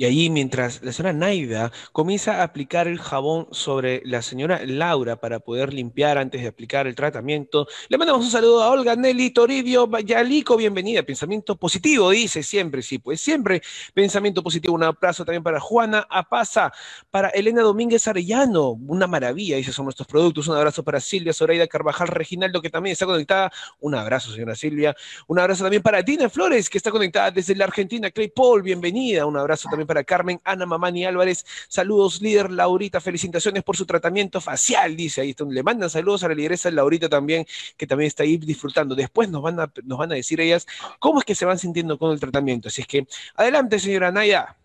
Y 0.00 0.04
allí, 0.04 0.30
mientras 0.30 0.80
la 0.84 0.92
señora 0.92 1.12
Naida 1.12 1.72
comienza 1.90 2.36
a 2.36 2.44
aplicar 2.44 2.86
el 2.86 3.00
jabón 3.00 3.48
sobre 3.50 4.00
la 4.04 4.22
señora 4.22 4.60
Laura 4.64 5.16
para 5.16 5.40
poder 5.40 5.74
limpiar 5.74 6.18
antes 6.18 6.40
de 6.40 6.46
aplicar 6.46 6.86
el 6.86 6.94
tratamiento, 6.94 7.66
le 7.88 7.98
mandamos 7.98 8.24
un 8.24 8.30
saludo 8.30 8.62
a 8.62 8.70
Olga 8.70 8.94
Nelly 8.94 9.30
Toribio 9.30 9.90
Yalico, 9.98 10.56
bienvenida. 10.56 11.02
Pensamiento 11.02 11.56
positivo, 11.56 12.10
dice 12.10 12.44
siempre, 12.44 12.80
sí, 12.80 13.00
pues 13.00 13.20
siempre 13.20 13.60
pensamiento 13.92 14.40
positivo. 14.40 14.76
Un 14.76 14.84
abrazo 14.84 15.24
también 15.24 15.42
para 15.42 15.58
Juana 15.58 16.06
Apaza, 16.08 16.72
para 17.10 17.30
Elena 17.30 17.62
Domínguez 17.62 18.06
Arellano, 18.06 18.78
una 18.86 19.08
maravilla, 19.08 19.56
dice, 19.56 19.72
son 19.72 19.86
nuestros 19.86 20.06
productos. 20.06 20.46
Un 20.46 20.56
abrazo 20.56 20.84
para 20.84 21.00
Silvia 21.00 21.32
Zoraida 21.32 21.66
Carvajal 21.66 22.06
Reginaldo, 22.06 22.62
que 22.62 22.70
también 22.70 22.92
está 22.92 23.04
conectada. 23.04 23.50
Un 23.80 23.96
abrazo, 23.96 24.30
señora 24.30 24.54
Silvia. 24.54 24.94
Un 25.26 25.40
abrazo 25.40 25.64
también 25.64 25.82
para 25.82 26.02
Dina 26.02 26.28
Flores, 26.28 26.70
que 26.70 26.78
está 26.78 26.92
conectada 26.92 27.32
desde 27.32 27.56
la 27.56 27.64
Argentina. 27.64 28.12
Clay 28.12 28.28
Paul, 28.28 28.62
bienvenida. 28.62 29.26
Un 29.26 29.36
abrazo 29.36 29.68
también 29.68 29.87
para 29.88 30.04
Carmen 30.04 30.40
Ana 30.44 30.66
Mamani 30.66 31.04
Álvarez. 31.04 31.44
Saludos, 31.68 32.22
líder 32.22 32.52
Laurita. 32.52 33.00
Felicitaciones 33.00 33.64
por 33.64 33.76
su 33.76 33.86
tratamiento 33.86 34.40
facial, 34.40 34.94
dice 34.94 35.22
ahí. 35.22 35.34
Le 35.50 35.62
mandan 35.64 35.90
saludos 35.90 36.22
a 36.22 36.28
la 36.28 36.34
lideresa 36.34 36.70
Laurita 36.70 37.08
también, 37.08 37.44
que 37.76 37.86
también 37.86 38.06
está 38.06 38.22
ahí 38.22 38.36
disfrutando. 38.36 38.94
Después 38.94 39.28
nos 39.28 39.42
van 39.42 39.58
a, 39.58 39.72
nos 39.84 39.98
van 39.98 40.12
a 40.12 40.14
decir 40.14 40.40
ellas 40.40 40.66
cómo 41.00 41.18
es 41.18 41.24
que 41.24 41.34
se 41.34 41.44
van 41.44 41.58
sintiendo 41.58 41.98
con 41.98 42.12
el 42.12 42.20
tratamiento. 42.20 42.68
Así 42.68 42.82
es 42.82 42.86
que, 42.86 43.06
adelante, 43.34 43.80
señora 43.80 44.12
Naya. 44.12 44.56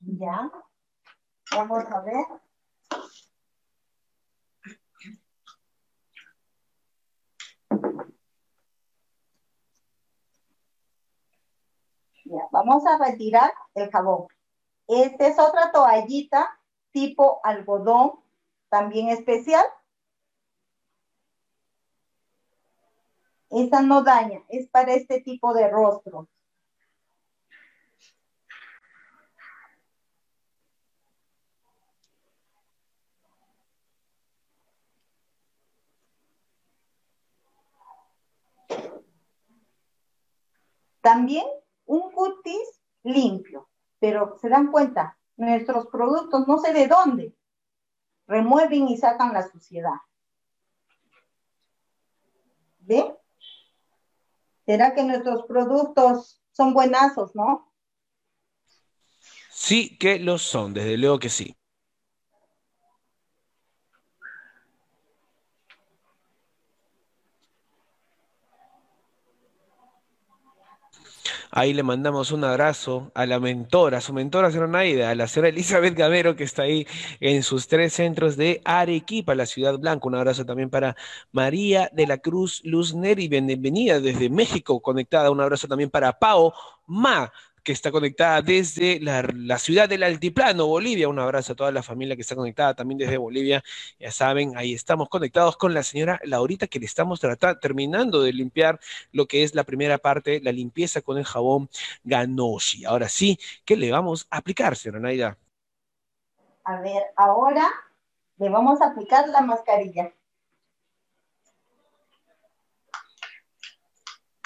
Ya. 0.00 0.50
Vamos 1.50 1.84
a 1.90 2.00
ver. 2.02 2.44
Vamos 12.50 12.86
a 12.86 12.98
retirar 12.98 13.52
el 13.74 13.90
jabón. 13.90 14.28
Esta 14.86 15.26
es 15.26 15.38
otra 15.38 15.72
toallita 15.72 16.58
tipo 16.92 17.40
algodón, 17.42 18.20
también 18.68 19.08
especial. 19.08 19.64
Esta 23.50 23.82
no 23.82 24.02
daña, 24.02 24.42
es 24.48 24.68
para 24.68 24.94
este 24.94 25.20
tipo 25.20 25.54
de 25.54 25.68
rostro. 25.68 26.28
También 41.00 41.44
un 41.86 42.12
cutis 42.12 42.80
limpio. 43.02 43.68
Pero 43.98 44.38
se 44.40 44.48
dan 44.48 44.70
cuenta, 44.70 45.18
nuestros 45.36 45.86
productos 45.86 46.46
no 46.46 46.58
sé 46.58 46.72
de 46.72 46.88
dónde 46.88 47.34
remueven 48.26 48.88
y 48.88 48.96
sacan 48.96 49.32
la 49.32 49.48
suciedad. 49.48 49.96
¿Ve? 52.80 53.16
¿Será 54.66 54.94
que 54.94 55.04
nuestros 55.04 55.44
productos 55.46 56.42
son 56.52 56.72
buenazos, 56.74 57.34
no? 57.34 57.72
Sí 59.50 59.96
que 59.98 60.18
lo 60.18 60.38
son, 60.38 60.74
desde 60.74 60.96
luego 60.96 61.18
que 61.18 61.28
sí. 61.28 61.56
Ahí 71.56 71.72
le 71.72 71.84
mandamos 71.84 72.32
un 72.32 72.42
abrazo 72.42 73.12
a 73.14 73.26
la 73.26 73.38
mentora, 73.38 73.98
a 73.98 74.00
su 74.00 74.12
mentora 74.12 74.50
Naida, 74.66 75.10
a 75.10 75.14
la 75.14 75.28
señora 75.28 75.50
Elizabeth 75.50 75.94
Gamero, 75.94 76.34
que 76.34 76.42
está 76.42 76.62
ahí 76.62 76.84
en 77.20 77.44
sus 77.44 77.68
tres 77.68 77.92
centros 77.92 78.36
de 78.36 78.60
Arequipa, 78.64 79.36
la 79.36 79.46
Ciudad 79.46 79.78
Blanca. 79.78 80.08
Un 80.08 80.16
abrazo 80.16 80.44
también 80.44 80.68
para 80.68 80.96
María 81.30 81.88
de 81.92 82.08
la 82.08 82.18
Cruz 82.18 82.60
Luz 82.64 82.92
Neri, 82.92 83.28
bienvenida 83.28 84.00
desde 84.00 84.28
México, 84.30 84.82
conectada. 84.82 85.30
Un 85.30 85.40
abrazo 85.40 85.68
también 85.68 85.90
para 85.90 86.18
Pao 86.18 86.52
Ma, 86.88 87.30
que 87.64 87.72
está 87.72 87.90
conectada 87.90 88.42
desde 88.42 89.00
la, 89.00 89.58
ciudad 89.58 89.88
del 89.88 90.02
Altiplano, 90.02 90.66
Bolivia. 90.66 91.08
Un 91.08 91.18
abrazo 91.18 91.54
a 91.54 91.56
toda 91.56 91.72
la 91.72 91.82
familia 91.82 92.14
que 92.14 92.22
está 92.22 92.36
conectada 92.36 92.74
también 92.74 92.98
desde 92.98 93.16
Bolivia. 93.16 93.64
Ya 93.98 94.12
saben, 94.12 94.56
ahí 94.56 94.74
estamos 94.74 95.08
conectados 95.08 95.56
con 95.56 95.72
la 95.72 95.82
señora 95.82 96.20
Laurita, 96.24 96.66
que 96.66 96.78
le 96.78 96.84
estamos 96.84 97.20
terminando 97.62 98.22
de 98.22 98.34
limpiar 98.34 98.78
lo 99.12 99.26
que 99.26 99.42
es 99.42 99.54
la 99.54 99.64
primera 99.64 99.96
parte, 99.96 100.40
la 100.42 100.52
limpieza 100.52 101.00
con 101.00 101.16
el 101.16 101.24
jabón 101.24 101.70
Ganoshi. 102.04 102.84
Ahora 102.84 103.08
sí, 103.08 103.38
¿qué 103.64 103.76
le 103.76 103.90
vamos 103.90 104.26
a 104.30 104.36
aplicar, 104.36 104.76
señora 104.76 105.00
Naida? 105.00 105.38
A 106.64 106.80
ver, 106.80 107.02
ahora 107.16 107.66
le 108.36 108.50
vamos 108.50 108.82
a 108.82 108.88
aplicar 108.88 109.26
la 109.28 109.40
mascarilla. 109.40 110.12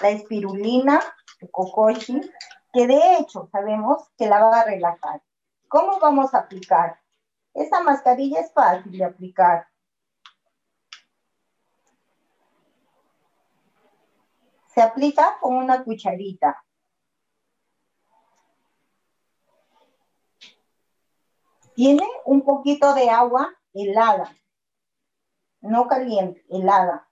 La 0.01 0.11
espirulina, 0.11 1.01
el 1.41 1.51
cocochi, 1.51 2.21
que 2.73 2.87
de 2.87 3.16
hecho 3.16 3.49
sabemos 3.51 4.09
que 4.16 4.27
la 4.27 4.41
va 4.45 4.61
a 4.61 4.64
relajar. 4.64 5.23
¿Cómo 5.69 5.99
vamos 6.01 6.35
a 6.35 6.39
aplicar? 6.39 7.01
Esta 7.55 7.83
mascarilla 7.83 8.41
es 8.41 8.53
fácil 8.53 8.93
de 8.93 9.05
aplicar. 9.05 9.69
Se 14.75 14.83
aplica 14.83 15.39
con 15.41 15.57
una 15.57 15.83
cucharita. 15.83 16.64
Tiene 21.75 22.07
un 22.25 22.43
poquito 22.43 22.93
de 22.95 23.09
agua 23.09 23.55
helada, 23.73 24.35
no 25.61 25.87
caliente, 25.87 26.45
helada. 26.51 27.09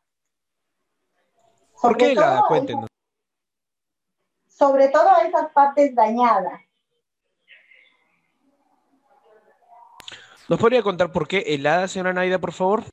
¿Por 1.80 1.96
qué 1.96 2.12
helada? 2.12 2.44
Cuéntenos. 2.48 2.88
Sobre 4.56 4.88
todo 4.88 5.10
esas 5.18 5.52
partes 5.52 5.94
dañadas. 5.94 6.62
¿Nos 10.48 10.58
podría 10.58 10.82
contar 10.82 11.12
por 11.12 11.28
qué 11.28 11.40
helada, 11.40 11.88
señora 11.88 12.14
Naida, 12.14 12.38
por 12.38 12.52
favor? 12.52 12.84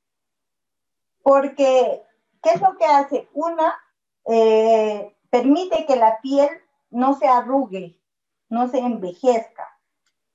Porque, 1.22 2.04
¿qué 2.42 2.50
es 2.50 2.60
lo 2.62 2.76
que 2.76 2.86
hace? 2.86 3.30
Una, 3.34 3.74
eh, 4.26 5.16
permite 5.30 5.86
que 5.86 5.96
la 5.96 6.20
piel 6.20 6.50
no 6.90 7.14
se 7.14 7.30
arrugue, 7.30 7.98
no 8.50 8.68
se 8.68 8.80
envejezca. 8.80 9.80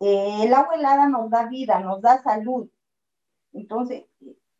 Eh, 0.01 0.45
el 0.45 0.55
agua 0.55 0.76
helada 0.76 1.09
nos 1.09 1.29
da 1.29 1.45
vida, 1.45 1.81
nos 1.81 2.01
da 2.01 2.22
salud. 2.22 2.70
Entonces, 3.53 4.05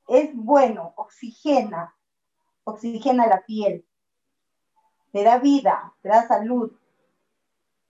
es 0.07 0.35
bueno, 0.35 0.93
oxigena, 0.97 1.97
oxigena 2.65 3.27
la 3.27 3.43
piel, 3.47 3.88
te 5.13 5.23
da 5.23 5.39
vida, 5.39 5.95
te 6.03 6.09
da 6.09 6.27
salud. 6.27 6.73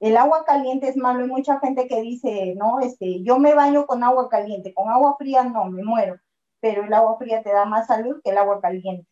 El 0.00 0.16
agua 0.16 0.44
caliente 0.44 0.88
es 0.88 0.96
malo. 0.96 1.24
Hay 1.24 1.28
mucha 1.28 1.58
gente 1.60 1.88
que 1.88 2.00
dice, 2.00 2.54
no, 2.56 2.80
este, 2.80 3.22
yo 3.22 3.38
me 3.38 3.54
baño 3.54 3.86
con 3.86 4.04
agua 4.04 4.28
caliente, 4.28 4.72
con 4.72 4.88
agua 4.88 5.16
fría 5.18 5.42
no, 5.42 5.64
me 5.66 5.82
muero. 5.82 6.18
Pero 6.60 6.84
el 6.84 6.92
agua 6.92 7.18
fría 7.18 7.42
te 7.42 7.52
da 7.52 7.64
más 7.64 7.86
salud 7.86 8.20
que 8.22 8.30
el 8.30 8.38
agua 8.38 8.60
caliente. 8.60 9.08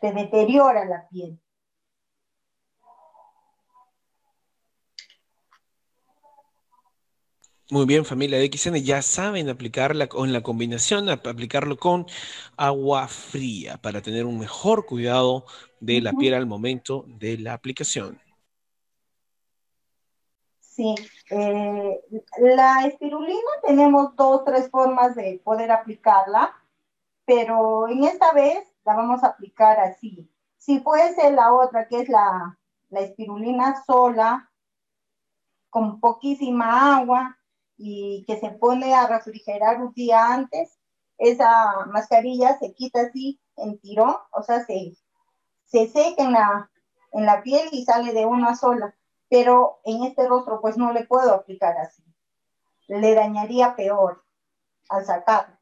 Te 0.00 0.12
deteriora 0.12 0.84
la 0.84 1.08
piel. 1.08 1.40
Muy 7.74 7.86
bien, 7.86 8.04
familia 8.04 8.38
de 8.38 8.44
XN, 8.44 8.84
ya 8.84 9.02
saben 9.02 9.48
aplicarla 9.48 10.06
con 10.06 10.32
la 10.32 10.42
combinación, 10.42 11.08
aplicarlo 11.08 11.76
con 11.76 12.06
agua 12.56 13.08
fría 13.08 13.78
para 13.78 14.00
tener 14.00 14.26
un 14.26 14.38
mejor 14.38 14.86
cuidado 14.86 15.44
de 15.80 16.00
la 16.00 16.12
piel 16.12 16.34
al 16.34 16.46
momento 16.46 17.04
de 17.08 17.36
la 17.36 17.52
aplicación. 17.52 18.20
Sí, 20.60 20.94
eh, 21.30 22.00
la 22.38 22.86
espirulina 22.86 23.50
tenemos 23.66 24.14
dos, 24.14 24.44
tres 24.44 24.70
formas 24.70 25.16
de 25.16 25.40
poder 25.42 25.72
aplicarla, 25.72 26.54
pero 27.26 27.88
en 27.88 28.04
esta 28.04 28.32
vez 28.34 28.72
la 28.84 28.94
vamos 28.94 29.24
a 29.24 29.30
aplicar 29.30 29.80
así. 29.80 30.30
Si 30.58 30.78
fuese 30.78 31.32
la 31.32 31.52
otra, 31.52 31.88
que 31.88 32.02
es 32.02 32.08
la, 32.08 32.56
la 32.90 33.00
espirulina 33.00 33.82
sola, 33.84 34.48
con 35.70 35.98
poquísima 35.98 36.98
agua, 36.98 37.36
y 37.76 38.24
que 38.26 38.38
se 38.38 38.50
pone 38.50 38.94
a 38.94 39.06
refrigerar 39.06 39.80
un 39.80 39.92
día 39.92 40.32
antes, 40.32 40.78
esa 41.18 41.86
mascarilla 41.86 42.58
se 42.58 42.74
quita 42.74 43.02
así 43.02 43.40
en 43.56 43.78
tirón, 43.78 44.16
o 44.32 44.42
sea, 44.42 44.64
se, 44.64 44.96
se 45.64 45.88
seca 45.88 46.22
en 46.22 46.32
la, 46.32 46.70
en 47.12 47.26
la 47.26 47.42
piel 47.42 47.68
y 47.72 47.84
sale 47.84 48.12
de 48.12 48.26
una 48.26 48.56
sola. 48.56 48.94
Pero 49.28 49.80
en 49.84 50.04
este 50.04 50.28
rostro, 50.28 50.60
pues 50.60 50.76
no 50.76 50.92
le 50.92 51.06
puedo 51.06 51.34
aplicar 51.34 51.76
así. 51.78 52.04
Le 52.86 53.14
dañaría 53.14 53.74
peor 53.74 54.24
al 54.88 55.04
sacarlo. 55.04 55.56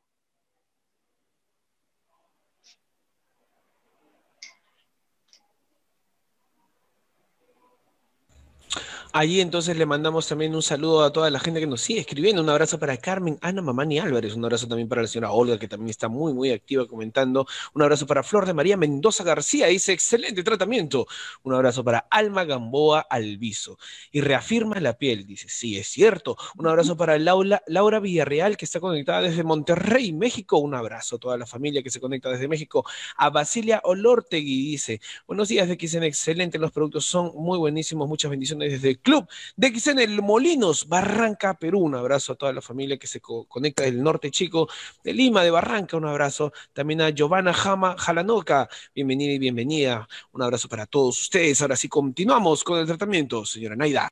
Allí 9.14 9.42
entonces 9.42 9.76
le 9.76 9.84
mandamos 9.84 10.26
también 10.26 10.54
un 10.54 10.62
saludo 10.62 11.04
a 11.04 11.12
toda 11.12 11.28
la 11.28 11.38
gente 11.38 11.60
que 11.60 11.66
nos 11.66 11.82
sigue 11.82 12.00
escribiendo. 12.00 12.40
Un 12.40 12.48
abrazo 12.48 12.78
para 12.78 12.96
Carmen, 12.96 13.36
Ana 13.42 13.60
Mamani 13.60 13.98
Álvarez. 13.98 14.34
Un 14.34 14.42
abrazo 14.42 14.66
también 14.66 14.88
para 14.88 15.02
la 15.02 15.08
señora 15.08 15.32
Olga, 15.32 15.58
que 15.58 15.68
también 15.68 15.90
está 15.90 16.08
muy, 16.08 16.32
muy 16.32 16.50
activa 16.50 16.86
comentando. 16.88 17.46
Un 17.74 17.82
abrazo 17.82 18.06
para 18.06 18.22
Flor 18.22 18.46
de 18.46 18.54
María 18.54 18.78
Mendoza 18.78 19.22
García. 19.22 19.66
Dice, 19.66 19.92
excelente 19.92 20.42
tratamiento. 20.42 21.06
Un 21.42 21.52
abrazo 21.52 21.84
para 21.84 22.06
Alma 22.10 22.44
Gamboa 22.44 23.00
Alviso. 23.00 23.76
Y 24.12 24.22
reafirma 24.22 24.80
la 24.80 24.96
piel. 24.96 25.26
Dice, 25.26 25.46
sí, 25.50 25.76
es 25.76 25.88
cierto. 25.88 26.38
Un 26.56 26.68
abrazo 26.68 26.96
para 26.96 27.18
Laura, 27.18 27.62
Laura 27.66 28.00
Villarreal, 28.00 28.56
que 28.56 28.64
está 28.64 28.80
conectada 28.80 29.20
desde 29.20 29.44
Monterrey, 29.44 30.14
México. 30.14 30.56
Un 30.56 30.74
abrazo 30.74 31.16
a 31.16 31.18
toda 31.18 31.36
la 31.36 31.44
familia 31.44 31.82
que 31.82 31.90
se 31.90 32.00
conecta 32.00 32.30
desde 32.30 32.48
México. 32.48 32.86
A 33.18 33.28
Basilia 33.28 33.82
Olortegui 33.84 34.70
dice, 34.70 35.02
buenos 35.26 35.48
días 35.48 35.68
de 35.68 35.76
Xen, 35.76 36.02
excelente. 36.02 36.58
Los 36.58 36.72
productos 36.72 37.04
son 37.04 37.32
muy 37.34 37.58
buenísimos. 37.58 38.08
Muchas 38.08 38.30
bendiciones 38.30 38.72
desde 38.72 39.01
Club 39.02 39.28
de 39.56 39.68
XN 39.68 39.98
El 39.98 40.22
Molinos, 40.22 40.88
Barranca, 40.88 41.54
Perú. 41.54 41.80
Un 41.80 41.94
abrazo 41.94 42.32
a 42.32 42.36
toda 42.36 42.52
la 42.52 42.62
familia 42.62 42.98
que 42.98 43.06
se 43.06 43.20
conecta 43.20 43.82
del 43.82 44.02
norte 44.02 44.30
chico 44.30 44.68
de 45.04 45.12
Lima, 45.12 45.42
de 45.42 45.50
Barranca. 45.50 45.96
Un 45.96 46.06
abrazo 46.06 46.52
también 46.72 47.00
a 47.00 47.10
Giovanna 47.10 47.52
Jama 47.52 47.96
Jalanoca. 47.98 48.68
Bienvenida 48.94 49.32
y 49.32 49.38
bienvenida. 49.38 50.08
Un 50.32 50.42
abrazo 50.42 50.68
para 50.68 50.86
todos 50.86 51.20
ustedes. 51.20 51.60
Ahora 51.60 51.76
sí 51.76 51.88
continuamos 51.88 52.64
con 52.64 52.78
el 52.78 52.86
tratamiento, 52.86 53.44
señora 53.44 53.76
Naida. 53.76 54.08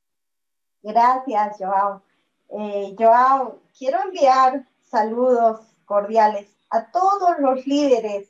Gracias, 0.82 1.56
Joao. 1.58 2.02
Eh, 2.50 2.94
Joao, 2.98 3.60
quiero 3.78 4.02
enviar 4.02 4.66
saludos 4.90 5.60
cordiales 5.84 6.48
a 6.70 6.90
todos 6.90 7.38
los 7.38 7.66
líderes, 7.66 8.28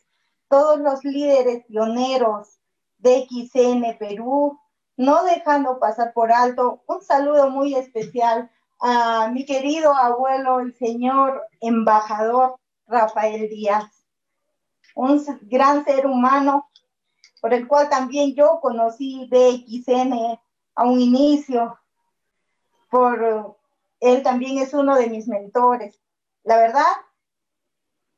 todos 0.49 0.79
los 0.81 1.05
líderes 1.05 1.65
pioneros 1.67 2.59
de 2.99 3.27
XN 3.29 3.97
Perú, 3.99 4.59
no 5.01 5.25
dejando 5.25 5.79
pasar 5.79 6.13
por 6.13 6.31
alto 6.31 6.83
un 6.87 7.01
saludo 7.01 7.49
muy 7.49 7.75
especial 7.75 8.51
a 8.81 9.29
mi 9.29 9.47
querido 9.47 9.95
abuelo, 9.95 10.61
el 10.61 10.75
señor 10.75 11.43
embajador 11.63 12.57
Rafael 12.87 13.49
Díaz, 13.49 14.05
un 14.95 15.25
gran 15.41 15.87
ser 15.87 16.07
humano 16.07 16.69
por 17.41 17.55
el 17.55 17.67
cual 17.67 17.89
también 17.89 18.35
yo 18.35 18.61
conocí 18.61 19.27
BXN 19.31 20.39
a 20.75 20.85
un 20.85 21.01
inicio, 21.01 21.79
por 22.91 23.57
él 24.01 24.23
también 24.23 24.59
es 24.59 24.75
uno 24.75 24.97
de 24.97 25.09
mis 25.09 25.27
mentores. 25.29 25.99
La 26.43 26.59
verdad, 26.59 26.93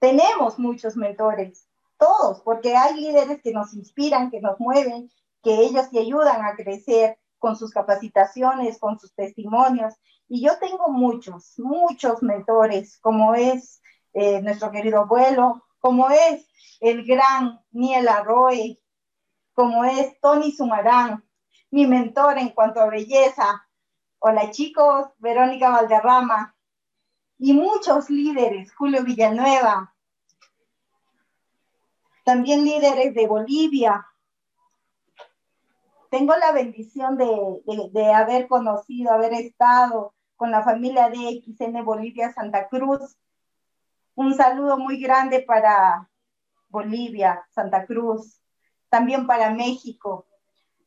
tenemos 0.01 0.59
muchos 0.59 0.97
mentores, 0.97 1.69
todos, 1.97 2.41
porque 2.41 2.77
hay 2.77 3.01
líderes 3.01 3.41
que 3.41 3.53
nos 3.53 3.73
inspiran, 3.73 4.33
que 4.33 4.41
nos 4.41 4.59
mueven, 4.59 5.09
que 5.43 5.55
ellos 5.55 5.91
te 5.91 6.01
ayudan 6.01 6.45
a 6.45 6.55
crecer 6.55 7.19
con 7.39 7.57
sus 7.57 7.73
capacitaciones, 7.73 8.79
con 8.79 8.99
sus 8.99 9.15
testimonios. 9.15 9.95
Y 10.29 10.43
yo 10.43 10.59
tengo 10.59 10.89
muchos, 10.89 11.59
muchos 11.59 12.23
mentores, 12.23 12.99
como 12.99 13.35
es 13.35 13.83
eh, 14.13 14.41
nuestro 14.43 14.71
querido 14.71 15.01
abuelo, 15.01 15.65
como 15.81 16.09
es 16.11 16.49
el 16.81 17.05
gran 17.05 17.61
Niel 17.73 18.09
Arroy, 18.09 18.81
como 19.53 19.85
es 19.85 20.19
Tony 20.21 20.53
Sumarán, 20.53 21.25
mi 21.71 21.87
mentor 21.87 22.39
en 22.39 22.51
cuanto 22.51 22.81
a 22.81 22.89
belleza. 22.89 23.67
Hola 24.19 24.51
chicos, 24.51 25.09
Verónica 25.19 25.71
Valderrama 25.71 26.55
y 27.39 27.53
muchos 27.53 28.09
líderes, 28.09 28.73
Julio 28.75 29.03
Villanueva, 29.03 29.93
también 32.25 32.65
líderes 32.65 33.15
de 33.15 33.27
Bolivia, 33.27 34.07
tengo 36.13 36.37
la 36.37 36.53
bendición 36.53 37.17
de, 37.17 38.13
haber 38.13 38.47
conocido, 38.47 39.13
haber 39.13 39.33
estado 39.33 40.13
con 40.37 40.51
la 40.51 40.63
familia 40.63 41.09
de 41.09 41.43
XN 41.43 41.83
Bolivia 41.87 42.31
Santa 42.35 42.69
Cruz. 42.69 43.17
Un 44.15 44.35
saludo 44.35 44.77
muy 44.77 45.01
grande 45.01 45.41
para 45.41 46.11
Bolivia, 46.69 47.43
Santa 47.55 47.87
Cruz, 47.87 48.43
también 48.91 49.27
para 49.27 49.55
México, 49.55 50.27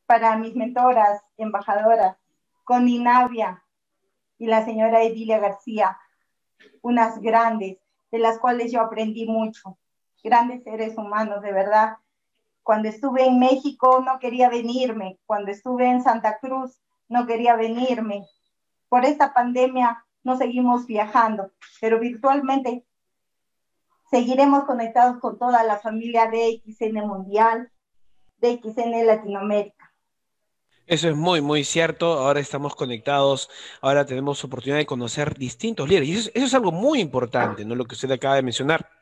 para 0.06 0.36
mis 0.36 0.54
mentoras, 0.54 1.20
embajadoras, 1.36 2.16
con 2.62 2.88
Inavia 2.88 3.64
y 4.38 4.46
la 4.46 4.64
señora 4.64 5.02
Edilia 5.02 5.40
García, 5.40 5.98
unas 6.82 7.20
grandes, 7.20 7.78
de 8.12 8.18
las 8.20 8.38
cuales 8.38 8.70
yo 8.70 8.80
aprendí 8.80 9.26
mucho, 9.26 9.76
grandes 10.22 10.62
seres 10.62 10.96
humanos, 10.96 11.42
de 11.42 11.50
verdad. 11.50 11.96
Cuando 12.66 12.88
estuve 12.88 13.24
en 13.24 13.38
México 13.38 14.02
no 14.04 14.18
quería 14.18 14.48
venirme, 14.48 15.20
cuando 15.24 15.52
estuve 15.52 15.88
en 15.88 16.02
Santa 16.02 16.40
Cruz 16.40 16.80
no 17.08 17.24
quería 17.24 17.54
venirme. 17.54 18.26
Por 18.88 19.04
esta 19.04 19.32
pandemia 19.32 20.04
no 20.24 20.36
seguimos 20.36 20.84
viajando, 20.84 21.52
pero 21.80 22.00
virtualmente 22.00 22.84
seguiremos 24.10 24.64
conectados 24.64 25.20
con 25.20 25.38
toda 25.38 25.62
la 25.62 25.78
familia 25.78 26.28
de 26.28 26.60
XN 26.66 27.06
Mundial, 27.06 27.70
de 28.38 28.60
XN 28.60 29.06
Latinoamérica. 29.06 29.94
Eso 30.88 31.08
es 31.08 31.14
muy, 31.14 31.40
muy 31.40 31.62
cierto. 31.62 32.14
Ahora 32.14 32.40
estamos 32.40 32.74
conectados, 32.74 33.48
ahora 33.80 34.06
tenemos 34.06 34.42
oportunidad 34.42 34.78
de 34.78 34.86
conocer 34.86 35.38
distintos 35.38 35.88
líderes. 35.88 36.08
Y 36.08 36.14
eso, 36.16 36.30
es 36.34 36.52
algo 36.52 36.72
muy 36.72 36.98
importante, 36.98 37.64
¿no? 37.64 37.76
Lo 37.76 37.84
que 37.84 37.94
usted 37.94 38.10
acaba 38.10 38.34
de 38.34 38.42
mencionar. 38.42 38.95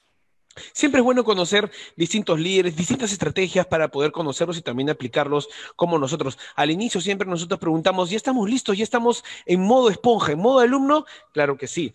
Siempre 0.72 1.00
es 1.00 1.05
bueno 1.05 1.24
conocer 1.24 1.70
distintos 1.96 2.38
líderes, 2.38 2.76
distintas 2.76 3.12
estrategias 3.12 3.66
para 3.66 3.88
poder 3.88 4.12
conocerlos 4.12 4.59
y 4.59 4.62
también 4.62 4.90
aplicarlos 4.90 5.48
como 5.76 5.98
nosotros. 5.98 6.38
Al 6.55 6.70
inicio 6.70 7.00
siempre 7.00 7.28
nosotros 7.28 7.59
preguntamos, 7.59 8.11
¿ya 8.11 8.16
estamos 8.16 8.48
listos? 8.48 8.76
¿Ya 8.78 8.84
estamos 8.84 9.24
en 9.46 9.61
modo 9.61 9.90
esponja, 9.90 10.32
en 10.32 10.38
modo 10.38 10.61
alumno? 10.61 11.07
Claro 11.32 11.57
que 11.57 11.66
sí. 11.66 11.94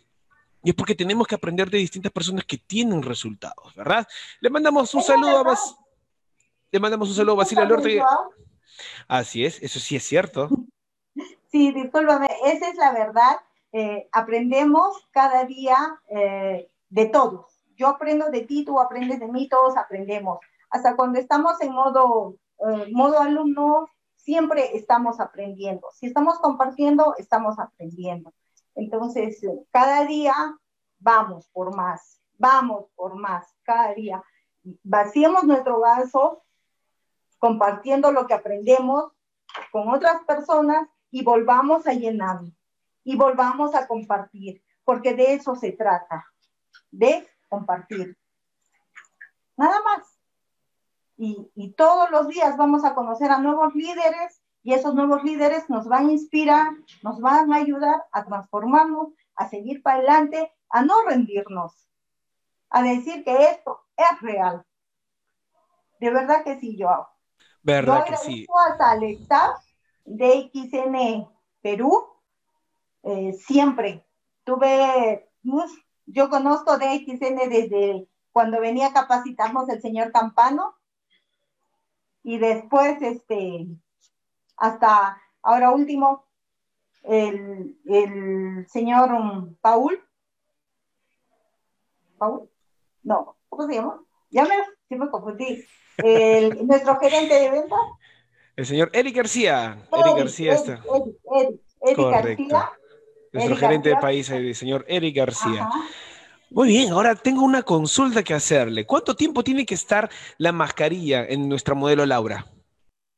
Y 0.64 0.72
es 0.72 0.76
porque 0.76 0.96
tenemos 0.96 1.26
que 1.26 1.36
aprender 1.36 1.70
de 1.70 1.78
distintas 1.78 2.12
personas 2.12 2.44
que 2.44 2.58
tienen 2.58 3.02
resultados, 3.02 3.74
¿verdad? 3.76 4.08
Le 4.42 4.50
mandamos 4.50 4.94
un 4.94 5.04
saludo 5.04 5.38
a 5.38 5.44
Bas... 5.44 5.76
Le 6.72 6.80
mandamos 6.80 7.10
un 7.10 7.16
saludo 7.16 7.34
a 7.34 7.38
Basilio 7.38 7.66
Lorte. 7.66 8.02
Así 9.08 9.46
es, 9.46 9.62
eso 9.62 9.80
sí 9.80 9.96
es 9.96 10.04
cierto. 10.04 10.50
Sí, 11.52 11.72
discúlpame, 11.72 12.30
esa 12.46 12.70
es 12.70 12.76
la 12.76 12.94
verdad. 12.94 13.38
Eh, 13.72 14.08
aprendemos 14.12 15.08
cada 15.10 15.46
día 15.46 16.00
eh, 16.08 16.70
de 16.90 17.06
todos. 17.08 17.49
Yo 17.80 17.88
aprendo 17.88 18.30
de 18.30 18.42
ti, 18.42 18.66
tú 18.66 18.78
aprendes 18.78 19.22
de 19.22 19.28
mí, 19.30 19.48
todos 19.48 19.78
aprendemos. 19.78 20.40
Hasta 20.70 20.98
cuando 20.98 21.18
estamos 21.18 21.62
en 21.62 21.72
modo, 21.72 22.36
eh, 22.60 22.92
modo 22.92 23.20
alumno, 23.20 23.88
siempre 24.18 24.76
estamos 24.76 25.22
aprendiendo. 25.22 25.88
Si 25.94 26.08
estamos 26.08 26.40
compartiendo, 26.40 27.16
estamos 27.18 27.58
aprendiendo. 27.58 28.34
Entonces, 28.76 29.40
cada 29.72 30.04
día 30.06 30.34
vamos 31.00 31.48
por 31.54 31.74
más, 31.74 32.20
vamos 32.38 32.88
por 32.96 33.16
más, 33.16 33.48
cada 33.64 33.94
día. 33.94 34.22
Vaciemos 34.84 35.46
nuestro 35.46 35.80
vaso 35.80 36.44
compartiendo 37.38 38.12
lo 38.12 38.28
que 38.28 38.34
aprendemos 38.34 39.14
con 39.72 39.88
otras 39.88 40.22
personas 40.26 40.90
y 41.12 41.24
volvamos 41.24 41.88
a 41.88 41.94
llenar 41.94 42.42
y 43.06 43.16
volvamos 43.16 43.74
a 43.74 43.88
compartir, 43.88 44.62
porque 44.84 45.14
de 45.14 45.36
eso 45.36 45.56
se 45.56 45.72
trata, 45.72 46.26
de 46.92 47.26
compartir. 47.50 48.18
Nada 49.58 49.82
más. 49.84 50.20
Y, 51.18 51.52
y, 51.54 51.74
todos 51.74 52.10
los 52.12 52.30
días 52.30 52.56
vamos 52.56 52.86
a 52.86 52.96
conocer 52.96 53.30
a 53.30 53.40
nuevos 53.40 53.76
líderes 53.76 54.42
y 54.64 54.74
esos 54.74 54.96
nuevos 54.96 55.24
líderes 55.24 55.70
nos 55.70 55.88
van 55.88 56.08
a 56.08 56.12
inspirar, 56.14 56.72
nos 57.04 57.20
van 57.20 57.52
a 57.52 57.58
ayudar 57.58 58.04
a 58.14 58.24
transformarnos, 58.24 59.10
a 59.36 59.50
seguir 59.50 59.82
para 59.84 59.98
adelante, 59.98 60.54
a 60.70 60.84
no 60.84 60.94
rendirnos, 61.06 61.90
a 62.70 62.84
decir 62.84 63.26
que 63.26 63.36
esto 63.44 63.82
es 63.98 64.22
real. 64.22 64.66
De 66.00 66.10
verdad 66.10 66.44
que 66.46 66.58
sí, 66.60 66.78
yo 66.78 66.90
hago. 66.90 67.10
¿Verdad 67.62 68.06
que 68.06 68.16
sí? 68.16 68.48
a 68.80 68.96
de 70.06 70.50
XN 70.54 71.28
Perú, 71.62 72.08
eh, 73.04 73.34
siempre. 73.34 74.06
Tuve, 74.44 75.30
yo 76.12 76.30
conozco 76.30 76.78
de 76.78 77.06
XN 77.06 77.50
desde 77.50 78.08
cuando 78.32 78.60
venía 78.60 78.88
a 78.88 78.94
capacitarnos 78.94 79.70
el 79.70 79.82
señor 79.82 80.12
Campano 80.12 80.76
y 82.24 82.38
después, 82.38 83.02
este, 83.02 83.68
hasta 84.58 85.22
ahora 85.42 85.72
último, 85.72 86.26
el, 87.04 87.78
el 87.86 88.68
señor 88.68 89.10
Paul. 89.62 90.04
Paul, 92.18 92.50
no, 93.04 93.38
¿cómo 93.48 93.68
se 93.68 93.76
llama? 93.76 94.02
Ya 94.30 94.44
me, 94.44 94.56
sí 94.88 94.96
me 94.96 95.10
confundí 95.10 95.66
el, 95.98 96.68
nuestro 96.68 97.00
gerente 97.00 97.34
de 97.34 97.52
ventas. 97.52 97.80
El 98.56 98.66
señor 98.66 98.90
Eric 98.94 99.16
García. 99.16 99.88
Eric, 99.92 100.18
García 100.18 100.54
está. 100.54 100.84
Eric, 101.82 101.98
García. 101.98 102.72
Nuestro 103.32 103.56
gerente 103.56 103.90
de 103.90 103.98
país, 103.98 104.30
el 104.30 104.56
señor 104.56 104.86
Eric 104.88 105.16
García. 105.16 105.70
Muy 106.52 106.70
bien, 106.70 106.92
ahora 106.92 107.16
tengo 107.16 107.44
una 107.44 107.62
consulta 107.62 108.24
que 108.24 108.34
hacerle. 108.34 108.86
¿Cuánto 108.86 109.16
tiempo 109.16 109.44
tiene 109.44 109.66
que 109.66 109.76
estar 109.76 110.10
la 110.38 110.52
mascarilla 110.52 111.24
en 111.26 111.48
nuestra 111.48 111.76
modelo 111.76 112.06
Laura? 112.06 112.48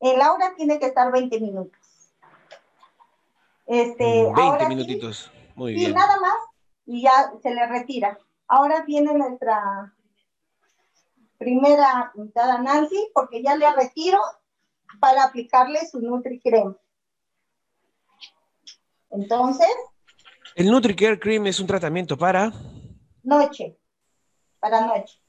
En 0.02 0.18
Laura 0.18 0.54
tiene 0.58 0.80
que 0.80 0.88
estar 0.88 1.12
20 1.12 1.40
minutos. 1.40 1.80
Este, 3.68 4.26
20 4.36 4.68
minutitos. 4.68 5.32
Muy 5.56 5.74
bien. 5.74 5.88
Sí, 5.88 5.94
nada 5.94 6.20
más 6.20 6.34
y 6.86 7.04
ya 7.04 7.32
se 7.42 7.52
le 7.52 7.66
retira. 7.68 8.20
Ahora 8.48 8.84
viene 8.86 9.14
nuestra 9.14 9.94
primera 11.38 12.12
mitad 12.16 12.50
a 12.50 12.58
Nancy 12.58 13.10
porque 13.14 13.42
ya 13.42 13.56
le 13.56 13.72
retiro 13.74 14.20
para 15.00 15.24
aplicarle 15.24 15.88
su 15.88 16.02
NutriCreme. 16.02 16.76
Entonces. 19.12 19.70
El 20.56 20.70
NutriCare 20.70 21.20
Cream 21.20 21.48
es 21.48 21.60
un 21.60 21.68
tratamiento 21.68 22.18
para. 22.18 22.52
Noche. 23.24 23.78
Para 24.60 24.86
noche. 24.86 25.21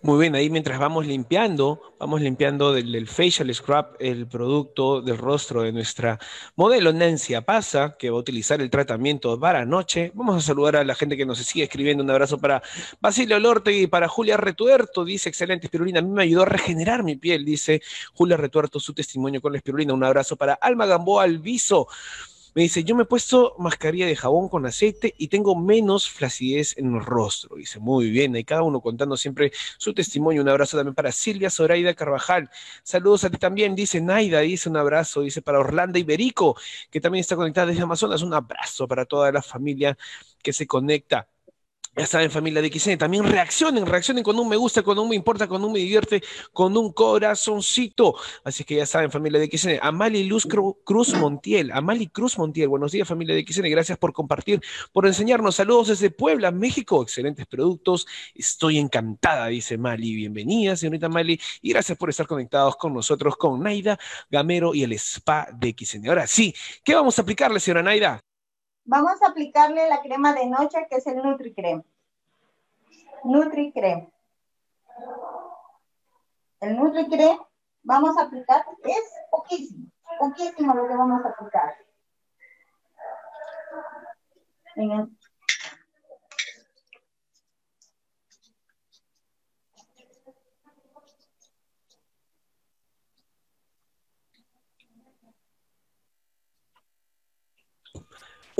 Muy 0.00 0.20
bien, 0.20 0.36
ahí 0.36 0.48
mientras 0.48 0.78
vamos 0.78 1.06
limpiando, 1.08 1.96
vamos 1.98 2.20
limpiando 2.20 2.72
del, 2.72 3.08
facial 3.08 3.52
scrub 3.52 3.96
el 3.98 4.28
producto 4.28 5.02
del 5.02 5.18
rostro 5.18 5.62
de 5.62 5.72
nuestra 5.72 6.20
modelo 6.54 6.92
Nancy 6.92 7.34
Pasa, 7.44 7.96
que 7.98 8.08
va 8.08 8.16
a 8.16 8.20
utilizar 8.20 8.60
el 8.60 8.70
tratamiento 8.70 9.38
para 9.40 9.64
noche. 9.64 10.12
Vamos 10.14 10.36
a 10.36 10.46
saludar 10.46 10.76
a 10.76 10.84
la 10.84 10.94
gente 10.94 11.16
que 11.16 11.26
nos 11.26 11.38
sigue 11.38 11.64
escribiendo. 11.64 12.04
Un 12.04 12.10
abrazo 12.10 12.38
para 12.38 12.62
Basilio 13.00 13.40
Lorte 13.40 13.72
y 13.72 13.88
para 13.88 14.06
Julia 14.06 14.36
Retuerto. 14.36 15.04
Dice, 15.04 15.30
excelente 15.30 15.66
espirulina. 15.66 15.98
A 15.98 16.02
mí 16.02 16.10
me 16.10 16.22
ayudó 16.22 16.42
a 16.42 16.46
regenerar 16.46 17.02
mi 17.02 17.16
piel, 17.16 17.44
dice 17.44 17.82
Julia 18.14 18.36
Retuerto, 18.36 18.78
su 18.78 18.94
testimonio 18.94 19.40
con 19.40 19.50
la 19.50 19.58
espirulina. 19.58 19.94
Un 19.94 20.04
abrazo 20.04 20.36
para 20.36 20.54
Alma 20.54 20.86
Gamboa 20.86 21.24
Alviso. 21.24 21.88
Me 22.58 22.64
dice, 22.64 22.82
yo 22.82 22.96
me 22.96 23.04
he 23.04 23.06
puesto 23.06 23.54
mascarilla 23.60 24.04
de 24.08 24.16
jabón 24.16 24.48
con 24.48 24.66
aceite 24.66 25.14
y 25.16 25.28
tengo 25.28 25.54
menos 25.54 26.10
flacidez 26.10 26.76
en 26.76 26.92
el 26.92 27.04
rostro. 27.04 27.54
Dice, 27.54 27.78
muy 27.78 28.10
bien, 28.10 28.34
hay 28.34 28.42
cada 28.42 28.64
uno 28.64 28.80
contando 28.80 29.16
siempre 29.16 29.52
su 29.76 29.94
testimonio. 29.94 30.42
Un 30.42 30.48
abrazo 30.48 30.76
también 30.76 30.96
para 30.96 31.12
Silvia 31.12 31.50
Zoraida 31.50 31.94
Carvajal. 31.94 32.50
Saludos 32.82 33.22
a 33.22 33.30
ti 33.30 33.36
también, 33.36 33.76
dice 33.76 34.00
Naida, 34.00 34.40
dice 34.40 34.68
un 34.68 34.76
abrazo, 34.76 35.20
dice 35.20 35.40
para 35.40 35.60
Orlando 35.60 36.00
Iberico, 36.00 36.56
que 36.90 37.00
también 37.00 37.20
está 37.20 37.36
conectada 37.36 37.68
desde 37.68 37.82
Amazonas. 37.82 38.22
Un 38.22 38.34
abrazo 38.34 38.88
para 38.88 39.04
toda 39.04 39.30
la 39.30 39.40
familia 39.40 39.96
que 40.42 40.52
se 40.52 40.66
conecta. 40.66 41.28
Ya 41.98 42.06
saben, 42.06 42.30
familia 42.30 42.62
de 42.62 42.70
XN, 42.70 42.96
también 42.96 43.24
reaccionen, 43.24 43.84
reaccionen 43.84 44.22
con 44.22 44.38
un 44.38 44.48
me 44.48 44.54
gusta, 44.54 44.84
con 44.84 44.96
un 45.00 45.08
me 45.08 45.16
importa, 45.16 45.48
con 45.48 45.64
un 45.64 45.72
me 45.72 45.80
divierte, 45.80 46.22
con 46.52 46.76
un 46.76 46.92
corazoncito. 46.92 48.14
Así 48.44 48.62
que 48.62 48.76
ya 48.76 48.86
saben, 48.86 49.10
familia 49.10 49.40
de 49.40 49.46
XN, 49.48 49.80
Amali 49.82 50.22
Luz 50.22 50.46
Cruz 50.84 51.14
Montiel, 51.14 51.72
Amali 51.72 52.06
Cruz 52.06 52.38
Montiel, 52.38 52.68
buenos 52.68 52.92
días, 52.92 53.08
familia 53.08 53.34
de 53.34 53.44
XN, 53.44 53.68
gracias 53.68 53.98
por 53.98 54.12
compartir, 54.12 54.60
por 54.92 55.08
enseñarnos. 55.08 55.56
Saludos 55.56 55.88
desde 55.88 56.10
Puebla, 56.10 56.52
México, 56.52 57.02
excelentes 57.02 57.46
productos. 57.48 58.06
Estoy 58.32 58.78
encantada, 58.78 59.48
dice 59.48 59.76
Mali. 59.76 60.14
Bienvenida, 60.14 60.76
señorita 60.76 61.08
Mali, 61.08 61.40
y 61.62 61.70
gracias 61.70 61.98
por 61.98 62.10
estar 62.10 62.28
conectados 62.28 62.76
con 62.76 62.94
nosotros, 62.94 63.36
con 63.36 63.60
Naida 63.60 63.98
Gamero 64.30 64.72
y 64.72 64.84
el 64.84 64.92
Spa 64.92 65.48
de 65.52 65.74
XN. 65.76 66.08
Ahora 66.08 66.28
sí, 66.28 66.54
¿qué 66.84 66.94
vamos 66.94 67.18
a 67.18 67.22
aplicarle, 67.22 67.58
señora 67.58 67.82
Naida? 67.82 68.22
Vamos 68.90 69.20
a 69.20 69.26
aplicarle 69.26 69.86
la 69.86 70.00
crema 70.00 70.32
de 70.32 70.46
noche, 70.46 70.86
que 70.88 70.96
es 70.96 71.06
el 71.06 71.18
NutriCreme. 71.18 71.84
NutriCreme. 73.22 74.10
El 76.60 76.74
NutriCreme 76.74 77.38
vamos 77.82 78.16
a 78.16 78.22
aplicar, 78.22 78.64
es 78.84 79.12
poquísimo, 79.30 79.90
poquísimo 80.18 80.74
lo 80.74 80.88
que 80.88 80.96
vamos 80.96 81.22
a 81.22 81.28
aplicar. 81.28 81.76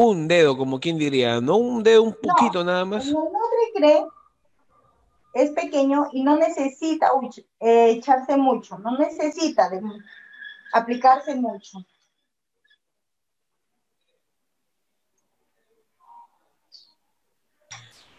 Un 0.06 0.28
dedo, 0.28 0.56
como 0.56 0.78
quien 0.78 0.96
diría, 0.96 1.40
no 1.40 1.56
un 1.56 1.82
dedo, 1.82 2.04
un 2.04 2.14
poquito 2.14 2.62
nada 2.62 2.84
más. 2.84 3.08
El 3.08 3.14
NutriCreme 3.14 4.06
es 5.34 5.50
pequeño 5.50 6.08
y 6.12 6.22
no 6.22 6.36
necesita 6.36 7.10
eh, 7.58 7.90
echarse 7.90 8.36
mucho, 8.36 8.78
no 8.78 8.96
necesita 8.96 9.68
de, 9.68 9.82
aplicarse 10.72 11.34
mucho. 11.34 11.78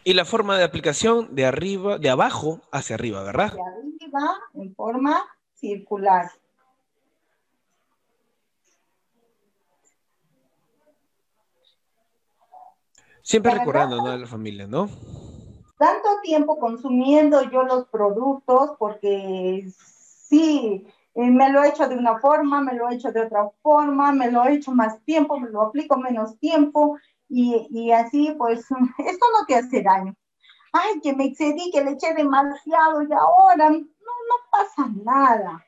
Y 0.03 0.13
la 0.15 0.25
forma 0.25 0.57
de 0.57 0.65
aplicación 0.65 1.33
de 1.33 1.45
arriba, 1.45 1.97
de 1.97 2.09
abajo 2.09 2.59
hacia 2.73 2.95
arriba, 2.95 3.23
¿verdad? 3.23 3.53
De 3.53 3.61
arriba 3.61 4.37
en 4.55 4.75
forma 4.75 5.23
circular. 5.53 6.29
Siempre 13.29 13.53
recordando 13.53 13.97
¿no? 13.97 14.07
a 14.07 14.17
la 14.17 14.25
familia, 14.25 14.65
¿no? 14.65 14.89
Tanto 15.77 16.09
tiempo 16.23 16.57
consumiendo 16.57 17.43
yo 17.51 17.61
los 17.61 17.85
productos 17.89 18.71
porque 18.79 19.71
sí, 19.77 20.87
eh, 21.13 21.29
me 21.29 21.51
lo 21.51 21.63
he 21.63 21.69
hecho 21.69 21.87
de 21.87 21.95
una 21.95 22.17
forma, 22.17 22.59
me 22.61 22.73
lo 22.73 22.89
he 22.89 22.95
hecho 22.95 23.11
de 23.11 23.21
otra 23.21 23.47
forma, 23.61 24.11
me 24.13 24.31
lo 24.31 24.43
he 24.45 24.55
hecho 24.55 24.71
más 24.71 24.99
tiempo, 25.03 25.39
me 25.39 25.51
lo 25.51 25.61
aplico 25.61 25.95
menos 25.97 26.39
tiempo 26.39 26.97
y, 27.27 27.67
y 27.69 27.91
así 27.91 28.33
pues 28.35 28.61
esto 28.97 29.25
no 29.39 29.45
te 29.45 29.57
hace 29.57 29.83
daño. 29.83 30.15
Ay, 30.73 30.99
que 30.99 31.15
me 31.15 31.25
excedí, 31.25 31.69
que 31.69 31.83
le 31.83 31.91
eché 31.91 32.15
demasiado 32.15 33.03
y 33.03 33.13
ahora 33.13 33.69
no, 33.69 33.77
no 33.77 34.35
pasa 34.51 34.89
nada. 35.03 35.63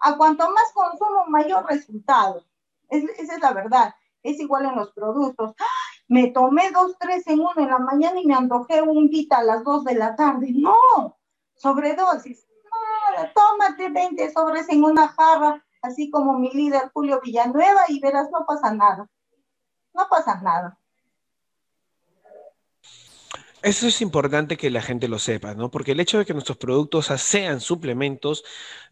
A 0.00 0.16
cuanto 0.16 0.50
más 0.50 0.72
consumo, 0.72 1.26
mayor 1.28 1.66
resultado. 1.68 2.42
esa 2.88 3.34
es 3.34 3.42
la 3.42 3.52
verdad. 3.52 3.94
Es 4.22 4.40
igual 4.40 4.64
en 4.64 4.76
los 4.76 4.92
productos. 4.92 5.52
Me 6.12 6.30
tomé 6.30 6.70
dos, 6.72 6.94
tres 6.98 7.26
en 7.26 7.40
uno 7.40 7.54
en 7.56 7.70
la 7.70 7.78
mañana 7.78 8.20
y 8.20 8.26
me 8.26 8.34
antojé 8.34 8.82
un 8.82 9.08
dita 9.08 9.38
a 9.38 9.42
las 9.42 9.64
dos 9.64 9.82
de 9.82 9.94
la 9.94 10.14
tarde. 10.14 10.48
No, 10.52 10.74
sobredosis. 11.54 12.46
No, 12.64 13.32
tómate 13.34 13.88
20 13.88 14.30
sobres 14.30 14.68
en 14.68 14.84
una 14.84 15.08
jarra, 15.08 15.64
así 15.80 16.10
como 16.10 16.38
mi 16.38 16.50
líder 16.50 16.90
Julio 16.92 17.18
Villanueva, 17.24 17.84
y 17.88 17.98
verás, 17.98 18.30
no 18.30 18.44
pasa 18.44 18.74
nada. 18.74 19.08
No 19.94 20.06
pasa 20.10 20.38
nada. 20.42 20.78
Eso 23.62 23.86
es 23.86 24.00
importante 24.00 24.56
que 24.56 24.70
la 24.70 24.82
gente 24.82 25.06
lo 25.06 25.20
sepa, 25.20 25.54
¿no? 25.54 25.70
Porque 25.70 25.92
el 25.92 26.00
hecho 26.00 26.18
de 26.18 26.24
que 26.24 26.32
nuestros 26.34 26.58
productos 26.58 27.06
sean 27.06 27.60
suplementos 27.60 28.44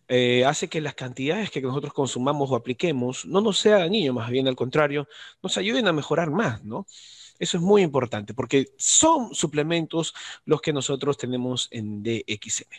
eh, 0.06 0.44
hace 0.44 0.68
que 0.68 0.80
las 0.80 0.94
cantidades 0.94 1.50
que 1.50 1.60
nosotros 1.60 1.92
consumamos 1.92 2.50
o 2.50 2.56
apliquemos 2.56 3.26
no 3.26 3.40
nos 3.40 3.58
sea 3.58 3.78
dañino, 3.78 4.12
más 4.12 4.30
bien 4.30 4.46
al 4.46 4.54
contrario, 4.54 5.08
nos 5.42 5.56
ayuden 5.58 5.88
a 5.88 5.92
mejorar 5.92 6.30
más, 6.30 6.62
¿no? 6.62 6.86
Eso 7.40 7.56
es 7.56 7.62
muy 7.62 7.82
importante 7.82 8.32
porque 8.32 8.66
son 8.76 9.34
suplementos 9.34 10.14
los 10.44 10.60
que 10.60 10.72
nosotros 10.72 11.18
tenemos 11.18 11.66
en 11.72 12.02
DXM. 12.04 12.70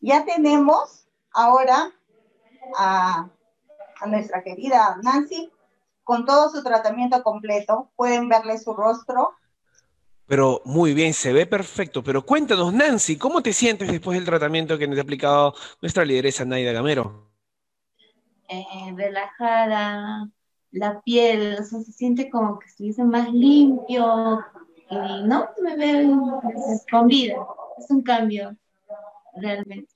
Ya 0.00 0.24
tenemos 0.24 1.06
ahora 1.32 1.92
a, 2.78 3.28
a 4.00 4.06
nuestra 4.06 4.42
querida 4.42 4.98
Nancy 5.02 5.50
con 6.04 6.24
todo 6.24 6.50
su 6.50 6.62
tratamiento 6.62 7.22
completo. 7.22 7.90
Pueden 7.96 8.28
verle 8.28 8.58
su 8.58 8.74
rostro. 8.74 9.32
Pero 10.26 10.62
muy 10.64 10.94
bien, 10.94 11.12
se 11.12 11.32
ve 11.32 11.46
perfecto. 11.46 12.02
Pero 12.02 12.24
cuéntanos, 12.24 12.72
Nancy, 12.72 13.16
¿cómo 13.16 13.42
te 13.42 13.52
sientes 13.52 13.90
después 13.90 14.16
del 14.16 14.24
tratamiento 14.24 14.78
que 14.78 14.86
nos 14.86 14.98
ha 14.98 15.02
aplicado 15.02 15.54
nuestra 15.80 16.04
lideresa 16.04 16.44
Naida 16.44 16.72
Gamero? 16.72 17.30
Eh, 18.48 18.92
relajada, 18.96 20.28
la 20.72 21.00
piel, 21.02 21.56
o 21.60 21.64
sea, 21.64 21.80
se 21.80 21.92
siente 21.92 22.30
como 22.30 22.58
que 22.58 22.66
estuviese 22.66 23.04
más 23.04 23.32
limpio 23.32 24.44
y 24.90 25.22
no 25.24 25.48
me 25.62 25.76
veo 25.76 26.40
con 26.90 27.06
vida. 27.08 27.46
Es 27.78 27.90
un 27.90 28.02
cambio, 28.02 28.56
realmente. 29.34 29.91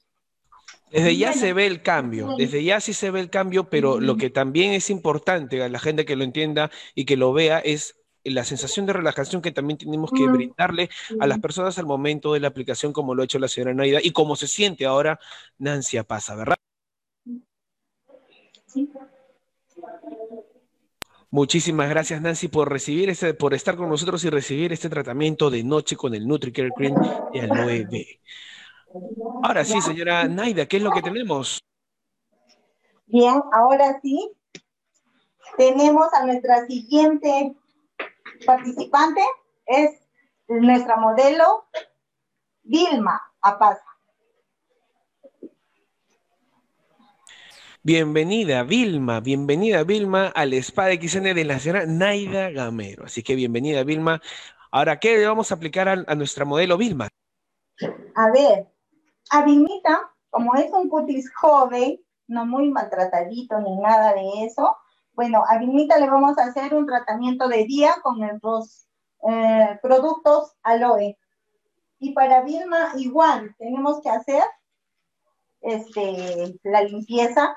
Desde 0.91 1.16
ya 1.16 1.32
se 1.32 1.53
ve 1.53 1.66
el 1.66 1.82
cambio, 1.82 2.37
desde 2.39 2.62
ya 2.62 2.80
sí 2.80 2.93
se 2.93 3.11
ve 3.11 3.20
el 3.20 3.28
cambio, 3.28 3.68
pero 3.68 4.01
lo 4.01 4.16
que 4.16 4.30
también 4.30 4.72
es 4.72 4.89
importante 4.89 5.62
a 5.62 5.68
la 5.68 5.78
gente 5.78 6.05
que 6.05 6.16
lo 6.16 6.24
entienda 6.24 6.70
y 6.95 7.05
que 7.05 7.16
lo 7.16 7.32
vea 7.32 7.59
es 7.59 7.97
la 8.24 8.45
sensación 8.45 8.87
de 8.87 8.93
relajación 8.93 9.43
que 9.43 9.53
también 9.53 9.78
tenemos 9.78 10.11
que 10.11 10.26
brindarle 10.26 10.89
a 11.20 11.26
las 11.26 11.39
personas 11.39 11.78
al 11.78 11.87
momento 11.87 12.32
de 12.32 12.41
la 12.41 12.49
aplicación, 12.49 12.93
como 12.93 13.14
lo 13.14 13.22
ha 13.22 13.24
hecho 13.24 13.39
la 13.39 13.49
señora 13.49 13.74
Naida 13.74 14.01
y 14.03 14.12
como 14.12 14.37
se 14.37 14.47
siente 14.47 14.87
ahora 14.87 15.18
Nancy 15.59 16.01
Pasa, 16.03 16.34
¿verdad? 16.34 16.57
Sí. 18.66 18.91
Muchísimas 21.30 21.91
gracias, 21.91 22.22
Nancy, 22.22 22.49
por 22.49 22.70
recibir 22.70 23.11
este, 23.11 23.34
por 23.34 23.53
estar 23.53 23.76
con 23.76 23.89
nosotros 23.89 24.24
y 24.24 24.30
recibir 24.30 24.72
este 24.72 24.89
tratamiento 24.89 25.51
de 25.51 25.64
noche 25.64 25.97
con 25.97 26.14
el 26.14 26.26
NutriCare 26.26 26.70
Cream 26.74 26.95
el 27.34 27.49
9 27.49 27.87
Ahora 29.43 29.64
sí, 29.64 29.80
señora 29.80 30.28
Naida, 30.28 30.66
¿qué 30.66 30.78
es 30.78 30.82
lo 30.82 30.91
que 30.91 31.03
tenemos? 31.03 31.61
Bien, 33.07 33.43
ahora 33.53 34.01
sí, 34.01 34.32
tenemos 35.57 36.12
a 36.14 36.24
nuestra 36.24 36.66
siguiente 36.66 37.55
participante, 38.45 39.20
es 39.66 39.91
nuestra 40.49 40.97
modelo 40.97 41.66
Vilma 42.62 43.20
Apaza. 43.41 43.84
Bienvenida, 47.82 48.64
Vilma, 48.64 49.20
bienvenida, 49.20 49.84
Vilma, 49.84 50.26
al 50.34 50.55
Spa 50.55 50.87
de 50.87 50.97
XN 51.01 51.34
de 51.34 51.45
la 51.45 51.61
señora 51.61 51.87
Naida 51.87 52.51
Gamero. 52.51 53.05
Así 53.05 53.22
que 53.22 53.37
bienvenida, 53.37 53.84
Vilma. 53.84 54.20
Ahora, 54.72 54.99
¿qué 54.99 55.16
le 55.18 55.26
vamos 55.26 55.53
a 55.53 55.55
aplicar 55.55 55.89
a, 55.89 55.93
a 55.93 56.14
nuestra 56.16 56.45
modelo 56.45 56.76
Vilma? 56.76 57.09
A 58.16 58.30
ver, 58.32 58.66
a 59.31 59.45
Vilmita, 59.45 60.11
como 60.31 60.55
es 60.55 60.70
un 60.72 60.89
cutis 60.89 61.33
joven, 61.35 62.01
no 62.29 62.47
muy 62.47 62.70
maltratadito 62.70 63.61
ni 63.61 63.77
nada 63.79 64.12
de 64.14 64.45
eso, 64.45 64.77
bueno, 65.16 65.43
a 65.49 65.59
Vilmita 65.59 65.99
le 65.99 66.11
vamos 66.11 66.37
a 66.37 66.45
hacer 66.45 66.74
un 66.74 66.87
tratamiento 66.87 67.49
de 67.49 67.64
día 67.64 67.97
con 68.03 68.18
los 68.43 68.87
eh, 69.27 69.79
productos 69.81 70.55
aloe. 70.62 71.18
Y 71.99 72.12
para 72.12 72.43
Vilma 72.43 72.93
igual, 72.97 73.55
tenemos 73.57 74.03
que 74.03 74.11
hacer 74.11 74.43
este, 75.62 76.59
la 76.64 76.83
limpieza. 76.83 77.57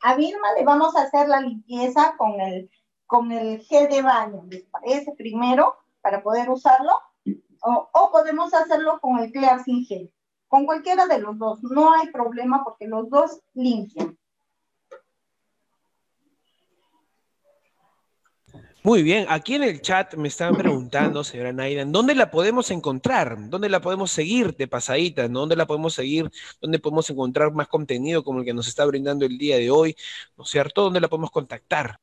A 0.00 0.14
Vilma 0.14 0.52
le 0.56 0.64
vamos 0.64 0.94
a 0.94 1.02
hacer 1.02 1.28
la 1.28 1.40
limpieza 1.40 2.14
con 2.16 2.40
el, 2.40 2.70
con 3.06 3.32
el 3.32 3.60
gel 3.62 3.88
de 3.88 4.00
baño, 4.00 4.44
¿les 4.48 4.62
parece? 4.66 5.12
Primero, 5.18 5.76
para 6.02 6.22
poder 6.22 6.48
usarlo. 6.50 6.92
O, 7.62 8.10
podemos 8.10 8.52
hacerlo 8.52 8.98
con 9.00 9.18
el 9.20 9.30
Clear 9.30 9.62
sin 9.62 9.84
gel. 9.84 10.12
Con 10.48 10.66
cualquiera 10.66 11.06
de 11.06 11.18
los 11.18 11.38
dos. 11.38 11.62
No 11.62 11.94
hay 11.94 12.08
problema 12.10 12.62
porque 12.64 12.86
los 12.86 13.08
dos 13.08 13.40
limpian. 13.54 14.18
Muy 18.84 19.04
bien, 19.04 19.26
aquí 19.28 19.54
en 19.54 19.62
el 19.62 19.80
chat 19.80 20.14
me 20.14 20.26
estaban 20.26 20.56
preguntando, 20.56 21.22
señora 21.22 21.52
Naida, 21.52 21.84
¿dónde 21.84 22.16
la 22.16 22.32
podemos 22.32 22.68
encontrar? 22.72 23.36
¿Dónde 23.48 23.68
la 23.68 23.80
podemos 23.80 24.10
seguir 24.10 24.56
de 24.56 24.66
pasadita? 24.66 25.28
¿Dónde 25.28 25.54
la 25.54 25.66
podemos 25.66 25.94
seguir? 25.94 26.28
¿Dónde 26.60 26.80
podemos 26.80 27.08
encontrar 27.08 27.52
más 27.52 27.68
contenido 27.68 28.24
como 28.24 28.40
el 28.40 28.44
que 28.44 28.52
nos 28.52 28.66
está 28.66 28.84
brindando 28.84 29.24
el 29.24 29.38
día 29.38 29.56
de 29.56 29.70
hoy? 29.70 29.94
¿No 30.36 30.42
es 30.42 30.50
cierto? 30.50 30.82
¿Dónde 30.82 31.00
la 31.00 31.06
podemos 31.06 31.30
contactar? 31.30 32.00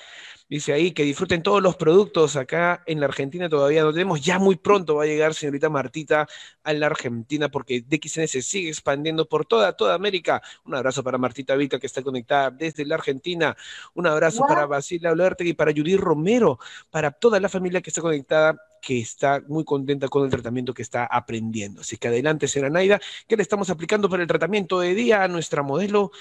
Dice 0.47 0.73
ahí 0.73 0.91
que 0.91 1.03
disfruten 1.03 1.41
todos 1.41 1.61
los 1.61 1.75
productos 1.75 2.35
acá 2.35 2.83
en 2.85 2.99
la 2.99 3.07
Argentina 3.07 3.49
todavía 3.49 3.81
no 3.81 3.91
tenemos. 3.91 4.23
Ya 4.23 4.37
muy 4.37 4.55
pronto 4.55 4.95
va 4.95 5.03
a 5.03 5.07
llegar 5.07 5.33
señorita 5.33 5.69
Martita 5.69 6.27
a 6.63 6.73
la 6.73 6.85
Argentina 6.85 7.49
porque 7.49 7.81
DXN 7.81 8.27
se 8.27 8.41
sigue 8.43 8.69
expandiendo 8.69 9.27
por 9.27 9.47
toda, 9.47 9.73
toda 9.73 9.95
América. 9.95 10.43
Un 10.63 10.75
abrazo 10.75 11.03
para 11.03 11.17
Martita 11.17 11.55
Vita 11.55 11.79
que 11.79 11.87
está 11.87 12.03
conectada 12.03 12.51
desde 12.51 12.85
la 12.85 12.93
Argentina. 12.93 13.57
Un 13.95 14.05
abrazo 14.05 14.43
para 14.47 14.67
Basilia 14.67 15.13
y 15.39 15.53
para 15.53 15.71
Judy 15.71 15.97
Romero, 15.97 16.59
para 16.91 17.09
toda 17.09 17.39
la 17.39 17.49
familia 17.49 17.81
que 17.81 17.89
está 17.89 18.01
conectada 18.01 18.55
que 18.79 18.99
está 18.99 19.41
muy 19.47 19.63
contenta 19.63 20.07
con 20.07 20.25
el 20.25 20.29
tratamiento 20.29 20.71
que 20.71 20.83
está 20.83 21.07
aprendiendo. 21.07 21.81
Así 21.81 21.97
que 21.97 22.09
adelante, 22.09 22.47
señora 22.47 22.69
Naida, 22.69 23.01
¿qué 23.27 23.35
le 23.35 23.41
estamos 23.41 23.71
aplicando 23.71 24.07
para 24.09 24.21
el 24.21 24.27
tratamiento 24.27 24.79
de 24.79 24.93
día 24.93 25.23
a 25.23 25.27
nuestra 25.27 25.63
modelo? 25.63 26.11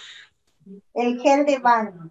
El 0.95 1.21
gel 1.21 1.45
de 1.45 1.59
baño. 1.59 2.11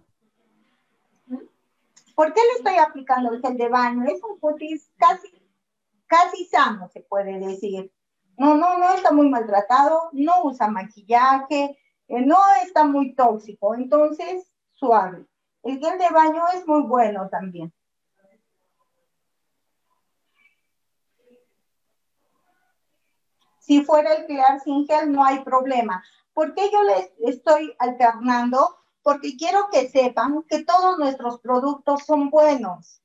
¿Por 2.14 2.32
qué 2.32 2.40
le 2.40 2.58
estoy 2.58 2.76
aplicando 2.76 3.32
el 3.32 3.40
gel 3.40 3.56
de 3.56 3.68
baño? 3.68 4.04
Es 4.04 4.22
un 4.22 4.38
cutis 4.38 4.90
casi, 4.96 5.28
casi 6.06 6.44
sano, 6.46 6.88
se 6.88 7.00
puede 7.00 7.38
decir. 7.38 7.92
No, 8.36 8.54
no, 8.54 8.78
no 8.78 8.94
está 8.94 9.12
muy 9.12 9.28
maltratado, 9.28 10.10
no 10.12 10.44
usa 10.44 10.68
maquillaje, 10.68 11.78
eh, 12.08 12.20
no 12.26 12.38
está 12.64 12.84
muy 12.84 13.14
tóxico, 13.14 13.74
entonces 13.74 14.50
suave. 14.72 15.26
El 15.62 15.78
gel 15.78 15.98
de 15.98 16.10
baño 16.10 16.42
es 16.54 16.66
muy 16.66 16.82
bueno 16.82 17.28
también. 17.30 17.72
Si 23.58 23.82
fuera 23.82 24.12
el 24.12 24.26
Clear 24.26 24.60
sin 24.60 24.86
gel, 24.86 25.10
no 25.10 25.24
hay 25.24 25.42
problema. 25.42 26.04
¿Por 26.34 26.54
qué 26.54 26.70
yo 26.70 26.82
les 26.82 27.12
estoy 27.20 27.74
alternando? 27.78 28.83
Porque 29.04 29.36
quiero 29.36 29.68
que 29.70 29.88
sepan 29.88 30.42
que 30.48 30.64
todos 30.64 30.98
nuestros 30.98 31.38
productos 31.38 32.02
son 32.04 32.30
buenos. 32.30 33.00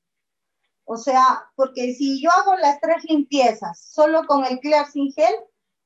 O 0.84 0.96
sea, 0.96 1.44
porque 1.54 1.94
si 1.94 2.20
yo 2.20 2.30
hago 2.32 2.56
las 2.56 2.80
tres 2.80 3.04
limpiezas 3.04 3.80
solo 3.80 4.26
con 4.26 4.44
el 4.44 4.58
Clear 4.58 4.90
sin 4.90 5.12
gel, 5.12 5.32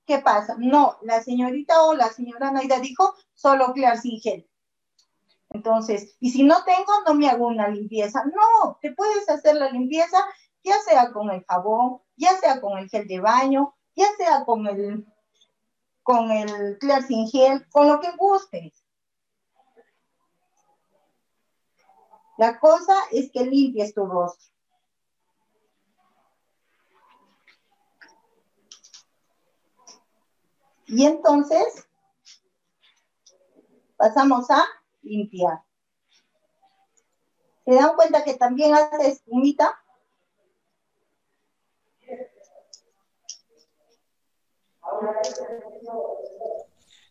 ¿qué 0.07 0.21
pasa? 0.21 0.57
No, 0.59 0.97
la 1.03 1.23
señorita 1.23 1.83
o 1.83 1.95
la 1.95 2.09
señora 2.09 2.51
Naida 2.51 2.79
dijo 2.79 3.15
solo 3.35 3.75
Clear 3.75 3.99
sin 3.99 4.19
gel. 4.23 4.49
Entonces, 5.51 6.17
y 6.21 6.31
si 6.31 6.45
no 6.45 6.65
tengo, 6.65 6.93
no 7.07 7.12
me 7.12 7.29
hago 7.29 7.49
una 7.49 7.69
limpieza. 7.69 8.25
No, 8.25 8.79
te 8.81 8.95
puedes 8.95 9.29
hacer 9.29 9.57
la 9.57 9.69
limpieza 9.69 10.25
ya 10.65 10.81
sea 10.81 11.12
con 11.12 11.31
el 11.31 11.45
jabón, 11.45 12.01
ya 12.17 12.31
sea 12.39 12.61
con 12.61 12.79
el 12.79 12.89
gel 12.89 13.07
de 13.07 13.21
baño, 13.21 13.75
ya 13.95 14.07
sea 14.17 14.45
con 14.45 14.67
el, 14.67 15.07
con 16.03 16.31
el 16.31 16.79
clear 16.79 17.03
sin 17.03 17.29
gel, 17.29 17.69
con 17.69 17.87
lo 17.87 18.01
que 18.01 18.11
gustes. 18.17 18.84
La 22.37 22.59
cosa 22.59 22.95
es 23.12 23.30
que 23.30 23.45
limpies 23.45 23.95
tu 23.95 24.07
rostro. 24.07 24.53
Y 30.87 31.07
entonces 31.07 31.89
pasamos 33.97 34.51
a 34.51 34.64
limpiar. 35.03 35.62
¿Se 37.64 37.74
dan 37.74 37.97
cuenta 37.97 38.22
que 38.24 38.35
también 38.35 38.74
hace 38.74 39.09
espumita? 39.09 39.80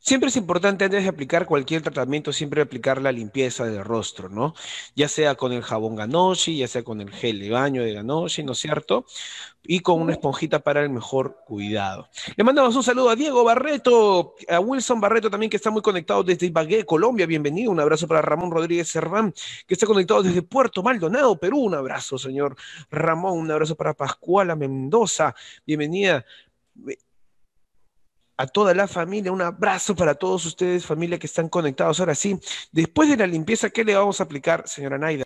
Siempre 0.05 0.27
es 0.27 0.35
importante 0.35 0.83
antes 0.83 1.01
de 1.01 1.07
aplicar 1.07 1.45
cualquier 1.45 1.81
tratamiento, 1.81 2.33
siempre 2.33 2.61
aplicar 2.61 3.01
la 3.01 3.13
limpieza 3.13 3.63
del 3.63 3.85
rostro, 3.85 4.27
¿no? 4.27 4.53
Ya 4.97 5.07
sea 5.07 5.35
con 5.35 5.53
el 5.53 5.61
jabón 5.63 5.95
Ganoshi, 5.95 6.57
ya 6.57 6.67
sea 6.67 6.83
con 6.83 6.99
el 6.99 7.09
gel 7.09 7.39
de 7.39 7.49
baño 7.49 7.81
de 7.81 7.93
Ganoshi, 7.93 8.43
¿no 8.43 8.51
es 8.51 8.57
cierto? 8.59 9.05
Y 9.63 9.79
con 9.79 10.01
una 10.01 10.11
esponjita 10.11 10.59
para 10.59 10.81
el 10.81 10.89
mejor 10.89 11.37
cuidado. 11.45 12.09
Le 12.35 12.43
mandamos 12.43 12.75
un 12.75 12.83
saludo 12.83 13.11
a 13.11 13.15
Diego 13.15 13.45
Barreto, 13.45 14.35
a 14.49 14.59
Wilson 14.59 14.99
Barreto 14.99 15.29
también 15.29 15.49
que 15.49 15.55
está 15.55 15.71
muy 15.71 15.81
conectado 15.81 16.21
desde 16.21 16.47
Ibagué, 16.47 16.85
Colombia, 16.85 17.25
bienvenido. 17.25 17.71
Un 17.71 17.79
abrazo 17.79 18.05
para 18.05 18.21
Ramón 18.21 18.51
Rodríguez 18.51 18.91
Cerván, 18.91 19.33
que 19.65 19.73
está 19.73 19.85
conectado 19.85 20.21
desde 20.21 20.41
Puerto 20.41 20.83
Maldonado, 20.83 21.39
Perú. 21.39 21.59
Un 21.59 21.75
abrazo, 21.75 22.17
señor 22.17 22.57
Ramón. 22.91 23.39
Un 23.39 23.51
abrazo 23.51 23.75
para 23.77 23.93
Pascuala 23.93 24.57
Mendoza, 24.57 25.33
bienvenida 25.65 26.25
a 28.37 28.47
toda 28.47 28.73
la 28.73 28.87
familia, 28.87 29.31
un 29.31 29.41
abrazo 29.41 29.95
para 29.95 30.15
todos 30.15 30.45
ustedes, 30.45 30.85
familia 30.85 31.19
que 31.19 31.27
están 31.27 31.49
conectados. 31.49 31.99
Ahora 31.99 32.15
sí, 32.15 32.39
después 32.71 33.09
de 33.09 33.17
la 33.17 33.27
limpieza, 33.27 33.69
¿qué 33.69 33.83
le 33.83 33.95
vamos 33.95 34.19
a 34.19 34.23
aplicar, 34.23 34.67
señora 34.67 34.97
Naida? 34.97 35.23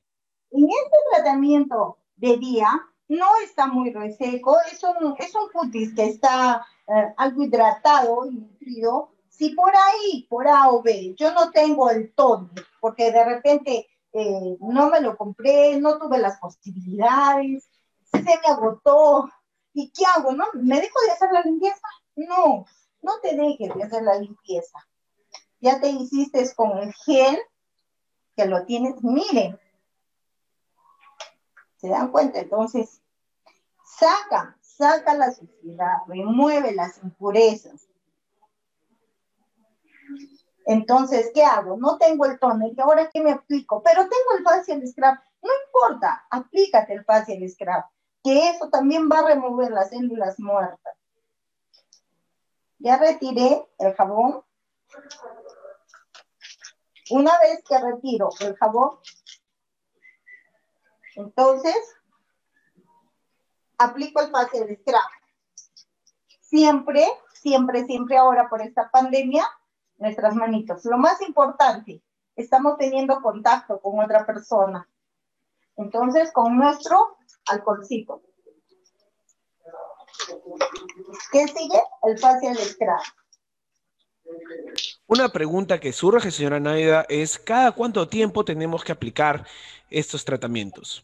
En 0.51 0.63
este 0.63 0.97
tratamiento 1.11 1.97
de 2.15 2.37
día 2.37 2.69
no 3.07 3.27
está 3.43 3.67
muy 3.67 3.91
reseco, 3.91 4.57
es 4.71 4.83
un, 4.83 5.15
es 5.17 5.33
un 5.35 5.49
cutis 5.51 5.93
que 5.95 6.05
está 6.05 6.65
eh, 6.87 7.13
algo 7.17 7.43
hidratado 7.43 8.25
y 8.25 8.35
nutrido. 8.35 9.11
Si 9.29 9.49
por 9.51 9.71
ahí, 9.71 10.25
por 10.29 10.47
A 10.47 10.69
o 10.69 10.81
B, 10.81 11.15
yo 11.17 11.31
no 11.33 11.51
tengo 11.51 11.89
el 11.89 12.13
tono, 12.13 12.49
porque 12.81 13.11
de 13.11 13.23
repente 13.23 13.87
eh, 14.13 14.57
no 14.59 14.89
me 14.89 14.99
lo 14.99 15.15
compré, 15.15 15.79
no 15.79 15.97
tuve 15.99 16.17
las 16.17 16.39
posibilidades, 16.39 17.69
se 18.11 18.21
me 18.23 18.31
agotó, 18.47 19.29
¿y 19.73 19.91
qué 19.91 20.03
hago? 20.05 20.31
¿No? 20.31 20.45
¿Me 20.55 20.81
dejo 20.81 20.99
de 21.05 21.11
hacer 21.11 21.29
la 21.31 21.41
limpieza? 21.41 21.87
No, 22.15 22.65
no 23.01 23.19
te 23.21 23.35
dejes 23.35 23.73
de 23.75 23.83
hacer 23.83 24.03
la 24.03 24.15
limpieza. 24.15 24.79
Ya 25.59 25.79
te 25.79 25.89
hiciste 25.89 26.43
con 26.55 26.77
el 26.77 26.93
gel, 26.93 27.37
que 28.35 28.45
lo 28.45 28.65
tienes, 28.65 29.03
miren. 29.03 29.59
¿Se 31.77 31.89
dan 31.89 32.11
cuenta? 32.11 32.39
Entonces, 32.39 33.01
saca, 33.83 34.57
saca 34.61 35.13
la 35.15 35.31
suciedad, 35.31 35.97
remueve 36.07 36.73
las 36.73 37.01
impurezas. 37.03 37.87
Entonces, 40.65 41.31
¿qué 41.33 41.43
hago? 41.43 41.77
No 41.77 41.97
tengo 41.97 42.25
el 42.25 42.37
toner 42.39 42.73
y 42.75 42.81
ahora 42.81 43.09
¿qué 43.11 43.21
me 43.21 43.31
aplico? 43.31 43.81
Pero 43.83 44.01
tengo 44.01 44.37
el 44.37 44.43
facial 44.43 44.85
scrub. 44.85 45.17
No 45.41 45.49
importa, 45.65 46.25
aplícate 46.29 46.93
el 46.93 47.05
facial 47.05 47.47
scrub, 47.49 47.85
que 48.23 48.49
eso 48.49 48.69
también 48.69 49.07
va 49.09 49.19
a 49.19 49.27
remover 49.27 49.71
las 49.71 49.89
células 49.89 50.37
muertas. 50.39 50.96
Ya 52.79 52.97
retiré 52.97 53.67
el 53.79 53.93
jabón. 53.95 54.43
Una 57.09 57.31
vez 57.39 57.63
que 57.63 57.79
retiro 57.79 58.29
el 58.41 58.55
jabón, 58.57 58.99
entonces 61.15 61.75
aplico 63.77 64.21
el 64.21 64.31
de 64.31 64.75
scrap. 64.77 65.01
Siempre, 66.41 67.05
siempre, 67.33 67.85
siempre 67.85 68.17
ahora 68.17 68.49
por 68.49 68.61
esta 68.61 68.89
pandemia, 68.89 69.47
nuestras 69.97 70.35
manitos. 70.35 70.85
Lo 70.85 70.97
más 70.97 71.21
importante, 71.21 72.03
estamos 72.35 72.77
teniendo 72.77 73.21
contacto 73.21 73.79
con 73.79 73.99
otra 73.99 74.25
persona. 74.25 74.87
Entonces, 75.75 76.31
con 76.31 76.57
nuestro 76.57 77.17
alcoholcito. 77.47 78.21
¿Qué 81.31 81.47
sigue? 81.47 81.81
El 82.03 82.17
facial 82.17 82.57
scrub. 82.57 83.01
Una 85.07 85.29
pregunta 85.29 85.79
que 85.79 85.93
surge, 85.93 86.31
señora 86.31 86.59
Naida, 86.59 87.05
es 87.07 87.39
¿cada 87.39 87.71
cuánto 87.71 88.07
tiempo 88.07 88.43
tenemos 88.43 88.83
que 88.83 88.91
aplicar 88.91 89.45
estos 89.89 90.25
tratamientos? 90.25 91.03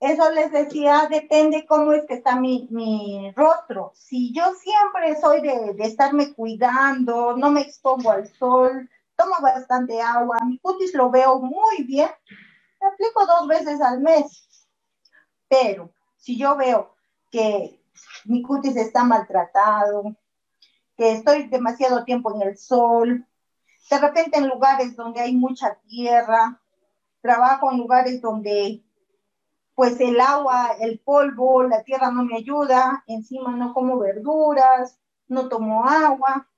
Eso 0.00 0.30
les 0.32 0.52
decía, 0.52 1.06
depende 1.08 1.64
cómo 1.66 1.92
es 1.92 2.04
que 2.06 2.14
está 2.14 2.36
mi, 2.38 3.32
rostro. 3.36 3.92
Si 3.94 4.34
yo 4.34 4.52
siempre 4.54 5.18
soy 5.20 5.40
de, 5.40 5.74
de, 5.74 5.84
estarme 5.84 6.34
cuidando, 6.34 7.36
no 7.36 7.50
me 7.50 7.62
expongo 7.62 8.10
al 8.10 8.28
sol, 8.36 8.90
tomo 9.16 9.36
bastante 9.40 10.02
agua, 10.02 10.38
mi 10.44 10.58
cutis 10.58 10.92
lo 10.94 11.10
veo 11.10 11.38
muy 11.38 11.84
bien, 11.84 12.10
me 12.80 12.88
aplico 12.88 13.24
dos 13.26 13.48
veces 13.48 13.80
al 13.80 14.00
mes. 14.00 14.68
Pero 15.48 15.90
si 16.16 16.36
yo 16.36 16.56
veo 16.56 16.94
que 17.30 17.80
mi 18.24 18.42
cutis 18.42 18.76
está 18.76 19.04
maltratado, 19.04 20.16
que 20.96 21.12
estoy 21.12 21.48
demasiado 21.48 22.04
tiempo 22.04 22.34
en 22.34 22.48
el 22.48 22.56
sol, 22.56 23.26
de 23.90 23.98
repente 23.98 24.38
en 24.38 24.48
lugares 24.48 24.96
donde 24.96 25.20
hay 25.20 25.34
mucha 25.34 25.78
tierra, 25.86 26.60
trabajo 27.20 27.70
en 27.70 27.78
lugares 27.78 28.20
donde 28.20 28.82
pues 29.74 29.98
el 30.00 30.20
agua, 30.20 30.76
el 30.80 31.00
polvo, 31.00 31.64
la 31.64 31.82
tierra 31.82 32.10
no 32.12 32.24
me 32.24 32.36
ayuda, 32.36 33.02
encima 33.08 33.56
no 33.56 33.74
como 33.74 33.98
verduras, 33.98 35.00
no 35.26 35.48
tomo 35.48 35.84
agua, 35.88 36.48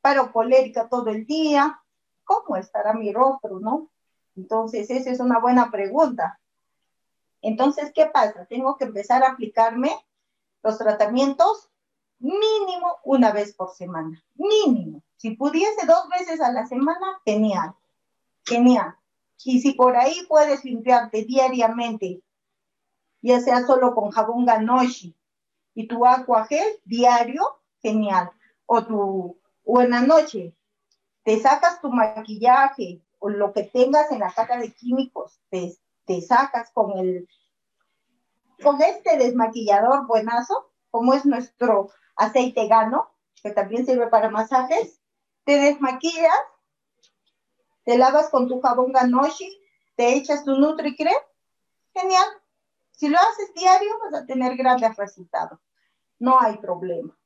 paro 0.00 0.32
colérica 0.32 0.88
todo 0.88 1.10
el 1.10 1.26
día, 1.26 1.82
¿cómo 2.24 2.56
estará 2.56 2.94
mi 2.94 3.12
rostro, 3.12 3.60
no? 3.60 3.90
Entonces, 4.36 4.88
esa 4.90 5.10
es 5.10 5.20
una 5.20 5.38
buena 5.38 5.70
pregunta. 5.70 6.40
Entonces, 7.42 7.92
¿qué 7.94 8.06
pasa? 8.06 8.46
Tengo 8.46 8.76
que 8.76 8.84
empezar 8.84 9.22
a 9.22 9.32
aplicarme 9.32 9.90
los 10.62 10.78
tratamientos 10.78 11.70
mínimo 12.18 12.98
una 13.04 13.32
vez 13.32 13.54
por 13.54 13.70
semana. 13.74 14.22
Mínimo. 14.34 15.02
Si 15.16 15.32
pudiese 15.32 15.86
dos 15.86 16.08
veces 16.08 16.40
a 16.40 16.52
la 16.52 16.66
semana, 16.66 17.20
genial. 17.24 17.74
Genial. 18.44 18.94
Y 19.44 19.60
si 19.60 19.72
por 19.72 19.96
ahí 19.96 20.26
puedes 20.28 20.64
limpiarte 20.64 21.24
diariamente, 21.24 22.22
ya 23.22 23.40
sea 23.40 23.66
solo 23.66 23.94
con 23.94 24.10
jabón 24.10 24.44
Ganoshi 24.44 25.14
y 25.74 25.86
tu 25.86 26.04
agua 26.04 26.46
gel 26.46 26.66
diario, 26.84 27.60
genial. 27.82 28.30
O 28.66 28.84
tu, 28.84 29.38
buena 29.64 30.02
noche, 30.02 30.54
te 31.24 31.40
sacas 31.40 31.80
tu 31.80 31.90
maquillaje 31.90 33.02
o 33.18 33.28
lo 33.28 33.52
que 33.52 33.64
tengas 33.64 34.10
en 34.12 34.20
la 34.20 34.32
caja 34.32 34.58
de 34.58 34.72
químicos, 34.72 35.40
te, 35.50 35.76
te 36.06 36.20
sacas 36.20 36.70
con 36.72 36.98
el, 36.98 37.28
con 38.62 38.80
este 38.82 39.16
desmaquillador 39.16 40.06
buenazo, 40.06 40.70
como 40.90 41.14
es 41.14 41.24
nuestro 41.24 41.90
aceite 42.16 42.66
gano, 42.68 43.10
que 43.42 43.50
también 43.50 43.86
sirve 43.86 44.08
para 44.08 44.30
masajes, 44.30 45.00
te 45.44 45.58
desmaquillas, 45.58 46.40
te 47.84 47.96
lavas 47.96 48.28
con 48.30 48.48
tu 48.48 48.60
jabón 48.60 48.92
Ganoshi, 48.92 49.60
te 49.96 50.14
echas 50.14 50.44
tu 50.44 50.56
nutri 50.56 50.96
genial. 50.96 52.26
Si 52.92 53.08
lo 53.08 53.18
haces 53.18 53.52
diario, 53.54 53.90
vas 54.04 54.22
a 54.22 54.26
tener 54.26 54.56
grandes 54.56 54.96
resultados. 54.96 55.58
No 56.18 56.38
hay 56.40 56.58
problema. 56.58 57.16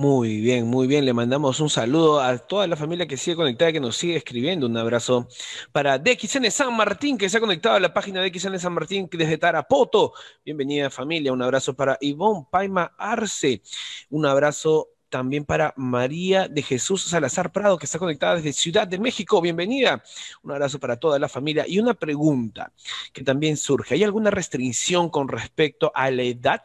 Muy 0.00 0.40
bien, 0.40 0.66
muy 0.66 0.86
bien. 0.86 1.04
Le 1.04 1.12
mandamos 1.12 1.60
un 1.60 1.68
saludo 1.68 2.22
a 2.22 2.38
toda 2.38 2.66
la 2.66 2.74
familia 2.74 3.06
que 3.06 3.18
sigue 3.18 3.36
conectada, 3.36 3.70
que 3.70 3.80
nos 3.80 3.98
sigue 3.98 4.16
escribiendo. 4.16 4.64
Un 4.66 4.78
abrazo 4.78 5.28
para 5.72 5.98
DXN 5.98 6.50
San 6.50 6.74
Martín, 6.74 7.18
que 7.18 7.28
se 7.28 7.36
ha 7.36 7.40
conectado 7.40 7.76
a 7.76 7.80
la 7.80 7.92
página 7.92 8.22
de 8.22 8.30
DXN 8.30 8.58
San 8.58 8.72
Martín 8.72 9.10
desde 9.12 9.36
Tarapoto. 9.36 10.14
Bienvenida 10.42 10.88
familia. 10.88 11.34
Un 11.34 11.42
abrazo 11.42 11.74
para 11.74 11.98
Ivonne 12.00 12.46
Paima 12.50 12.94
Arce. 12.96 13.60
Un 14.08 14.24
abrazo 14.24 14.88
también 15.10 15.44
para 15.44 15.74
María 15.76 16.48
de 16.48 16.62
Jesús 16.62 17.04
Salazar 17.04 17.52
Prado, 17.52 17.76
que 17.76 17.84
está 17.84 17.98
conectada 17.98 18.36
desde 18.36 18.54
Ciudad 18.54 18.88
de 18.88 18.98
México. 18.98 19.38
Bienvenida. 19.42 20.02
Un 20.42 20.52
abrazo 20.52 20.78
para 20.80 20.96
toda 20.96 21.18
la 21.18 21.28
familia. 21.28 21.66
Y 21.68 21.78
una 21.78 21.92
pregunta 21.92 22.72
que 23.12 23.22
también 23.22 23.58
surge. 23.58 23.96
¿Hay 23.96 24.04
alguna 24.04 24.30
restricción 24.30 25.10
con 25.10 25.28
respecto 25.28 25.92
a 25.94 26.10
la 26.10 26.22
edad 26.22 26.62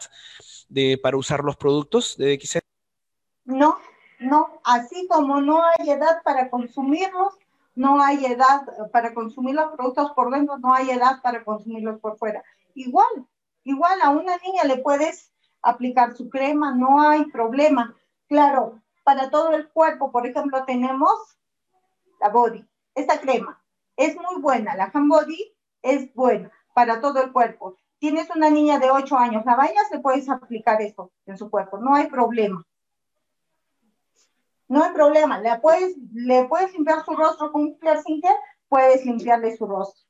de, 0.69 0.97
para 0.97 1.17
usar 1.17 1.43
los 1.43 1.57
productos 1.57 2.15
de 2.15 2.37
DXN? 2.37 2.74
No, 3.45 3.77
no, 4.19 4.59
así 4.63 5.07
como 5.07 5.39
no 5.39 5.61
hay 5.63 5.89
edad 5.89 6.21
para 6.23 6.49
consumirlos, 6.49 7.37
no 7.75 8.01
hay 8.01 8.25
edad 8.25 8.61
para 8.91 9.13
consumir 9.13 9.55
los 9.55 9.71
productos 9.73 10.11
por 10.11 10.31
dentro, 10.31 10.57
no 10.57 10.73
hay 10.73 10.89
edad 10.89 11.21
para 11.21 11.43
consumirlos 11.43 11.99
por 11.99 12.17
fuera. 12.17 12.43
Igual, 12.73 13.27
igual 13.63 14.01
a 14.01 14.09
una 14.09 14.37
niña 14.37 14.63
le 14.63 14.77
puedes 14.77 15.31
aplicar 15.61 16.15
su 16.15 16.29
crema, 16.29 16.73
no 16.73 17.01
hay 17.01 17.25
problema. 17.25 17.95
Claro, 18.27 18.81
para 19.03 19.29
todo 19.29 19.51
el 19.51 19.69
cuerpo, 19.69 20.11
por 20.11 20.25
ejemplo, 20.25 20.65
tenemos 20.65 21.37
la 22.19 22.29
body, 22.29 22.65
esta 22.95 23.19
crema 23.19 23.61
es 23.97 24.15
muy 24.15 24.41
buena, 24.41 24.75
la 24.75 24.91
hand 24.93 25.09
body 25.09 25.53
es 25.81 26.13
buena 26.13 26.51
para 26.73 26.99
todo 26.99 27.21
el 27.21 27.31
cuerpo. 27.31 27.77
Tienes 27.99 28.29
una 28.35 28.49
niña 28.49 28.79
de 28.79 28.91
8 28.91 29.17
años, 29.17 29.45
la 29.45 29.55
vayas, 29.55 29.89
le 29.91 29.99
puedes 29.99 30.29
aplicar 30.29 30.81
esto 30.81 31.11
en 31.25 31.37
su 31.37 31.49
cuerpo, 31.49 31.77
no 31.77 31.95
hay 31.95 32.07
problema. 32.07 32.65
No 34.67 34.83
hay 34.83 34.93
problema, 34.93 35.39
le 35.39 35.57
puedes, 35.59 35.95
le 36.13 36.45
puedes 36.45 36.73
limpiar 36.73 37.05
su 37.05 37.13
rostro 37.13 37.51
con 37.51 37.61
un 37.61 37.77
cleansing 37.77 38.21
puedes 38.67 39.05
limpiarle 39.05 39.55
su 39.55 39.67
rostro. 39.67 40.03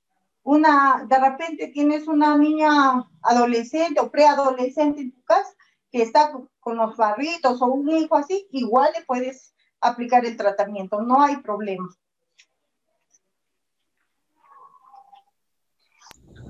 Una, 0.43 1.05
de 1.07 1.19
repente 1.19 1.67
tienes 1.67 2.07
una 2.07 2.37
niña 2.37 3.03
adolescente 3.21 3.99
o 3.99 4.11
preadolescente 4.11 5.01
en 5.01 5.11
tu 5.11 5.23
casa 5.23 5.53
que 5.91 6.03
está 6.03 6.31
con 6.59 6.77
los 6.77 6.95
barritos 6.95 7.61
o 7.61 7.65
un 7.65 7.89
hijo 7.89 8.15
así, 8.15 8.47
igual 8.51 8.91
le 8.97 9.03
puedes 9.05 9.53
aplicar 9.81 10.25
el 10.25 10.37
tratamiento, 10.37 11.01
no 11.01 11.21
hay 11.21 11.37
problema. 11.37 11.89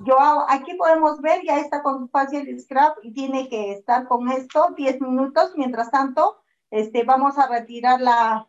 Yo 0.05 0.17
aquí 0.49 0.75
podemos 0.75 1.19
ver, 1.21 1.41
ya 1.43 1.59
está 1.59 1.81
con 1.81 1.99
su 1.99 2.07
facial 2.09 2.47
scrap 2.59 2.97
y 3.01 3.11
tiene 3.11 3.49
que 3.49 3.71
estar 3.71 4.07
con 4.07 4.29
esto 4.29 4.67
10 4.77 5.01
minutos. 5.01 5.53
Mientras 5.55 5.89
tanto, 5.89 6.43
este, 6.71 7.03
vamos 7.03 7.37
a 7.37 7.47
retirar 7.47 8.01
la, 8.01 8.47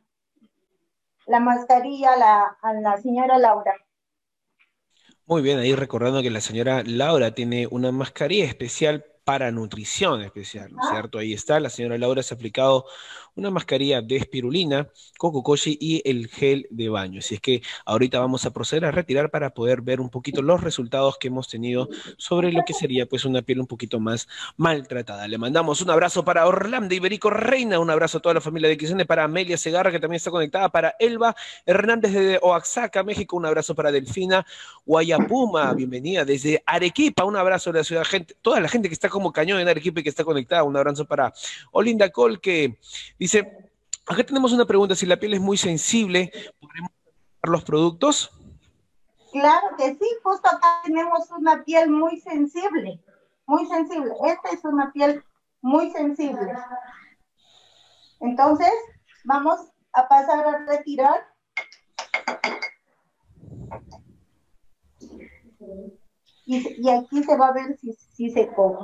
la 1.27 1.41
mascarilla 1.41 2.13
a 2.63 2.73
la, 2.73 2.97
señora 2.99 3.39
Laura. 3.39 3.75
Muy 5.27 5.43
bien, 5.43 5.59
ahí 5.59 5.75
recordando 5.75 6.23
que 6.23 6.31
la 6.31 6.41
señora 6.41 6.83
Laura 6.85 7.35
tiene 7.35 7.67
una 7.67 7.91
mascarilla 7.91 8.45
especial 8.45 9.05
para 9.27 9.51
nutrición 9.51 10.23
especial, 10.23 10.73
¿no 10.73 10.81
es 10.81 10.89
ah. 10.89 10.93
cierto? 10.93 11.19
Ahí 11.19 11.33
está, 11.33 11.59
la 11.59 11.69
señora 11.69 11.99
Laura 11.99 12.23
se 12.23 12.33
ha 12.33 12.37
aplicado 12.37 12.87
una 13.37 13.51
mascarilla 13.51 14.01
de 14.01 14.17
espirulina, 14.17 14.89
cococoshi 15.19 15.77
y 15.81 16.03
el 16.09 16.29
gel 16.29 16.67
de 16.71 16.89
baño. 16.89 17.19
Así 17.19 17.35
es 17.35 17.41
que 17.41 17.63
ahorita 17.85 18.19
vamos 18.19 18.47
a 18.47 18.51
proceder 18.51 18.87
a 18.87 18.91
retirar 18.91 19.31
para 19.31 19.51
poder 19.51 19.83
ver 19.83 20.01
un 20.01 20.11
poquito 20.11 20.43
los 20.43 20.63
resultados 20.63 21.19
que 21.19 21.29
hemos 21.29 21.49
tenido 21.49 21.89
sobre 22.17 22.51
lo 22.51 22.63
que 22.67 22.73
sería 22.73 23.07
pues 23.07 23.25
una 23.25 23.43
piel 23.43 23.61
un 23.61 23.67
poquito 23.67 24.01
más 24.01 24.27
maltratada. 24.57 25.29
Le 25.29 25.39
mandamos 25.39 25.83
un 25.83 25.91
abrazo 25.91 26.25
para 26.25 26.47
Orlando 26.47 26.95
Iberico 26.95 27.29
Reina, 27.29 27.79
un 27.79 27.91
abrazo 27.91 28.19
a 28.19 28.23
toda 28.23 28.35
la 28.35 28.41
familia 28.41 28.69
de 28.69 28.79
XN, 28.79 29.05
para 29.07 29.25
Amelia 29.25 29.59
Segarra 29.59 29.91
que 29.91 30.01
también 30.01 30.17
está 30.17 30.31
conectada, 30.31 30.71
para 30.71 30.97
Elba 30.99 31.37
Hernández 31.67 32.13
de 32.13 32.41
Oaxaca, 32.43 33.03
México, 33.03 33.37
un 33.37 33.45
abrazo 33.45 33.75
para 33.75 33.93
Delfina 33.93 34.47
Guayapuma, 34.87 35.75
bienvenida 35.75 36.25
desde 36.25 36.63
Arequipa, 36.65 37.25
un 37.25 37.37
abrazo 37.37 37.71
a 37.71 37.75
la 37.75 37.85
ciudad, 37.85 38.05
gente, 38.05 38.35
toda 38.41 38.61
la 38.61 38.69
gente 38.69 38.89
que 38.89 38.95
está 38.95 39.11
como 39.17 39.33
cañón 39.33 39.59
en 39.59 39.69
Arequipa 39.69 40.03
que 40.03 40.11
está 40.11 40.25
conectada, 40.25 40.63
un 40.63 40.77
abrazo 40.77 41.07
para 41.07 41.33
Olinda 41.73 42.11
Col 42.11 42.39
que 42.39 42.79
Dice, 43.19 43.71
acá 44.07 44.25
tenemos 44.25 44.53
una 44.53 44.67
pregunta, 44.67 44.95
si 44.95 45.07
la 45.07 45.17
piel 45.19 45.33
es 45.33 45.41
muy 45.41 45.57
sensible, 45.57 46.31
¿podemos 46.61 46.91
usar 46.91 47.51
los 47.51 47.65
productos? 47.65 48.31
Claro 49.33 49.69
que 49.79 49.95
sí, 49.95 50.07
justo 50.23 50.49
acá 50.49 50.83
tenemos 50.85 51.31
una 51.31 51.65
piel 51.65 51.89
muy 51.89 52.21
sensible, 52.21 53.01
muy 53.47 53.67
sensible. 53.67 54.13
Esta 54.27 54.51
es 54.51 54.65
una 54.65 54.93
piel 54.93 55.25
muy 55.63 55.91
sensible. 55.93 56.53
Entonces, 58.21 58.73
vamos 59.25 59.61
a 59.95 60.07
pasar 60.09 60.47
a 60.47 60.59
retirar. 60.67 61.27
Y, 66.47 66.89
aquí 66.89 67.25
se 67.25 67.37
va 67.37 67.49
a 67.49 67.53
ver 67.53 67.77
si, 67.77 68.31
se 68.31 68.49
come. 68.55 68.79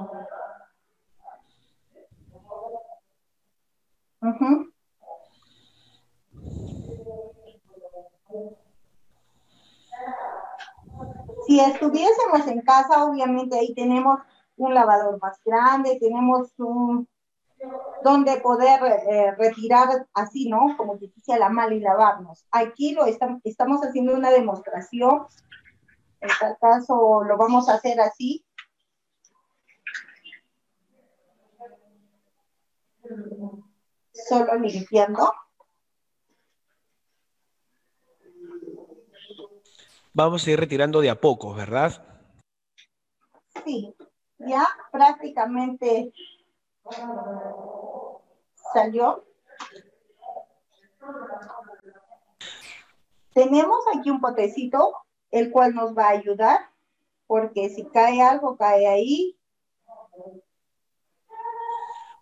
Si 11.46 11.60
estuviésemos 11.60 12.46
en 12.48 12.60
casa, 12.62 13.04
obviamente 13.04 13.58
ahí 13.58 13.74
tenemos 13.74 14.18
un 14.56 14.74
lavador 14.74 15.20
más 15.20 15.40
grande, 15.44 15.98
tenemos 16.00 16.52
un 16.58 17.08
donde 18.02 18.40
poder 18.40 18.80
eh, 19.08 19.30
retirar 19.38 20.06
así, 20.14 20.48
¿no? 20.48 20.76
Como 20.76 20.98
que 20.98 21.12
dice 21.14 21.38
la 21.38 21.48
mala 21.48 21.74
y 21.74 21.80
lavarnos. 21.80 22.44
Aquí 22.50 22.92
lo 22.92 23.06
estamos 23.06 23.80
haciendo 23.82 24.14
una 24.14 24.30
demostración. 24.30 25.26
En 26.22 26.30
tal 26.40 26.56
caso 26.60 27.22
lo 27.24 27.36
vamos 27.36 27.68
a 27.68 27.74
hacer 27.74 28.00
así. 28.00 28.44
solo 34.12 34.54
limpiando. 34.54 35.32
Vamos 40.14 40.46
a 40.46 40.50
ir 40.50 40.60
retirando 40.60 41.00
de 41.00 41.10
a 41.10 41.20
poco, 41.20 41.54
¿verdad? 41.54 42.04
Sí, 43.64 43.94
ya 44.38 44.66
prácticamente 44.90 46.12
salió. 48.72 49.24
Tenemos 53.32 53.78
aquí 53.96 54.10
un 54.10 54.20
potecito, 54.20 54.94
el 55.32 55.50
cual 55.50 55.74
nos 55.74 55.96
va 55.98 56.06
a 56.06 56.10
ayudar, 56.10 56.60
porque 57.26 57.68
si 57.70 57.84
cae 57.86 58.22
algo, 58.22 58.56
cae 58.56 58.86
ahí, 58.86 59.36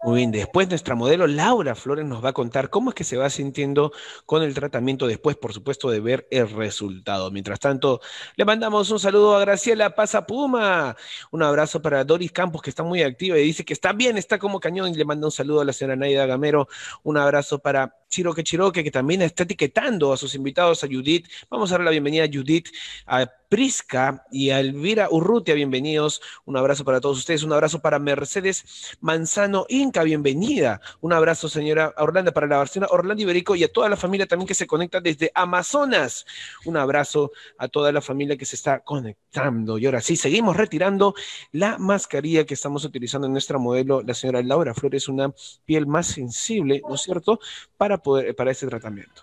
muy 0.02 0.16
bien, 0.16 0.30
después 0.30 0.66
nuestra 0.66 0.94
modelo 0.94 1.26
Laura 1.26 1.74
Flores 1.74 2.06
nos 2.06 2.24
va 2.24 2.30
a 2.30 2.32
contar 2.32 2.70
cómo 2.70 2.88
es 2.88 2.94
que 2.94 3.04
se 3.04 3.18
va 3.18 3.28
sintiendo 3.28 3.92
con 4.24 4.42
el 4.42 4.54
tratamiento 4.54 5.06
después, 5.06 5.36
por 5.36 5.52
supuesto, 5.52 5.90
de 5.90 6.00
ver 6.00 6.26
el 6.30 6.48
resultado. 6.48 7.30
Mientras 7.30 7.60
tanto, 7.60 8.00
le 8.36 8.46
mandamos 8.46 8.90
un 8.90 8.98
saludo 8.98 9.36
a 9.36 9.40
Graciela 9.40 9.94
Pasapuma, 9.94 10.96
un 11.32 11.42
abrazo 11.42 11.82
para 11.82 12.02
Doris 12.02 12.32
Campos, 12.32 12.62
que 12.62 12.70
está 12.70 12.82
muy 12.82 13.02
activa 13.02 13.38
y 13.38 13.42
dice 13.42 13.62
que 13.62 13.74
está 13.74 13.92
bien, 13.92 14.16
está 14.16 14.38
como 14.38 14.58
cañón, 14.58 14.88
y 14.88 14.94
le 14.94 15.04
manda 15.04 15.26
un 15.26 15.32
saludo 15.32 15.60
a 15.60 15.66
la 15.66 15.74
señora 15.74 15.96
Naida 15.96 16.24
Gamero, 16.24 16.66
un 17.02 17.18
abrazo 17.18 17.58
para 17.58 17.99
Chiroque 18.10 18.42
Chiroque, 18.42 18.84
que 18.84 18.90
también 18.90 19.22
está 19.22 19.44
etiquetando 19.44 20.12
a 20.12 20.16
sus 20.16 20.34
invitados, 20.34 20.82
a 20.84 20.88
Judith. 20.88 21.26
Vamos 21.48 21.70
a 21.70 21.74
darle 21.74 21.86
la 21.86 21.90
bienvenida 21.92 22.24
a 22.24 22.28
Judith, 22.30 22.68
a 23.06 23.30
Prisca 23.48 24.24
y 24.30 24.50
a 24.50 24.60
Elvira 24.60 25.08
Urrutia, 25.10 25.54
bienvenidos. 25.54 26.20
Un 26.44 26.56
abrazo 26.56 26.84
para 26.84 27.00
todos 27.00 27.18
ustedes, 27.18 27.42
un 27.42 27.52
abrazo 27.52 27.80
para 27.80 27.98
Mercedes 27.98 28.96
Manzano 29.00 29.66
Inca, 29.68 30.04
bienvenida. 30.04 30.80
Un 31.00 31.12
abrazo, 31.12 31.48
señora 31.48 31.92
Orlando, 31.96 32.32
para 32.32 32.46
la 32.46 32.58
Barcelona 32.58 32.92
Orlando 32.92 33.22
Iberico 33.22 33.56
y 33.56 33.64
a 33.64 33.72
toda 33.72 33.88
la 33.88 33.96
familia 33.96 34.26
también 34.26 34.46
que 34.46 34.54
se 34.54 34.68
conecta 34.68 35.00
desde 35.00 35.32
Amazonas. 35.34 36.26
Un 36.64 36.76
abrazo 36.76 37.32
a 37.58 37.66
toda 37.66 37.90
la 37.90 38.00
familia 38.00 38.36
que 38.36 38.44
se 38.44 38.54
está 38.54 38.80
conectando. 38.80 39.78
Y 39.78 39.86
ahora 39.86 40.00
sí, 40.00 40.14
seguimos 40.14 40.56
retirando 40.56 41.14
la 41.50 41.76
mascarilla 41.78 42.46
que 42.46 42.54
estamos 42.54 42.84
utilizando 42.84 43.26
en 43.26 43.32
nuestra 43.32 43.58
modelo, 43.58 44.02
la 44.02 44.14
señora 44.14 44.42
Laura 44.42 44.74
Flores, 44.74 45.08
una 45.08 45.32
piel 45.64 45.88
más 45.88 46.06
sensible, 46.06 46.82
¿no 46.88 46.94
es 46.94 47.02
cierto?, 47.02 47.40
para, 47.76 47.99
poder, 48.02 48.34
para 48.34 48.50
este 48.50 48.66
tratamiento. 48.66 49.22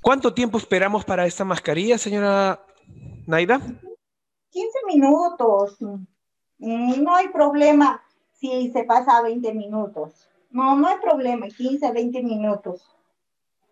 ¿Cuánto 0.00 0.34
tiempo 0.34 0.58
esperamos 0.58 1.04
para 1.04 1.26
esta 1.26 1.44
mascarilla, 1.44 1.96
señora 1.96 2.60
Naida? 3.26 3.60
15 4.50 4.78
minutos. 4.88 5.76
Mm, 6.58 7.02
no 7.02 7.14
hay 7.14 7.28
problema 7.28 8.02
si 8.32 8.70
se 8.72 8.84
pasa 8.84 9.18
a 9.18 9.22
20 9.22 9.54
minutos. 9.54 10.28
No, 10.50 10.76
no 10.76 10.88
hay 10.88 10.98
problema, 10.98 11.46
15, 11.46 11.92
20 11.92 12.22
minutos. 12.22 12.84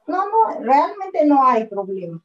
No, 0.06 0.24
no, 0.26 0.60
realmente 0.60 1.24
no 1.26 1.44
hay 1.44 1.66
problema. 1.66 2.22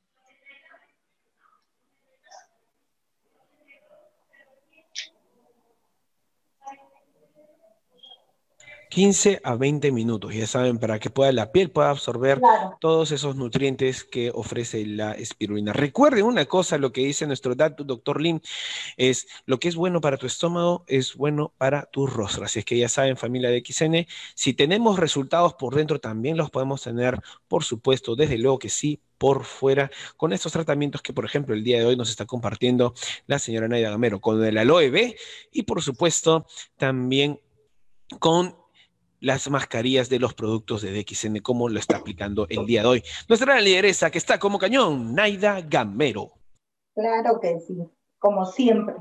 15 8.95 9.41
a 9.43 9.57
20 9.57 9.91
minutos, 9.91 10.33
ya 10.33 10.47
saben, 10.47 10.77
para 10.77 10.99
que 10.99 11.09
pueda 11.09 11.29
la 11.33 11.51
piel 11.51 11.69
pueda 11.69 11.89
absorber 11.89 12.39
todos 12.79 13.11
esos 13.11 13.35
nutrientes 13.35 14.05
que 14.05 14.31
ofrece 14.33 14.85
la 14.85 15.11
espirulina. 15.11 15.73
Recuerden 15.73 16.23
una 16.23 16.45
cosa, 16.45 16.77
lo 16.77 16.93
que 16.93 17.01
dice 17.01 17.27
nuestro 17.27 17.55
doctor 17.55 18.21
Lin, 18.21 18.41
es 18.95 19.27
lo 19.45 19.59
que 19.59 19.67
es 19.67 19.75
bueno 19.75 19.99
para 19.99 20.15
tu 20.15 20.27
estómago 20.27 20.85
es 20.87 21.13
bueno 21.15 21.53
para 21.57 21.87
tu 21.87 22.07
rostro. 22.07 22.45
Así 22.45 22.59
es 22.59 22.63
que 22.63 22.77
ya 22.77 22.87
saben, 22.87 23.17
familia 23.17 23.49
de 23.49 23.61
XN, 23.65 24.07
si 24.33 24.53
tenemos 24.53 24.97
resultados 24.97 25.55
por 25.55 25.75
dentro, 25.75 25.99
también 25.99 26.37
los 26.37 26.49
podemos 26.49 26.81
tener, 26.81 27.19
por 27.49 27.65
supuesto, 27.65 28.15
desde 28.15 28.37
luego 28.37 28.59
que 28.59 28.69
sí, 28.69 29.01
por 29.17 29.43
fuera 29.43 29.91
con 30.15 30.31
estos 30.31 30.53
tratamientos 30.53 31.01
que, 31.01 31.11
por 31.11 31.25
ejemplo, 31.25 31.53
el 31.53 31.65
día 31.65 31.79
de 31.79 31.85
hoy 31.85 31.97
nos 31.97 32.09
está 32.09 32.25
compartiendo 32.25 32.93
la 33.27 33.39
señora 33.39 33.67
Naida 33.67 33.89
Gamero 33.89 34.21
con 34.21 34.41
el 34.41 34.57
aloe 34.57 34.89
B 34.89 35.17
y, 35.51 35.63
por 35.63 35.81
supuesto, 35.81 36.45
también 36.77 37.41
con 38.19 38.63
las 39.25 39.49
mascarillas 39.49 40.07
de 40.07 40.19
los 40.19 40.35
productos 40.35 40.83
de 40.83 40.91
DXN, 40.91 41.39
como 41.39 41.67
lo 41.67 41.79
está 41.79 41.97
aplicando 41.97 42.45
el 42.47 42.67
día 42.67 42.81
de 42.81 42.87
hoy. 42.87 43.03
Nuestra 43.27 43.59
lideresa 43.59 44.11
que 44.11 44.19
está 44.19 44.37
como 44.37 44.59
cañón, 44.59 45.15
Naida 45.15 45.61
Gamero. 45.61 46.33
Claro 46.93 47.39
que 47.41 47.59
sí, 47.59 47.75
como 48.19 48.45
siempre. 48.45 48.93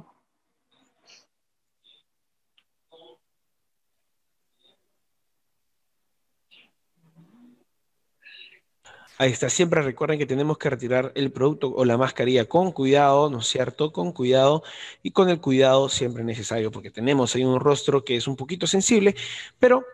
Ahí 9.18 9.30
está, 9.30 9.50
siempre 9.50 9.82
recuerden 9.82 10.18
que 10.18 10.24
tenemos 10.24 10.56
que 10.56 10.70
retirar 10.70 11.12
el 11.14 11.32
producto 11.32 11.70
o 11.76 11.84
la 11.84 11.98
mascarilla 11.98 12.46
con 12.46 12.72
cuidado, 12.72 13.28
¿no 13.28 13.40
es 13.40 13.46
cierto? 13.46 13.92
Con 13.92 14.12
cuidado 14.12 14.62
y 15.02 15.10
con 15.10 15.28
el 15.28 15.42
cuidado 15.42 15.90
siempre 15.90 16.24
necesario, 16.24 16.70
porque 16.70 16.90
tenemos 16.90 17.34
ahí 17.34 17.44
un 17.44 17.60
rostro 17.60 18.04
que 18.04 18.16
es 18.16 18.26
un 18.26 18.36
poquito 18.36 18.66
sensible, 18.66 19.14
pero 19.58 19.84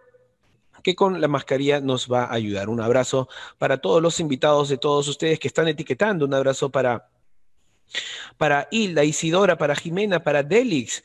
que 0.83 0.95
con 0.95 1.21
la 1.21 1.29
mascarilla 1.29 1.81
nos 1.81 2.11
va 2.11 2.25
a 2.25 2.35
ayudar. 2.35 2.69
Un 2.69 2.81
abrazo 2.81 3.29
para 3.59 3.79
todos 3.79 4.03
los 4.03 4.21
invitados 4.21 4.69
de 4.69 4.79
todos 4.79 5.09
ustedes 5.09 5.39
que 5.39 5.49
están 5.49 5.69
etiquetando. 5.69 6.25
Un 6.25 6.35
abrazo 6.35 6.71
para, 6.71 7.09
para 8.37 8.69
Hilda, 8.71 9.05
Isidora, 9.05 9.57
para 9.57 9.75
Jimena, 9.75 10.23
para 10.23 10.43
Delix. 10.43 11.03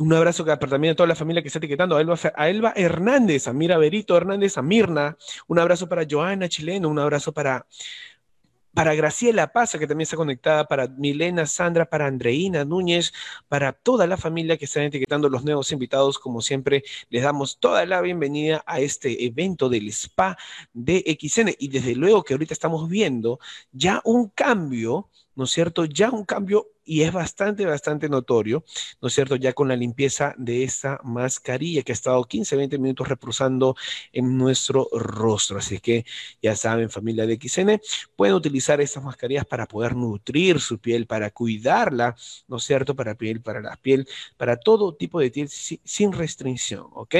Un 0.00 0.14
abrazo 0.14 0.46
también 0.46 0.92
a 0.92 0.96
toda 0.96 1.06
la 1.06 1.14
familia 1.14 1.42
que 1.42 1.48
está 1.48 1.58
etiquetando, 1.58 1.94
a 1.94 2.00
Elba, 2.00 2.18
a 2.34 2.48
Elba 2.48 2.72
Hernández, 2.74 3.48
a 3.48 3.52
Mira 3.52 3.76
Berito 3.76 4.16
Hernández, 4.16 4.56
a 4.56 4.62
Mirna, 4.62 5.18
un 5.46 5.58
abrazo 5.58 5.90
para 5.90 6.06
Joana 6.10 6.48
Chileno, 6.48 6.88
un 6.88 6.98
abrazo 6.98 7.32
para 7.32 7.66
para 8.74 8.94
Graciela 8.94 9.52
Paza, 9.52 9.78
que 9.78 9.86
también 9.86 10.04
está 10.04 10.16
conectada, 10.16 10.66
para 10.66 10.88
Milena 10.88 11.46
Sandra, 11.46 11.86
para 11.86 12.06
Andreina 12.06 12.64
Núñez, 12.64 13.12
para 13.48 13.72
toda 13.72 14.06
la 14.06 14.16
familia 14.16 14.56
que 14.56 14.64
están 14.64 14.84
etiquetando 14.84 15.28
los 15.28 15.44
nuevos 15.44 15.72
invitados. 15.72 16.18
Como 16.18 16.40
siempre, 16.40 16.84
les 17.08 17.22
damos 17.22 17.58
toda 17.58 17.84
la 17.86 18.00
bienvenida 18.00 18.62
a 18.66 18.80
este 18.80 19.24
evento 19.24 19.68
del 19.68 19.88
Spa 19.88 20.36
de 20.72 21.18
XN. 21.20 21.54
Y 21.58 21.68
desde 21.68 21.94
luego 21.94 22.22
que 22.22 22.34
ahorita 22.34 22.54
estamos 22.54 22.88
viendo 22.88 23.40
ya 23.72 24.00
un 24.04 24.28
cambio, 24.28 25.08
¿no 25.34 25.44
es 25.44 25.50
cierto? 25.50 25.84
Ya 25.84 26.10
un 26.10 26.24
cambio 26.24 26.68
y 26.84 27.02
es 27.02 27.12
bastante, 27.12 27.64
bastante 27.66 28.08
notorio, 28.08 28.64
¿no 29.00 29.08
es 29.08 29.14
cierto? 29.14 29.36
Ya 29.36 29.52
con 29.52 29.68
la 29.68 29.76
limpieza 29.76 30.34
de 30.38 30.64
esta 30.64 31.00
mascarilla 31.04 31.82
que 31.82 31.92
ha 31.92 31.94
estado 31.94 32.24
15, 32.24 32.56
20 32.56 32.78
minutos 32.78 33.08
reposando 33.08 33.76
en 34.12 34.36
nuestro 34.36 34.88
rostro. 34.92 35.58
Así 35.58 35.78
que 35.78 36.04
ya 36.42 36.56
saben, 36.56 36.90
familia 36.90 37.26
de 37.26 37.34
XN, 37.34 37.80
pueden 38.16 38.34
utilizar 38.34 38.80
estas 38.80 39.04
mascarillas 39.04 39.46
para 39.46 39.66
poder 39.66 39.94
nutrir 39.94 40.60
su 40.60 40.78
piel, 40.80 41.06
para 41.06 41.30
cuidarla, 41.30 42.16
¿no 42.48 42.56
es 42.56 42.64
cierto? 42.64 42.96
Para 42.96 43.14
piel, 43.14 43.40
para 43.42 43.60
la 43.60 43.76
piel, 43.76 44.06
para 44.36 44.56
todo 44.56 44.94
tipo 44.94 45.20
de 45.20 45.30
piel 45.30 45.48
sin 45.48 46.12
restricción, 46.12 46.86
¿ok? 46.92 47.14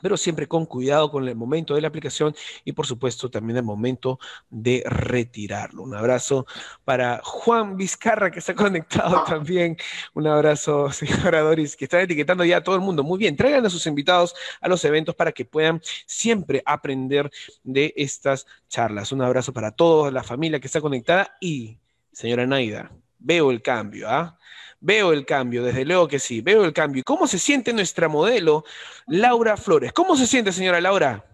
Pero 0.00 0.16
siempre 0.16 0.46
con 0.46 0.66
cuidado 0.66 1.10
con 1.10 1.26
el 1.26 1.34
momento 1.34 1.74
de 1.74 1.80
la 1.80 1.88
aplicación 1.88 2.34
y 2.64 2.72
por 2.72 2.86
supuesto 2.86 3.30
también 3.30 3.58
el 3.58 3.62
momento 3.62 4.18
de 4.50 4.82
retirarlo. 4.86 5.82
Un 5.82 5.94
abrazo 5.94 6.46
para 6.84 7.20
Juan 7.22 7.76
Vizcarra 7.76 8.30
que 8.30 8.38
está 8.38 8.54
conectado 8.54 9.24
también. 9.24 9.76
Un 10.14 10.26
abrazo, 10.26 10.90
señora 10.92 11.40
Doris, 11.40 11.76
que 11.76 11.84
está 11.84 12.00
etiquetando 12.00 12.44
ya 12.44 12.58
a 12.58 12.62
todo 12.62 12.74
el 12.74 12.80
mundo. 12.80 13.02
Muy 13.02 13.18
bien, 13.18 13.36
traigan 13.36 13.64
a 13.66 13.70
sus 13.70 13.86
invitados 13.86 14.34
a 14.60 14.68
los 14.68 14.84
eventos 14.84 15.14
para 15.14 15.32
que 15.32 15.44
puedan 15.44 15.80
siempre 16.06 16.62
aprender 16.64 17.30
de 17.62 17.92
estas 17.96 18.46
charlas. 18.68 19.12
Un 19.12 19.22
abrazo 19.22 19.52
para 19.52 19.72
toda 19.72 20.10
la 20.10 20.22
familia 20.22 20.60
que 20.60 20.66
está 20.66 20.80
conectada 20.80 21.36
y, 21.40 21.78
señora 22.12 22.46
Naida, 22.46 22.90
veo 23.18 23.50
el 23.50 23.62
cambio, 23.62 24.08
¿ah? 24.08 24.38
Veo 24.80 25.12
el 25.12 25.26
cambio, 25.26 25.64
desde 25.64 25.84
luego 25.84 26.06
que 26.06 26.18
sí, 26.18 26.40
veo 26.40 26.64
el 26.64 26.72
cambio. 26.72 27.02
¿Cómo 27.04 27.26
se 27.26 27.38
siente 27.38 27.72
nuestra 27.72 28.08
modelo, 28.08 28.64
Laura 29.06 29.56
Flores? 29.56 29.92
¿Cómo 29.92 30.16
se 30.16 30.26
siente, 30.26 30.52
señora 30.52 30.80
Laura? 30.80 31.24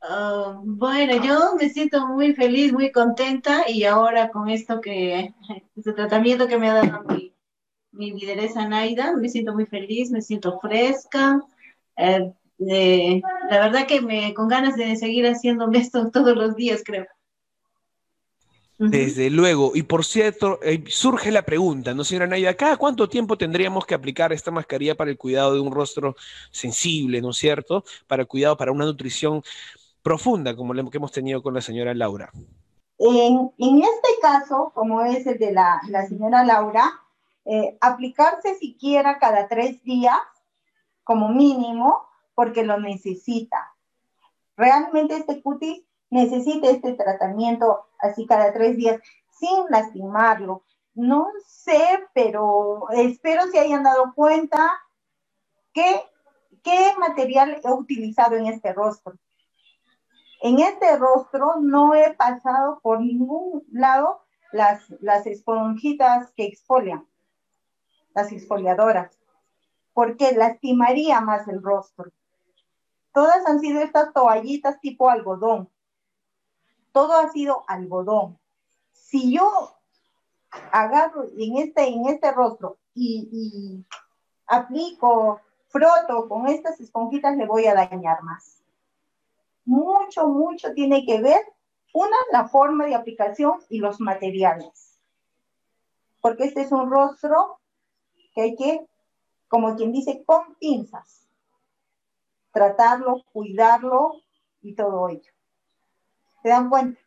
Ah, 0.00 0.58
bueno, 0.64 1.22
yo 1.22 1.54
me 1.58 1.68
siento 1.68 2.06
muy 2.06 2.34
feliz, 2.34 2.72
muy 2.72 2.90
contenta 2.90 3.68
y 3.68 3.84
ahora 3.84 4.30
con 4.30 4.48
esto 4.48 4.80
que, 4.80 5.34
este 5.76 5.92
tratamiento 5.92 6.48
que 6.48 6.58
me 6.58 6.70
ha 6.70 6.74
dado 6.74 7.04
mi, 7.04 7.34
mi 7.92 8.12
lideresa 8.12 8.66
Naida, 8.66 9.14
me 9.14 9.28
siento 9.28 9.52
muy 9.52 9.66
feliz, 9.66 10.10
me 10.10 10.22
siento 10.22 10.58
fresca. 10.58 11.40
Eh, 11.96 13.20
la 13.50 13.60
verdad 13.60 13.86
que 13.86 14.00
me 14.00 14.34
con 14.34 14.48
ganas 14.48 14.76
de 14.76 14.96
seguir 14.96 15.26
haciéndome 15.26 15.78
esto 15.78 16.10
todos 16.10 16.36
los 16.36 16.56
días, 16.56 16.82
creo. 16.84 17.06
Desde 18.90 19.30
luego. 19.30 19.72
Y 19.74 19.84
por 19.84 20.04
cierto, 20.04 20.58
eh, 20.62 20.82
surge 20.88 21.30
la 21.30 21.42
pregunta, 21.42 21.94
¿no, 21.94 22.02
señora 22.02 22.26
Naida? 22.26 22.54
¿Cada 22.54 22.76
cuánto 22.76 23.08
tiempo 23.08 23.38
tendríamos 23.38 23.86
que 23.86 23.94
aplicar 23.94 24.32
esta 24.32 24.50
mascarilla 24.50 24.96
para 24.96 25.10
el 25.10 25.18
cuidado 25.18 25.54
de 25.54 25.60
un 25.60 25.72
rostro 25.72 26.16
sensible, 26.50 27.20
¿no 27.20 27.30
es 27.30 27.36
cierto? 27.36 27.84
Para 28.08 28.22
el 28.22 28.28
cuidado, 28.28 28.56
para 28.56 28.72
una 28.72 28.84
nutrición 28.84 29.42
profunda, 30.02 30.56
como 30.56 30.74
la 30.74 30.84
que 30.90 30.96
hemos 30.96 31.12
tenido 31.12 31.42
con 31.42 31.54
la 31.54 31.60
señora 31.60 31.94
Laura. 31.94 32.30
En, 32.98 33.52
este 33.58 34.08
caso, 34.20 34.72
como 34.74 35.02
es 35.02 35.26
el 35.26 35.38
de 35.38 35.52
la, 35.52 35.80
señora 36.08 36.44
Laura, 36.44 37.00
eh, 37.44 37.76
aplicarse 37.80 38.56
siquiera 38.56 39.18
cada 39.18 39.48
tres 39.48 39.82
días, 39.84 40.18
como 41.04 41.28
mínimo, 41.28 42.04
porque 42.34 42.64
lo 42.64 42.80
necesita. 42.80 43.74
Realmente 44.56 45.16
este 45.16 45.40
cutis 45.40 45.82
necesita 46.12 46.68
este 46.68 46.92
tratamiento 46.92 47.86
así 47.98 48.26
cada 48.26 48.52
tres 48.52 48.76
días 48.76 49.00
sin 49.30 49.64
lastimarlo. 49.70 50.62
No 50.94 51.28
sé, 51.46 51.82
pero 52.12 52.90
espero 52.90 53.46
se 53.46 53.58
hayan 53.58 53.82
dado 53.82 54.12
cuenta 54.14 54.70
que, 55.72 56.02
qué 56.62 56.92
material 56.98 57.62
he 57.64 57.72
utilizado 57.72 58.36
en 58.36 58.46
este 58.46 58.74
rostro. 58.74 59.14
En 60.42 60.58
este 60.58 60.98
rostro 60.98 61.56
no 61.60 61.94
he 61.94 62.12
pasado 62.12 62.78
por 62.82 63.00
ningún 63.00 63.64
lado 63.72 64.20
las, 64.52 64.90
las 65.00 65.26
esponjitas 65.26 66.30
que 66.36 66.44
exfolian, 66.44 67.08
las 68.14 68.30
exfoliadoras, 68.32 69.18
porque 69.94 70.32
lastimaría 70.32 71.22
más 71.22 71.48
el 71.48 71.62
rostro. 71.62 72.12
Todas 73.14 73.46
han 73.46 73.60
sido 73.60 73.80
estas 73.80 74.12
toallitas 74.12 74.78
tipo 74.80 75.08
algodón 75.08 75.70
todo 76.92 77.14
ha 77.14 77.30
sido 77.30 77.64
algodón. 77.66 78.38
Si 78.92 79.32
yo 79.32 79.74
agarro 80.70 81.24
en 81.36 81.56
este, 81.56 81.88
en 81.88 82.06
este 82.06 82.30
rostro 82.32 82.78
y, 82.94 83.84
aplico, 84.46 85.40
froto 85.68 86.28
con 86.28 86.46
estas 86.48 86.78
esponjitas, 86.80 87.36
le 87.36 87.46
voy 87.46 87.66
a 87.66 87.74
dañar 87.74 88.22
más. 88.22 88.62
Mucho, 89.64 90.26
mucho 90.28 90.72
tiene 90.74 91.06
que 91.06 91.20
ver, 91.20 91.40
una, 91.94 92.16
la 92.30 92.48
forma 92.48 92.86
de 92.86 92.94
aplicación 92.94 93.60
y 93.68 93.78
los 93.78 94.00
materiales. 94.00 95.00
Porque 96.20 96.44
este 96.44 96.62
es 96.62 96.72
un 96.72 96.90
rostro 96.90 97.58
que 98.34 98.42
hay 98.42 98.56
que, 98.56 98.86
como 99.48 99.74
quien 99.76 99.92
dice, 99.92 100.22
con 100.24 100.54
pinzas. 100.56 101.26
Tratarlo, 102.52 103.24
cuidarlo 103.32 104.22
y 104.60 104.74
todo 104.74 105.08
ello. 105.08 105.31
¿Se 106.42 106.48
dan 106.48 106.68
cuenta? 106.68 107.00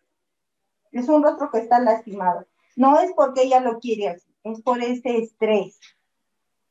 Es 0.92 1.10
un 1.10 1.24
rostro 1.24 1.52
que 1.52 1.60
está 1.60 1.80
lastimado. 1.80 2.46
No 2.76 3.00
es 3.00 3.12
porque 3.16 3.44
ella 3.44 3.60
lo 3.60 3.80
quiere 3.80 4.10
así, 4.10 4.28
es 4.44 4.62
por 4.62 4.82
este 4.82 5.18
estrés. 5.18 5.80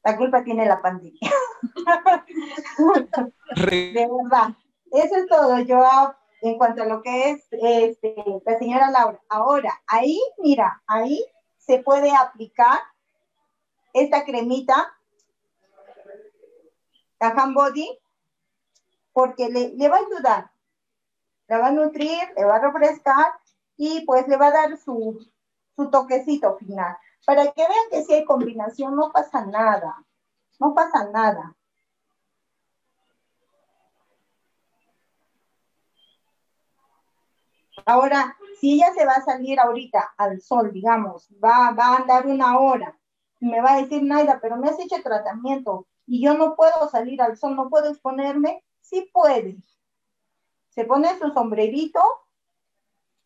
La 0.03 0.16
culpa 0.16 0.45
tiene 0.45 0.66
la 0.66 0.82
pandemia. 0.82 1.31
de 3.57 4.09
verdad. 4.11 4.55
Eso 4.93 5.16
es 5.16 5.27
todo. 5.28 5.59
Yo 5.61 5.82
en 6.45 6.59
cuanto 6.59 6.82
a 6.82 6.86
lo 6.86 7.01
que 7.01 7.31
es 7.31 7.47
este, 7.51 8.15
la 8.45 8.59
señora 8.59 8.91
Laura. 8.91 9.19
Ahora, 9.31 9.82
ahí, 9.86 10.20
mira, 10.39 10.82
ahí 10.86 11.24
se 11.57 11.78
puede 11.78 12.15
aplicar 12.15 12.78
esta 13.95 14.24
cremita, 14.27 14.95
la 17.19 17.53
Body, 17.55 17.99
porque 19.15 19.49
le, 19.49 19.70
le 19.70 19.89
va 19.89 19.97
a 19.97 20.01
ayudar, 20.01 20.51
la 21.49 21.59
va 21.59 21.69
a 21.69 21.73
nutrir, 21.73 22.19
le 22.37 22.45
va 22.45 22.57
a 22.57 22.61
refrescar 22.61 23.27
y 23.77 24.05
pues 24.07 24.27
le 24.29 24.37
va 24.37 24.49
a 24.49 24.53
dar 24.53 24.77
su, 24.77 25.19
su 25.77 25.91
toquecito 25.91 26.57
final. 26.57 26.97
Para 27.27 27.53
que 27.53 27.62
vean 27.62 27.91
que 27.91 28.03
si 28.05 28.15
hay 28.15 28.25
combinación, 28.25 28.97
no 28.97 29.11
pasa 29.12 29.47
nada. 29.47 30.05
No 30.61 30.75
pasa 30.75 31.09
nada. 31.11 31.55
Ahora, 37.87 38.37
si 38.61 38.75
ella 38.75 38.93
se 38.95 39.05
va 39.05 39.15
a 39.15 39.25
salir 39.25 39.59
ahorita 39.61 40.15
al 40.16 40.41
sol, 40.41 40.73
digamos, 40.73 41.29
va, 41.43 41.73
va 41.73 41.89
a 41.89 41.97
andar 41.97 42.27
una 42.27 42.59
hora, 42.59 42.97
me 43.41 43.61
va 43.61 43.75
a 43.75 43.83
decir, 43.83 44.03
Naida, 44.03 44.39
pero 44.41 44.57
me 44.57 44.69
has 44.69 44.79
hecho 44.79 45.03
tratamiento 45.03 45.87
y 46.07 46.23
yo 46.23 46.35
no 46.35 46.55
puedo 46.55 46.89
salir 46.89 47.21
al 47.21 47.37
sol, 47.37 47.57
no 47.57 47.69
puedo 47.69 47.91
exponerme, 47.91 48.62
sí 48.81 49.11
puede. 49.12 49.57
Se 50.75 50.85
pone 50.85 51.19
su 51.19 51.31
sombrerito 51.31 52.01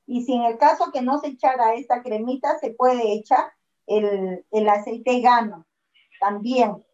y 0.06 0.22
si 0.24 0.34
en 0.34 0.42
el 0.42 0.58
caso 0.58 0.90
que 0.92 1.02
no 1.02 1.18
se 1.18 1.28
echara 1.28 1.74
esta 1.74 2.02
cremita, 2.02 2.58
se 2.58 2.70
puede 2.70 3.12
echar 3.12 3.52
el, 3.86 4.44
el 4.50 4.68
aceite 4.68 5.20
gano 5.20 5.66
también. 6.20 6.84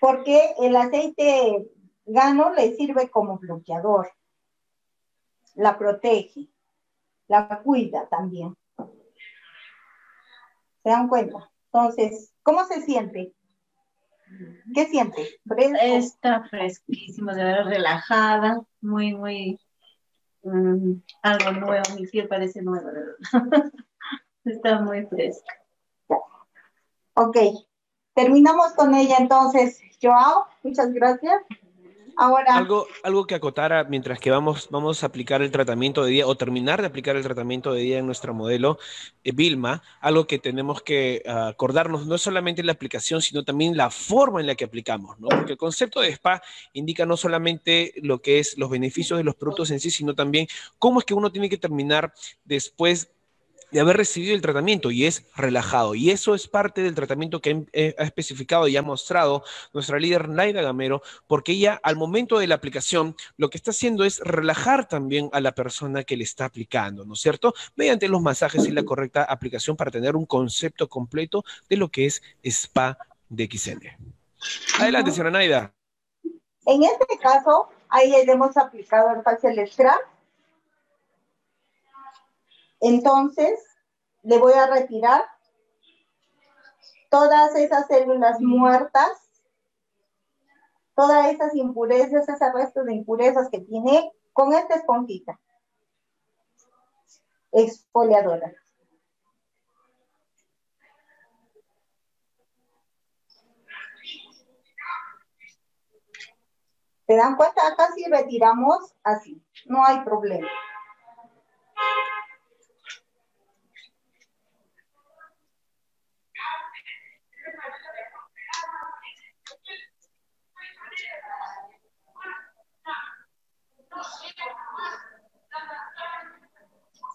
Porque 0.00 0.54
el 0.58 0.74
aceite 0.74 1.70
gano 2.06 2.52
le 2.54 2.74
sirve 2.74 3.08
como 3.10 3.38
bloqueador. 3.38 4.12
La 5.54 5.78
protege, 5.78 6.48
la 7.28 7.60
cuida 7.62 8.08
también. 8.08 8.56
¿Se 10.82 10.88
dan 10.90 11.08
cuenta? 11.08 11.50
Entonces, 11.66 12.32
¿cómo 12.42 12.64
se 12.64 12.82
siente? 12.82 13.32
¿Qué 14.74 14.86
siente? 14.86 15.40
Está 15.80 16.44
fresquísima, 16.44 17.34
de 17.34 17.44
verdad 17.44 17.64
relajada, 17.64 18.62
muy, 18.80 19.14
muy, 19.14 19.60
mm, 20.42 20.92
algo 21.22 21.52
nuevo, 21.52 21.82
mi 21.96 22.06
piel 22.06 22.28
parece 22.28 22.62
nueva, 22.62 22.90
de 22.90 23.00
verdad. 23.00 23.16
Está 24.44 24.80
muy 24.80 25.06
fresca. 25.06 25.54
Ok, 27.14 27.36
terminamos 28.14 28.72
con 28.72 28.94
ella 28.94 29.16
entonces. 29.18 29.80
Joao, 30.00 30.46
muchas 30.62 30.92
gracias. 30.92 31.42
Ahora. 32.16 32.56
Algo, 32.56 32.86
algo 33.02 33.26
que 33.26 33.34
acotara 33.34 33.84
mientras 33.84 34.20
que 34.20 34.30
vamos, 34.30 34.68
vamos 34.70 35.02
a 35.02 35.06
aplicar 35.06 35.42
el 35.42 35.50
tratamiento 35.50 36.04
de 36.04 36.10
día 36.10 36.26
o 36.26 36.36
terminar 36.36 36.80
de 36.80 36.86
aplicar 36.86 37.16
el 37.16 37.22
tratamiento 37.22 37.72
de 37.72 37.80
día 37.82 37.98
en 37.98 38.06
nuestro 38.06 38.34
modelo 38.34 38.78
eh, 39.24 39.32
Vilma, 39.32 39.82
algo 40.00 40.26
que 40.26 40.38
tenemos 40.38 40.82
que 40.82 41.22
ah, 41.26 41.48
acordarnos 41.48 42.06
no 42.06 42.18
solamente 42.18 42.62
la 42.62 42.72
aplicación, 42.72 43.22
sino 43.22 43.44
también 43.44 43.76
la 43.76 43.90
forma 43.90 44.40
en 44.40 44.46
la 44.46 44.54
que 44.54 44.64
aplicamos, 44.64 45.18
¿no? 45.18 45.28
Porque 45.28 45.52
el 45.52 45.58
concepto 45.58 46.00
de 46.00 46.08
spa 46.10 46.42
indica 46.72 47.06
no 47.06 47.16
solamente 47.16 47.92
lo 47.96 48.20
que 48.20 48.38
es 48.38 48.56
los 48.58 48.70
beneficios 48.70 49.18
de 49.18 49.24
los 49.24 49.34
productos 49.34 49.70
en 49.70 49.80
sí, 49.80 49.90
sino 49.90 50.14
también 50.14 50.46
cómo 50.78 51.00
es 51.00 51.04
que 51.04 51.14
uno 51.14 51.32
tiene 51.32 51.48
que 51.48 51.58
terminar 51.58 52.12
después 52.44 53.10
de 53.72 53.80
haber 53.80 53.96
recibido 53.96 54.34
el 54.34 54.42
tratamiento 54.42 54.90
y 54.90 55.06
es 55.06 55.24
relajado. 55.34 55.94
Y 55.94 56.10
eso 56.10 56.34
es 56.34 56.46
parte 56.46 56.82
del 56.82 56.94
tratamiento 56.94 57.40
que 57.40 57.64
eh, 57.72 57.94
ha 57.98 58.04
especificado 58.04 58.68
y 58.68 58.76
ha 58.76 58.82
mostrado 58.82 59.42
nuestra 59.72 59.98
líder 59.98 60.28
Naida 60.28 60.62
Gamero, 60.62 61.02
porque 61.26 61.52
ella 61.52 61.80
al 61.82 61.96
momento 61.96 62.38
de 62.38 62.46
la 62.46 62.54
aplicación 62.54 63.16
lo 63.36 63.48
que 63.48 63.56
está 63.56 63.70
haciendo 63.70 64.04
es 64.04 64.20
relajar 64.20 64.86
también 64.86 65.30
a 65.32 65.40
la 65.40 65.52
persona 65.52 66.04
que 66.04 66.16
le 66.16 66.24
está 66.24 66.44
aplicando, 66.44 67.04
¿no 67.04 67.14
es 67.14 67.20
cierto? 67.20 67.54
Mediante 67.74 68.08
los 68.08 68.20
masajes 68.20 68.66
y 68.66 68.70
la 68.70 68.84
correcta 68.84 69.24
aplicación 69.24 69.76
para 69.76 69.90
tener 69.90 70.16
un 70.16 70.26
concepto 70.26 70.88
completo 70.88 71.44
de 71.68 71.76
lo 71.76 71.88
que 71.88 72.06
es 72.06 72.22
spa 72.44 72.98
de 73.28 73.48
XN. 73.50 73.80
Adelante, 74.80 75.10
señora 75.12 75.30
Naida. 75.30 75.72
En 76.66 76.84
este 76.84 77.18
caso, 77.20 77.70
ahí 77.88 78.10
le 78.10 78.32
hemos 78.32 78.56
aplicado 78.56 79.16
el 79.16 79.22
facial 79.22 79.66
scrap 79.66 80.11
entonces, 82.82 83.64
le 84.22 84.38
voy 84.38 84.54
a 84.54 84.66
retirar 84.66 85.24
todas 87.10 87.54
esas 87.54 87.86
células 87.86 88.40
muertas, 88.40 89.10
todas 90.96 91.32
esas 91.32 91.54
impurezas, 91.54 92.28
ese 92.28 92.52
resto 92.52 92.82
de 92.82 92.94
impurezas 92.94 93.48
que 93.50 93.60
tiene 93.60 94.12
con 94.32 94.52
esta 94.52 94.74
esponjita 94.74 95.38
exfoliadora. 97.52 98.52
¿Se 107.06 107.14
dan 107.14 107.36
cuenta? 107.36 107.64
Acá 107.68 107.90
sí 107.94 108.04
retiramos 108.10 108.92
así, 109.04 109.40
no 109.66 109.84
hay 109.84 110.00
problema. 110.00 110.48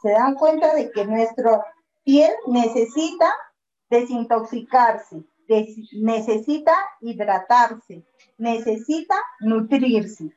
Se 0.08 0.14
dan 0.14 0.36
cuenta 0.36 0.74
de 0.74 0.90
que 0.92 1.06
nuestra 1.06 1.66
piel 2.06 2.32
necesita 2.48 3.30
desintoxicarse, 3.90 5.22
necesita 5.92 6.74
hidratarse, 7.02 8.06
necesita 8.38 9.16
nutrirse. 9.42 10.32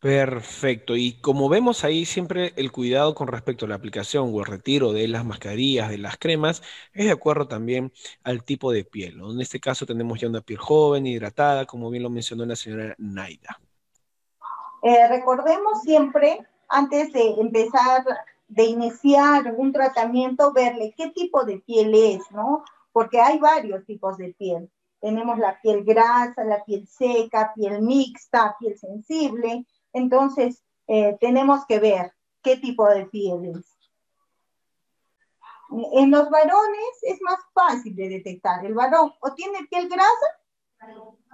Perfecto. 0.00 0.94
Y 0.96 1.20
como 1.20 1.48
vemos 1.48 1.82
ahí, 1.82 2.04
siempre 2.04 2.52
el 2.56 2.70
cuidado 2.70 3.16
con 3.16 3.26
respecto 3.26 3.64
a 3.66 3.68
la 3.68 3.74
aplicación 3.74 4.30
o 4.32 4.38
el 4.38 4.46
retiro 4.46 4.92
de 4.92 5.08
las 5.08 5.24
mascarillas, 5.24 5.90
de 5.90 5.98
las 5.98 6.16
cremas, 6.16 6.62
es 6.92 7.06
de 7.06 7.10
acuerdo 7.10 7.48
también 7.48 7.92
al 8.22 8.44
tipo 8.44 8.70
de 8.70 8.84
piel. 8.84 9.20
En 9.20 9.40
este 9.40 9.58
caso 9.58 9.86
tenemos 9.86 10.20
ya 10.20 10.28
una 10.28 10.40
piel 10.40 10.60
joven, 10.60 11.06
hidratada, 11.06 11.66
como 11.66 11.90
bien 11.90 12.04
lo 12.04 12.10
mencionó 12.10 12.46
la 12.46 12.54
señora 12.54 12.94
Naida. 12.98 13.60
Eh, 14.84 15.08
recordemos 15.08 15.82
siempre, 15.82 16.46
antes 16.68 17.12
de 17.12 17.30
empezar, 17.40 18.04
de 18.46 18.64
iniciar 18.66 19.52
un 19.56 19.72
tratamiento, 19.72 20.52
verle 20.52 20.94
qué 20.96 21.10
tipo 21.10 21.44
de 21.44 21.58
piel 21.58 21.92
es, 21.92 22.30
¿no? 22.30 22.62
Porque 22.92 23.20
hay 23.20 23.40
varios 23.40 23.84
tipos 23.84 24.16
de 24.16 24.32
piel. 24.32 24.70
Tenemos 25.00 25.38
la 25.38 25.60
piel 25.60 25.82
grasa, 25.82 26.44
la 26.44 26.64
piel 26.64 26.86
seca, 26.86 27.52
piel 27.56 27.82
mixta, 27.82 28.56
piel 28.60 28.78
sensible 28.78 29.66
entonces, 29.98 30.62
eh, 30.86 31.16
tenemos 31.20 31.66
que 31.66 31.78
ver 31.78 32.14
qué 32.42 32.56
tipo 32.56 32.88
de 32.88 33.06
piel 33.06 33.56
es. 33.56 33.76
En 35.92 36.10
los 36.10 36.30
varones 36.30 36.98
es 37.02 37.20
más 37.20 37.38
fácil 37.52 37.94
de 37.94 38.08
detectar. 38.08 38.64
El 38.64 38.74
varón 38.74 39.12
o 39.20 39.34
tiene 39.34 39.66
piel 39.66 39.88
grasa 39.88 40.26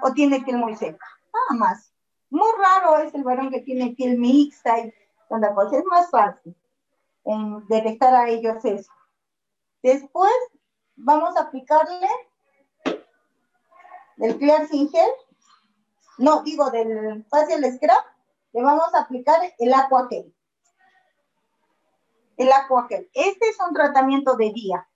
o 0.02 0.12
tiene 0.12 0.40
piel 0.40 0.56
muy 0.56 0.74
seca. 0.74 1.06
Nada 1.32 1.60
más. 1.60 1.92
Muy 2.30 2.50
raro 2.58 2.96
es 2.98 3.14
el 3.14 3.22
varón 3.22 3.50
que 3.50 3.60
tiene 3.60 3.94
piel 3.94 4.18
mixta 4.18 4.80
y 4.80 4.92
tanta 5.28 5.54
cosa. 5.54 5.78
Es 5.78 5.84
más 5.84 6.10
fácil 6.10 6.56
en 7.24 7.64
detectar 7.68 8.12
a 8.12 8.28
ellos 8.28 8.64
eso. 8.64 8.90
Después 9.84 10.32
vamos 10.96 11.36
a 11.36 11.42
aplicarle 11.42 12.08
del 14.16 14.36
clear 14.36 14.66
gel. 14.66 15.10
No, 16.18 16.42
digo 16.42 16.70
del 16.70 17.24
facial 17.26 17.64
scrub 17.72 18.13
le 18.54 18.62
vamos 18.62 18.94
a 18.94 19.00
aplicar 19.00 19.40
el 19.58 19.74
aqua 19.74 20.08
gel. 20.08 20.32
el 22.36 22.52
Aquagel. 22.52 23.10
Este 23.12 23.48
es 23.48 23.56
un 23.60 23.74
tratamiento 23.74 24.36
de 24.36 24.52
día. 24.52 24.88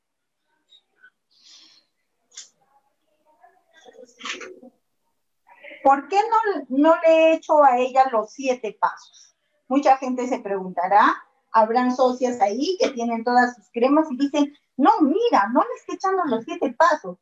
¿Por 5.82 6.08
qué 6.08 6.16
no, 6.16 6.66
no 6.68 6.94
le 7.00 7.08
he 7.08 7.34
hecho 7.34 7.62
a 7.62 7.78
ella 7.78 8.08
los 8.12 8.32
siete 8.32 8.76
pasos? 8.80 9.36
Mucha 9.68 9.96
gente 9.96 10.26
se 10.28 10.38
preguntará, 10.38 11.16
habrán 11.52 11.94
socias 11.94 12.40
ahí 12.40 12.76
que 12.80 12.90
tienen 12.90 13.24
todas 13.24 13.56
sus 13.56 13.68
cremas 13.72 14.10
y 14.10 14.16
dicen, 14.16 14.52
no, 14.76 14.90
mira, 15.00 15.48
no 15.52 15.60
le 15.60 15.74
estoy 15.78 15.96
echando 15.96 16.24
los 16.26 16.44
siete 16.44 16.74
pasos. 16.78 17.18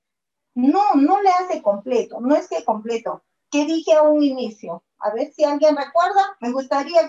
No, 0.54 0.94
no 0.94 1.20
le 1.22 1.30
hace 1.30 1.62
completo, 1.62 2.20
no 2.20 2.34
es 2.34 2.48
que 2.48 2.64
completo. 2.64 3.22
¿Qué 3.50 3.64
dije 3.64 3.94
a 3.94 4.02
un 4.02 4.22
inicio? 4.22 4.82
A 4.98 5.10
ver 5.10 5.32
si 5.32 5.44
alguien 5.44 5.76
recuerda, 5.76 6.36
me 6.40 6.52
gustaría 6.52 7.08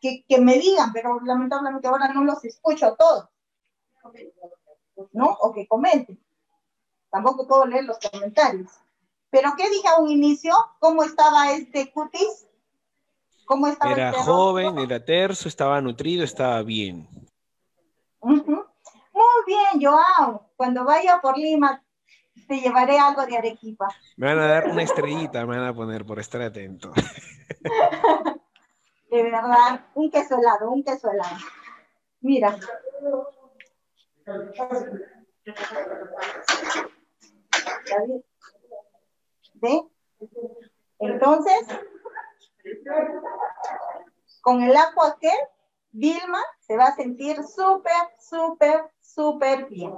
que, 0.00 0.24
que 0.26 0.40
me 0.40 0.58
digan, 0.58 0.92
pero 0.92 1.20
lamentablemente 1.20 1.88
ahora 1.88 2.08
no 2.08 2.24
los 2.24 2.44
escucho 2.44 2.94
todos. 2.98 3.28
¿No? 5.12 5.26
O 5.40 5.52
que 5.52 5.66
comenten. 5.66 6.22
Tampoco 7.10 7.46
puedo 7.46 7.66
leer 7.66 7.84
los 7.84 7.98
comentarios. 7.98 8.70
Pero 9.30 9.54
¿qué 9.56 9.68
dije 9.70 9.88
a 9.88 10.00
un 10.00 10.10
inicio? 10.10 10.54
¿Cómo 10.78 11.04
estaba 11.04 11.52
este 11.52 11.90
cutis? 11.92 12.46
¿Cómo 13.46 13.66
estaba 13.66 13.92
Era 13.92 14.10
este 14.10 14.22
joven, 14.22 14.78
era 14.78 15.04
terso, 15.04 15.48
estaba 15.48 15.80
nutrido, 15.80 16.24
estaba 16.24 16.62
bien. 16.62 17.08
Muy 18.22 18.42
bien, 19.46 19.80
Joao. 19.80 20.50
Cuando 20.56 20.84
vaya 20.84 21.20
por 21.20 21.36
Lima, 21.36 21.82
te 22.46 22.60
llevaré 22.60 22.98
algo 22.98 23.26
de 23.26 23.36
Arequipa. 23.36 23.88
Me 24.16 24.26
van 24.28 24.38
a 24.38 24.46
dar 24.46 24.68
una 24.68 24.82
estrellita, 24.82 25.46
me 25.46 25.58
van 25.58 25.68
a 25.68 25.74
poner 25.74 26.04
por 26.04 26.18
estar 26.18 26.42
atento. 26.42 26.92
de 29.10 29.22
verdad, 29.22 29.86
un 29.94 30.10
queso 30.10 30.38
helado, 30.38 30.70
un 30.70 30.82
queso 30.82 31.10
helado. 31.10 31.36
Mira. 32.20 32.58
¿Ve? 39.54 39.82
Entonces, 40.98 41.66
con 44.40 44.62
el 44.62 44.76
agua 44.76 45.18
que 45.20 45.30
Vilma 45.90 46.42
se 46.60 46.76
va 46.76 46.86
a 46.86 46.94
sentir 46.94 47.42
súper, 47.44 47.92
súper, 48.18 48.90
súper 49.00 49.66
bien. 49.66 49.94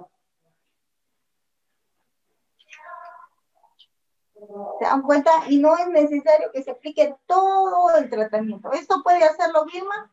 ¿Se 4.79 4.85
dan 4.85 5.03
cuenta? 5.03 5.31
Y 5.49 5.59
no 5.59 5.77
es 5.77 5.89
necesario 5.89 6.51
que 6.53 6.63
se 6.63 6.71
aplique 6.71 7.15
todo 7.27 7.97
el 7.97 8.11
tratamiento. 8.11 8.73
Esto 8.73 9.03
puede 9.03 9.25
hacerlo 9.25 9.65
Vilma 9.67 10.11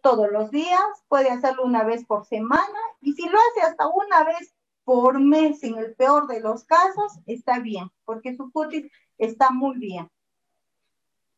todos 0.00 0.30
los 0.30 0.50
días, 0.50 0.80
puede 1.08 1.30
hacerlo 1.30 1.64
una 1.64 1.84
vez 1.84 2.04
por 2.06 2.24
semana, 2.24 2.78
y 3.00 3.12
si 3.12 3.28
lo 3.28 3.38
hace 3.38 3.66
hasta 3.66 3.88
una 3.88 4.24
vez 4.24 4.54
por 4.84 5.20
mes, 5.20 5.62
en 5.64 5.76
el 5.76 5.94
peor 5.94 6.26
de 6.28 6.40
los 6.40 6.64
casos, 6.64 7.18
está 7.26 7.58
bien, 7.58 7.90
porque 8.04 8.36
su 8.36 8.50
cutis 8.50 8.90
está 9.18 9.50
muy 9.50 9.76
bien. 9.76 10.10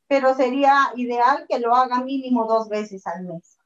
Pero 0.07 0.35
sería 0.35 0.93
ideal 0.95 1.47
que 1.49 1.59
lo 1.59 1.75
haga 1.75 2.01
mínimo 2.01 2.47
dos 2.47 2.69
veces 2.69 3.07
al 3.07 3.25
mes. 3.25 3.59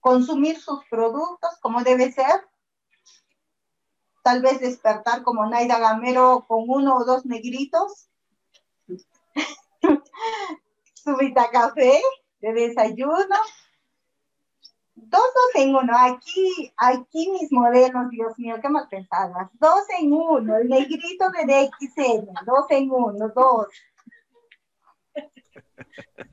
Consumir 0.00 0.60
sus 0.60 0.84
productos 0.88 1.58
como 1.60 1.82
debe 1.82 2.12
ser, 2.12 2.46
tal 4.22 4.42
vez 4.42 4.60
despertar 4.60 5.22
como 5.22 5.46
Naida 5.46 5.78
Gamero 5.78 6.44
con 6.46 6.64
uno 6.68 6.96
o 6.96 7.04
dos 7.04 7.24
negritos, 7.26 8.08
su 10.94 11.16
café 11.52 12.00
de 12.40 12.52
desayuno, 12.52 13.36
dos, 14.94 15.20
dos 15.20 15.54
en 15.54 15.74
uno, 15.74 15.92
aquí, 15.96 16.72
aquí 16.76 17.30
mis 17.30 17.50
modelos, 17.52 18.10
Dios 18.10 18.38
mío, 18.38 18.56
qué 18.60 18.68
mal 18.68 18.88
pensadas, 18.88 19.48
dos 19.54 19.84
en 19.98 20.12
uno, 20.12 20.56
el 20.56 20.68
negrito 20.68 21.30
de 21.30 21.44
DXN, 21.46 22.28
dos 22.46 22.66
en 22.70 22.90
uno, 22.90 23.28
dos. 23.34 23.66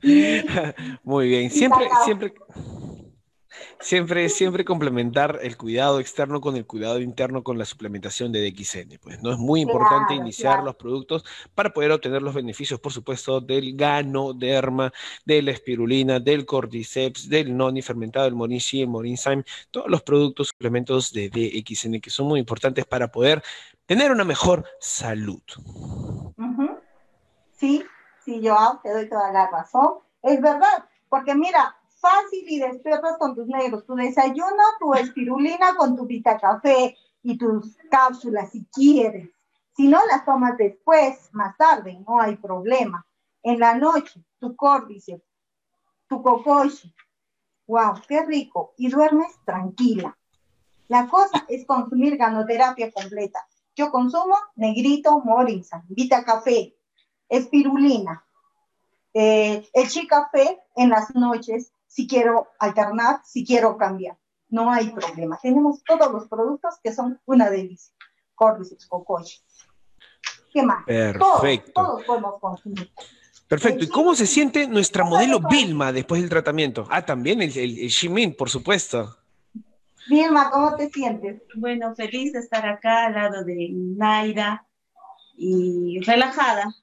Muy 1.02 1.28
bien, 1.28 1.50
siempre, 1.50 1.88
siempre, 2.04 2.34
Siempre, 3.80 4.28
siempre 4.28 4.64
complementar 4.64 5.38
el 5.42 5.56
cuidado 5.56 6.00
externo 6.00 6.40
con 6.40 6.56
el 6.56 6.66
cuidado 6.66 7.00
interno 7.00 7.42
con 7.42 7.58
la 7.58 7.64
suplementación 7.64 8.32
de 8.32 8.50
DXN. 8.50 8.98
Pues 9.00 9.22
no 9.22 9.30
es 9.32 9.38
muy 9.38 9.60
importante 9.60 10.14
iniciar 10.14 10.62
los 10.62 10.76
productos 10.76 11.24
para 11.54 11.70
poder 11.70 11.92
obtener 11.92 12.22
los 12.22 12.34
beneficios, 12.34 12.80
por 12.80 12.92
supuesto, 12.92 13.40
del 13.40 13.76
ganoderma, 13.76 14.92
de 15.24 15.42
la 15.42 15.50
espirulina, 15.50 16.20
del 16.20 16.46
cordyceps, 16.46 17.28
del 17.28 17.56
noni 17.56 17.82
fermentado, 17.82 18.26
el 18.26 18.34
morici, 18.34 18.82
el 18.82 18.88
morinzyme, 18.88 19.44
todos 19.70 19.88
los 19.88 20.02
productos, 20.02 20.48
suplementos 20.48 21.12
de 21.12 21.28
DXN 21.28 22.00
que 22.00 22.10
son 22.10 22.26
muy 22.26 22.40
importantes 22.40 22.84
para 22.84 23.08
poder 23.08 23.42
tener 23.86 24.10
una 24.10 24.24
mejor 24.24 24.64
salud. 24.80 25.42
Sí, 27.52 27.84
sí, 28.24 28.40
yo 28.40 28.80
te 28.82 28.90
doy 28.90 29.08
toda 29.08 29.32
la 29.32 29.48
razón. 29.48 29.98
Es 30.22 30.40
verdad, 30.40 30.84
porque 31.08 31.34
mira, 31.34 31.76
fácil 32.06 32.44
y 32.48 32.58
despiertas 32.60 33.18
con 33.18 33.34
tus 33.34 33.46
negros, 33.48 33.84
tu 33.84 33.94
desayuno, 33.96 34.62
tu 34.78 34.94
espirulina 34.94 35.74
con 35.74 35.96
tu 35.96 36.06
vita 36.06 36.38
café 36.38 36.96
y 37.22 37.36
tus 37.36 37.76
cápsulas 37.90 38.50
si 38.50 38.64
quieres. 38.66 39.30
Si 39.76 39.88
no, 39.88 39.98
las 40.06 40.24
tomas 40.24 40.56
después, 40.56 41.28
más 41.32 41.56
tarde, 41.56 41.98
no 42.06 42.20
hay 42.20 42.36
problema. 42.36 43.04
En 43.42 43.58
la 43.58 43.74
noche, 43.74 44.24
tu 44.38 44.54
córdice, 44.54 45.22
tu 46.08 46.22
cocoshi. 46.22 46.94
¡Wow! 47.66 47.94
¡Qué 48.06 48.24
rico! 48.24 48.74
Y 48.76 48.88
duermes 48.88 49.34
tranquila. 49.44 50.16
La 50.88 51.08
cosa 51.08 51.44
es 51.48 51.66
consumir 51.66 52.16
ganoterapia 52.16 52.92
completa. 52.92 53.40
Yo 53.74 53.90
consumo 53.90 54.36
negrito, 54.54 55.20
morinza, 55.20 55.82
vita 55.88 56.24
café, 56.24 56.76
espirulina, 57.28 58.24
eh, 59.12 59.68
el 59.72 59.88
chicafé 59.88 60.62
en 60.76 60.90
las 60.90 61.14
noches 61.14 61.72
si 61.86 62.06
quiero 62.06 62.48
alternar, 62.58 63.20
si 63.24 63.44
quiero 63.44 63.76
cambiar. 63.76 64.16
No 64.48 64.70
hay 64.70 64.90
problema. 64.90 65.38
Tenemos 65.42 65.82
todos 65.84 66.12
los 66.12 66.28
productos 66.28 66.76
que 66.82 66.92
son 66.92 67.20
una 67.26 67.50
delicia. 67.50 67.94
Cordyceps, 68.34 68.86
cocoche. 68.86 69.40
¿Qué 70.52 70.62
más? 70.62 70.84
Perfecto. 70.84 71.72
Todos, 71.74 72.04
podemos 72.04 72.40
consumir. 72.40 72.90
Perfecto. 73.48 73.84
¿Y 73.84 73.88
cómo 73.88 74.14
se 74.14 74.26
siente 74.26 74.66
nuestra 74.66 75.04
modelo 75.04 75.40
Vilma 75.48 75.92
después 75.92 76.20
del 76.20 76.30
tratamiento? 76.30 76.86
Ah, 76.90 77.04
también 77.04 77.42
el, 77.42 77.56
el, 77.56 77.88
Shimin, 77.88 78.36
por 78.36 78.50
supuesto. 78.50 79.16
Vilma, 80.08 80.50
¿cómo 80.50 80.76
te 80.76 80.88
sientes? 80.90 81.42
Bueno, 81.54 81.94
feliz 81.94 82.32
de 82.32 82.40
estar 82.40 82.66
acá 82.66 83.06
al 83.06 83.14
lado 83.14 83.44
de 83.44 83.68
Naira 83.72 84.66
y 85.36 86.00
relajada. 86.00 86.74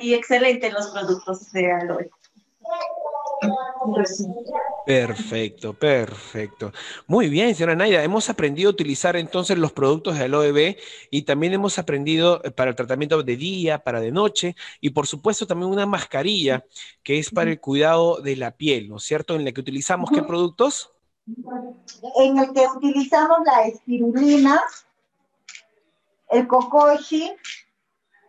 Y 0.00 0.14
excelente 0.14 0.70
los 0.70 0.88
productos 0.88 1.52
de 1.52 1.72
Aloe. 1.72 2.10
Perfecto, 4.86 5.74
perfecto. 5.74 6.72
Muy 7.06 7.28
bien, 7.28 7.54
señora 7.54 7.76
Naida. 7.76 8.02
Hemos 8.02 8.28
aprendido 8.28 8.70
a 8.70 8.72
utilizar 8.72 9.16
entonces 9.16 9.58
los 9.58 9.72
productos 9.72 10.18
de 10.18 10.24
Aloe 10.24 10.52
B 10.52 10.78
y 11.10 11.22
también 11.22 11.52
hemos 11.52 11.78
aprendido 11.78 12.40
eh, 12.44 12.50
para 12.50 12.70
el 12.70 12.76
tratamiento 12.76 13.22
de 13.22 13.36
día, 13.36 13.78
para 13.82 14.00
de 14.00 14.12
noche 14.12 14.56
y 14.80 14.90
por 14.90 15.06
supuesto 15.06 15.46
también 15.46 15.70
una 15.70 15.86
mascarilla 15.86 16.64
que 17.02 17.18
es 17.18 17.30
para 17.30 17.50
el 17.50 17.60
cuidado 17.60 18.20
de 18.20 18.36
la 18.36 18.52
piel, 18.52 18.88
¿no 18.88 18.96
es 18.96 19.04
cierto? 19.04 19.34
En 19.36 19.44
la 19.44 19.52
que 19.52 19.60
utilizamos 19.60 20.10
qué 20.10 20.22
productos? 20.22 20.92
En 22.16 22.38
el 22.38 22.52
que 22.52 22.66
utilizamos 22.66 23.38
la 23.44 23.66
espirulina, 23.66 24.62
el 26.30 26.46
cocoshi 26.48 27.32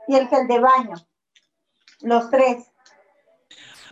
y 0.07 0.15
el 0.15 0.27
gel 0.27 0.47
de 0.47 0.59
baño. 0.59 0.95
Los 2.01 2.29
tres. 2.29 2.72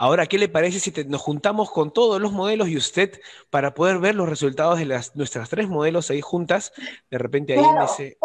Ahora, 0.01 0.25
¿qué 0.25 0.39
le 0.39 0.49
parece 0.49 0.79
si 0.79 0.91
nos 1.05 1.21
juntamos 1.21 1.69
con 1.69 1.93
todos 1.93 2.19
los 2.19 2.31
modelos 2.31 2.69
y 2.69 2.75
usted 2.75 3.21
para 3.51 3.75
poder 3.75 3.99
ver 3.99 4.15
los 4.15 4.27
resultados 4.27 4.79
de 4.79 4.85
las, 4.85 5.15
nuestras 5.15 5.47
tres 5.47 5.69
modelos 5.69 6.09
ahí 6.09 6.21
juntas? 6.21 6.73
De 7.11 7.19
repente 7.19 7.53
ahí 7.53 7.63
en 7.63 7.81
ese... 7.83 8.17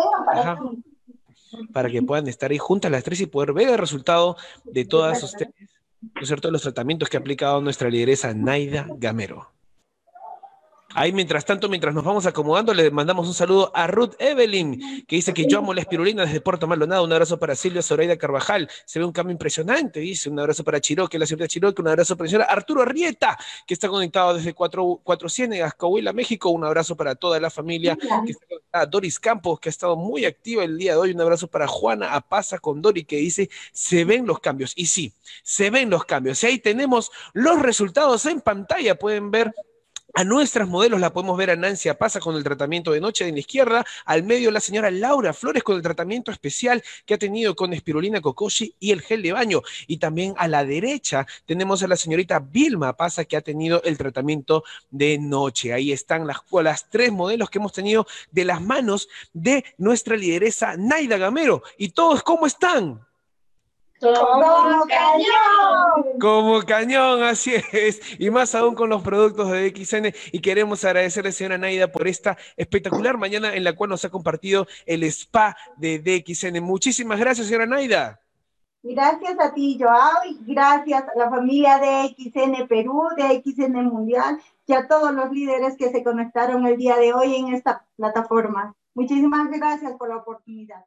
para 1.74 1.90
que 1.90 2.00
puedan 2.00 2.28
estar 2.28 2.50
ahí 2.50 2.56
juntas 2.56 2.90
las 2.90 3.04
tres 3.04 3.20
y 3.20 3.26
poder 3.26 3.52
ver 3.52 3.68
el 3.68 3.76
resultado 3.76 4.38
de 4.64 4.86
todas 4.86 5.22
ustedes, 5.22 5.52
¿no 6.00 6.22
es 6.22 6.26
cierto?, 6.26 6.50
los 6.50 6.62
tratamientos 6.62 7.10
que 7.10 7.18
ha 7.18 7.20
aplicado 7.20 7.60
nuestra 7.60 7.90
lideresa 7.90 8.32
Naida 8.32 8.86
Gamero. 8.96 9.50
Ahí, 10.98 11.12
mientras 11.12 11.44
tanto, 11.44 11.68
mientras 11.68 11.94
nos 11.94 12.04
vamos 12.04 12.24
acomodando, 12.24 12.72
le 12.72 12.90
mandamos 12.90 13.28
un 13.28 13.34
saludo 13.34 13.70
a 13.74 13.86
Ruth 13.86 14.14
Evelyn, 14.18 15.04
que 15.06 15.16
dice 15.16 15.34
que 15.34 15.44
yo 15.46 15.58
amo 15.58 15.74
la 15.74 15.82
espirulina 15.82 16.24
desde 16.24 16.40
Puerto 16.40 16.66
Maldonado. 16.66 17.04
Un 17.04 17.12
abrazo 17.12 17.38
para 17.38 17.54
Silvia 17.54 17.82
Zoraida 17.82 18.16
Carvajal. 18.16 18.66
Se 18.86 18.98
ve 18.98 19.04
un 19.04 19.12
cambio 19.12 19.32
impresionante, 19.32 20.00
dice. 20.00 20.30
Un 20.30 20.40
abrazo 20.40 20.64
para 20.64 20.80
Chiroque, 20.80 21.18
la 21.18 21.26
señora 21.26 21.48
Chiroque. 21.48 21.82
Un 21.82 21.88
abrazo 21.88 22.16
para 22.16 22.24
la 22.24 22.30
señora 22.30 22.44
Arturo 22.46 22.80
Arrieta, 22.80 23.36
que 23.66 23.74
está 23.74 23.90
conectado 23.90 24.32
desde 24.32 24.54
Cuatro, 24.54 24.98
Cuatro 25.04 25.28
Ciénegas, 25.28 25.74
Coahuila, 25.74 26.14
México. 26.14 26.48
Un 26.48 26.64
abrazo 26.64 26.96
para 26.96 27.14
toda 27.14 27.38
la 27.40 27.50
familia 27.50 27.94
que 27.96 28.32
está 28.32 28.46
conectada. 28.48 28.86
Doris 28.86 29.20
Campos, 29.20 29.60
que 29.60 29.68
ha 29.68 29.74
estado 29.76 29.96
muy 29.96 30.24
activa 30.24 30.64
el 30.64 30.78
día 30.78 30.92
de 30.92 30.98
hoy. 30.98 31.10
Un 31.10 31.20
abrazo 31.20 31.46
para 31.46 31.66
Juana 31.66 32.14
Apaza 32.14 32.58
con 32.58 32.80
Dori, 32.80 33.04
que 33.04 33.16
dice, 33.16 33.50
se 33.70 34.06
ven 34.06 34.26
los 34.26 34.40
cambios. 34.40 34.72
Y 34.74 34.86
sí, 34.86 35.12
se 35.42 35.68
ven 35.68 35.90
los 35.90 36.06
cambios. 36.06 36.42
Y 36.42 36.46
ahí 36.46 36.58
tenemos 36.58 37.10
los 37.34 37.60
resultados 37.60 38.24
en 38.24 38.40
pantalla. 38.40 38.98
Pueden 38.98 39.30
ver 39.30 39.52
A 40.18 40.24
nuestras 40.24 40.66
modelos 40.66 40.98
la 40.98 41.12
podemos 41.12 41.36
ver 41.36 41.50
a 41.50 41.56
Nancy 41.56 41.90
Pasa 41.92 42.20
con 42.20 42.36
el 42.36 42.42
tratamiento 42.42 42.90
de 42.90 43.02
noche 43.02 43.28
en 43.28 43.34
la 43.34 43.40
izquierda, 43.40 43.84
al 44.06 44.22
medio 44.22 44.50
la 44.50 44.60
señora 44.60 44.90
Laura 44.90 45.34
Flores 45.34 45.62
con 45.62 45.76
el 45.76 45.82
tratamiento 45.82 46.30
especial 46.30 46.82
que 47.04 47.12
ha 47.12 47.18
tenido 47.18 47.54
con 47.54 47.74
espirulina 47.74 48.22
cocoshi 48.22 48.74
y 48.80 48.92
el 48.92 49.02
gel 49.02 49.20
de 49.20 49.32
baño. 49.32 49.60
Y 49.86 49.98
también 49.98 50.32
a 50.38 50.48
la 50.48 50.64
derecha 50.64 51.26
tenemos 51.44 51.82
a 51.82 51.88
la 51.88 51.96
señorita 51.96 52.38
Vilma 52.38 52.96
Pasa 52.96 53.26
que 53.26 53.36
ha 53.36 53.42
tenido 53.42 53.82
el 53.82 53.98
tratamiento 53.98 54.64
de 54.88 55.18
noche. 55.18 55.74
Ahí 55.74 55.92
están 55.92 56.26
las, 56.26 56.38
las 56.50 56.88
tres 56.88 57.12
modelos 57.12 57.50
que 57.50 57.58
hemos 57.58 57.74
tenido 57.74 58.06
de 58.30 58.46
las 58.46 58.62
manos 58.62 59.10
de 59.34 59.66
nuestra 59.76 60.16
lideresa 60.16 60.78
Naida 60.78 61.18
Gamero. 61.18 61.62
¿Y 61.76 61.90
todos 61.90 62.22
cómo 62.22 62.46
están? 62.46 63.05
Como 64.00 64.86
cañón. 64.86 66.20
Como 66.20 66.62
cañón, 66.62 67.22
así 67.22 67.54
es. 67.72 68.00
Y 68.18 68.30
más 68.30 68.54
aún 68.54 68.74
con 68.74 68.90
los 68.90 69.02
productos 69.02 69.50
de 69.50 69.70
DXN. 69.70 70.14
Y 70.32 70.40
queremos 70.40 70.84
agradecerle, 70.84 71.32
señora 71.32 71.58
Naida, 71.58 71.90
por 71.90 72.06
esta 72.06 72.36
espectacular 72.56 73.16
mañana 73.16 73.54
en 73.54 73.64
la 73.64 73.74
cual 73.74 73.90
nos 73.90 74.04
ha 74.04 74.10
compartido 74.10 74.66
el 74.84 75.02
spa 75.04 75.56
de 75.76 75.98
DXN. 75.98 76.62
Muchísimas 76.62 77.18
gracias, 77.18 77.46
señora 77.46 77.66
Naida. 77.66 78.20
Gracias 78.82 79.36
a 79.40 79.52
ti, 79.52 79.78
Joao, 79.80 80.24
y 80.28 80.52
gracias 80.52 81.02
a 81.02 81.18
la 81.18 81.28
familia 81.28 81.78
de 81.78 82.14
XN 82.16 82.68
Perú, 82.68 83.08
de 83.16 83.42
XN 83.42 83.84
Mundial 83.84 84.40
y 84.64 84.74
a 84.74 84.86
todos 84.86 85.12
los 85.12 85.32
líderes 85.32 85.76
que 85.76 85.90
se 85.90 86.04
conectaron 86.04 86.64
el 86.66 86.76
día 86.76 86.96
de 86.96 87.12
hoy 87.12 87.34
en 87.34 87.54
esta 87.54 87.84
plataforma. 87.96 88.74
Muchísimas 88.94 89.50
gracias 89.50 89.92
por 89.94 90.08
la 90.08 90.18
oportunidad. 90.18 90.84